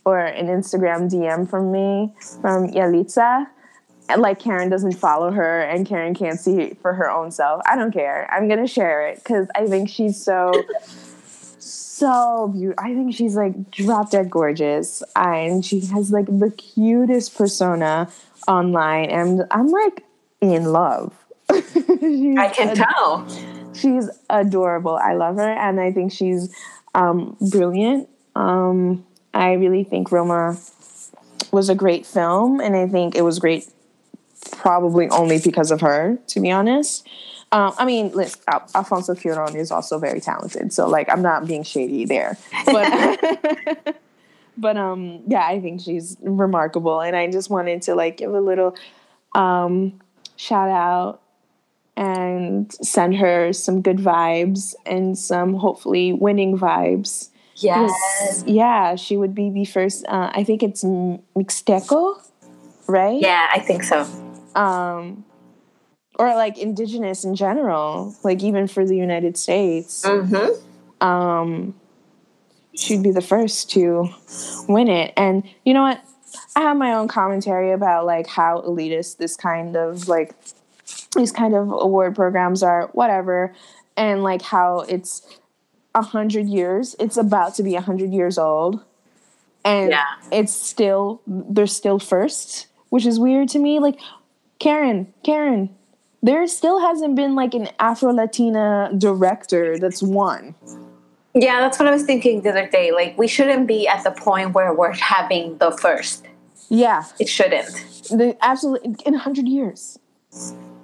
or 0.05 0.19
an 0.19 0.47
Instagram 0.47 1.09
DM 1.09 1.49
from 1.49 1.71
me 1.71 2.13
from 2.41 2.67
Yalitza. 2.69 3.47
And 4.09 4.21
like 4.21 4.39
Karen 4.39 4.69
doesn't 4.69 4.93
follow 4.93 5.31
her 5.31 5.61
and 5.61 5.85
Karen 5.85 6.15
can't 6.15 6.39
see 6.39 6.73
for 6.81 6.93
her 6.93 7.09
own 7.09 7.31
self. 7.31 7.61
I 7.65 7.75
don't 7.75 7.91
care. 7.91 8.27
I'm 8.31 8.47
gonna 8.47 8.67
share 8.67 9.07
it 9.07 9.17
because 9.17 9.47
I 9.55 9.67
think 9.67 9.89
she's 9.89 10.21
so 10.21 10.51
so 11.59 12.47
beautiful. 12.47 12.83
I 12.83 12.93
think 12.93 13.13
she's 13.13 13.35
like 13.35 13.71
drop 13.71 14.11
dead 14.11 14.29
gorgeous. 14.29 15.03
And 15.15 15.63
she 15.63 15.81
has 15.81 16.11
like 16.11 16.25
the 16.25 16.51
cutest 16.51 17.37
persona 17.37 18.09
online. 18.47 19.09
And 19.09 19.43
I'm 19.51 19.67
like 19.67 20.03
in 20.41 20.65
love. 20.65 21.13
I 21.49 22.51
can 22.55 22.75
tell. 22.75 23.27
She's 23.73 24.09
adorable. 24.29 24.95
I 24.95 25.13
love 25.13 25.35
her, 25.35 25.49
and 25.49 25.79
I 25.79 25.91
think 25.91 26.11
she's 26.11 26.53
um, 26.95 27.37
brilliant. 27.39 28.09
Um, 28.35 29.05
I 29.33 29.53
really 29.53 29.83
think 29.83 30.11
Roma 30.11 30.57
was 31.51 31.69
a 31.69 31.75
great 31.75 32.05
film, 32.05 32.59
and 32.59 32.75
I 32.75 32.87
think 32.87 33.15
it 33.15 33.21
was 33.21 33.39
great 33.39 33.71
probably 34.51 35.09
only 35.09 35.39
because 35.39 35.71
of 35.71 35.81
her, 35.81 36.17
to 36.27 36.39
be 36.39 36.51
honest. 36.51 37.07
Um, 37.51 37.73
I 37.77 37.85
mean, 37.85 38.11
listen, 38.11 38.41
Al- 38.47 38.69
Alfonso 38.75 39.13
Cuarón 39.15 39.55
is 39.55 39.71
also 39.71 39.97
very 39.97 40.21
talented, 40.21 40.71
so 40.71 40.87
like 40.87 41.09
I'm 41.09 41.21
not 41.21 41.47
being 41.47 41.63
shady 41.63 42.05
there, 42.05 42.37
but 42.65 43.95
but 44.57 44.77
um, 44.77 45.21
yeah, 45.27 45.45
I 45.45 45.59
think 45.59 45.81
she's 45.81 46.15
remarkable, 46.21 47.01
and 47.01 47.15
I 47.15 47.31
just 47.31 47.49
wanted 47.49 47.81
to 47.83 47.95
like 47.95 48.17
give 48.17 48.33
a 48.33 48.41
little 48.41 48.75
um, 49.33 49.99
shout 50.35 50.69
out 50.69 51.21
and 51.99 52.71
send 52.81 53.17
her 53.17 53.51
some 53.51 53.81
good 53.81 53.97
vibes 53.97 54.73
and 54.85 55.17
some 55.17 55.53
hopefully 55.55 56.13
winning 56.13 56.57
vibes. 56.57 57.27
Yes. 57.57 58.43
Yeah, 58.47 58.95
she 58.95 59.17
would 59.17 59.35
be 59.35 59.49
the 59.49 59.65
first. 59.65 60.05
Uh, 60.07 60.31
I 60.33 60.45
think 60.45 60.63
it's 60.63 60.85
Mixteco, 60.85 62.15
right? 62.87 63.19
Yeah, 63.19 63.49
I 63.51 63.59
think 63.59 63.83
so. 63.83 64.07
Um, 64.55 65.25
or 66.17 66.33
like 66.35 66.57
indigenous 66.57 67.25
in 67.25 67.35
general, 67.35 68.15
like 68.23 68.41
even 68.43 68.67
for 68.67 68.85
the 68.85 68.95
United 68.95 69.35
States. 69.35 70.05
Mm-hmm. 70.05 71.05
Um, 71.05 71.75
she'd 72.75 73.03
be 73.03 73.11
the 73.11 73.21
first 73.21 73.69
to 73.71 74.07
win 74.69 74.87
it. 74.87 75.11
And 75.17 75.43
you 75.65 75.73
know 75.73 75.83
what? 75.83 76.01
I 76.55 76.61
have 76.61 76.77
my 76.77 76.93
own 76.93 77.09
commentary 77.09 77.73
about 77.73 78.05
like 78.05 78.27
how 78.27 78.61
elitist 78.61 79.17
this 79.17 79.35
kind 79.35 79.75
of 79.75 80.07
like 80.07 80.33
these 81.15 81.31
kind 81.31 81.55
of 81.55 81.71
award 81.71 82.15
programs 82.15 82.63
are, 82.63 82.87
whatever, 82.93 83.53
and 83.97 84.23
like 84.23 84.41
how 84.41 84.81
it's 84.81 85.39
a 85.95 86.01
hundred 86.01 86.47
years. 86.47 86.95
It's 86.99 87.17
about 87.17 87.55
to 87.55 87.63
be 87.63 87.75
a 87.75 87.81
hundred 87.81 88.11
years 88.11 88.37
old, 88.37 88.83
and 89.63 89.91
yeah. 89.91 90.05
it's 90.31 90.53
still 90.53 91.21
they're 91.27 91.67
still 91.67 91.99
first, 91.99 92.67
which 92.89 93.05
is 93.05 93.19
weird 93.19 93.49
to 93.49 93.59
me. 93.59 93.79
Like 93.79 93.99
Karen, 94.59 95.13
Karen, 95.23 95.69
there 96.21 96.45
still 96.47 96.79
hasn't 96.79 97.15
been 97.15 97.35
like 97.35 97.53
an 97.53 97.69
Afro 97.79 98.11
Latina 98.11 98.91
director 98.97 99.77
that's 99.77 100.03
won. 100.03 100.55
Yeah, 101.33 101.59
that's 101.59 101.77
what 101.79 101.87
I 101.87 101.91
was 101.91 102.03
thinking 102.03 102.41
the 102.41 102.49
other 102.49 102.67
day. 102.67 102.91
Like, 102.91 103.17
we 103.17 103.27
shouldn't 103.27 103.67
be 103.67 103.87
at 103.87 104.03
the 104.03 104.11
point 104.11 104.53
where 104.53 104.73
we're 104.73 104.93
having 104.93 105.57
the 105.59 105.71
first. 105.71 106.25
Yeah. 106.69 107.03
It 107.19 107.29
shouldn't. 107.29 107.71
The, 108.09 108.35
absolutely, 108.41 108.95
in 109.05 109.13
100 109.13 109.47
years. 109.47 109.99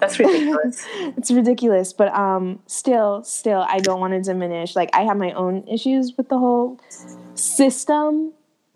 That's 0.07 0.19
ridiculous. 0.19 0.85
it's 1.17 1.31
ridiculous, 1.31 1.93
but 1.93 2.13
um, 2.13 2.59
still, 2.67 3.23
still, 3.23 3.65
I 3.67 3.79
don't 3.79 3.99
want 3.99 4.13
to 4.13 4.21
diminish. 4.21 4.75
Like, 4.75 4.89
I 4.93 5.01
have 5.03 5.17
my 5.17 5.31
own 5.31 5.67
issues 5.67 6.15
with 6.17 6.29
the 6.29 6.37
whole 6.37 6.79
system, 7.35 8.33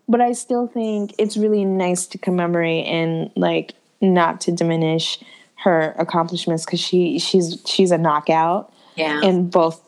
but 0.08 0.20
I 0.20 0.32
still 0.32 0.66
think 0.66 1.14
it's 1.18 1.36
really 1.36 1.64
nice 1.64 2.06
to 2.08 2.18
commemorate 2.18 2.86
and 2.86 3.30
like 3.36 3.74
not 4.00 4.40
to 4.42 4.52
diminish 4.52 5.20
her 5.56 5.94
accomplishments 5.98 6.64
because 6.64 6.80
she 6.80 7.18
she's 7.18 7.62
she's 7.66 7.90
a 7.90 7.98
knockout. 7.98 8.72
Yeah. 8.96 9.20
In 9.22 9.50
both 9.50 9.80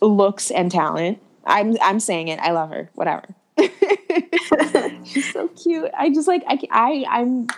looks 0.00 0.50
and 0.50 0.70
talent. 0.70 1.18
I'm 1.44 1.76
I'm 1.82 2.00
saying 2.00 2.28
it. 2.28 2.38
I 2.38 2.52
love 2.52 2.70
her. 2.70 2.90
Whatever. 2.94 3.24
She's 5.04 5.32
so 5.32 5.48
cute. 5.48 5.90
I 5.96 6.10
just 6.10 6.28
like 6.28 6.44
I 6.46 6.58
I 6.70 7.04
I'm 7.08 7.48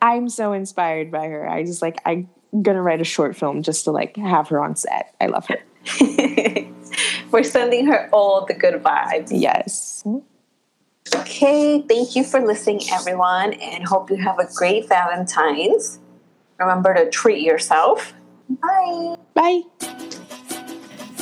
I'm 0.00 0.28
so 0.28 0.52
inspired 0.52 1.10
by 1.10 1.28
her. 1.28 1.48
I 1.48 1.64
just 1.64 1.82
like 1.82 1.98
I'm 2.04 2.28
gonna 2.62 2.82
write 2.82 3.00
a 3.00 3.04
short 3.04 3.36
film 3.36 3.62
just 3.62 3.84
to 3.84 3.92
like 3.92 4.16
have 4.16 4.48
her 4.48 4.62
on 4.62 4.76
set. 4.76 5.14
I 5.20 5.26
love 5.26 5.46
her. 5.46 5.58
We're 7.30 7.42
sending 7.42 7.86
her 7.86 8.08
all 8.12 8.44
the 8.46 8.54
good 8.54 8.82
vibes. 8.82 9.28
Yes. 9.30 10.04
Okay, 11.14 11.82
thank 11.82 12.16
you 12.16 12.24
for 12.24 12.44
listening, 12.44 12.80
everyone, 12.90 13.52
and 13.54 13.86
hope 13.86 14.10
you 14.10 14.16
have 14.16 14.38
a 14.38 14.48
great 14.54 14.88
Valentine's. 14.88 16.00
Remember 16.58 16.94
to 16.94 17.08
treat 17.10 17.42
yourself. 17.44 18.12
Bye. 18.48 19.16
Bye. 19.34 19.62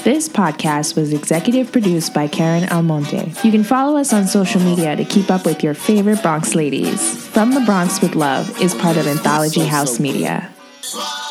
This 0.04 0.28
podcast 0.28 0.96
was 0.96 1.14
executive 1.14 1.72
produced 1.72 2.12
by 2.12 2.28
Karen 2.28 2.68
Almonte. 2.68 3.32
You 3.42 3.50
can 3.50 3.64
follow 3.64 3.96
us 3.96 4.12
on 4.12 4.26
social 4.26 4.60
media 4.60 4.94
to 4.96 5.04
keep 5.04 5.30
up 5.30 5.46
with 5.46 5.62
your 5.62 5.72
favorite 5.72 6.22
Bronx 6.22 6.54
ladies. 6.54 7.26
From 7.28 7.52
the 7.52 7.60
Bronx 7.60 8.02
with 8.02 8.14
Love 8.14 8.60
is 8.60 8.74
part 8.74 8.98
of 8.98 9.06
Anthology 9.06 9.64
House 9.64 9.98
Media. 9.98 10.53
Swag. 10.84 11.23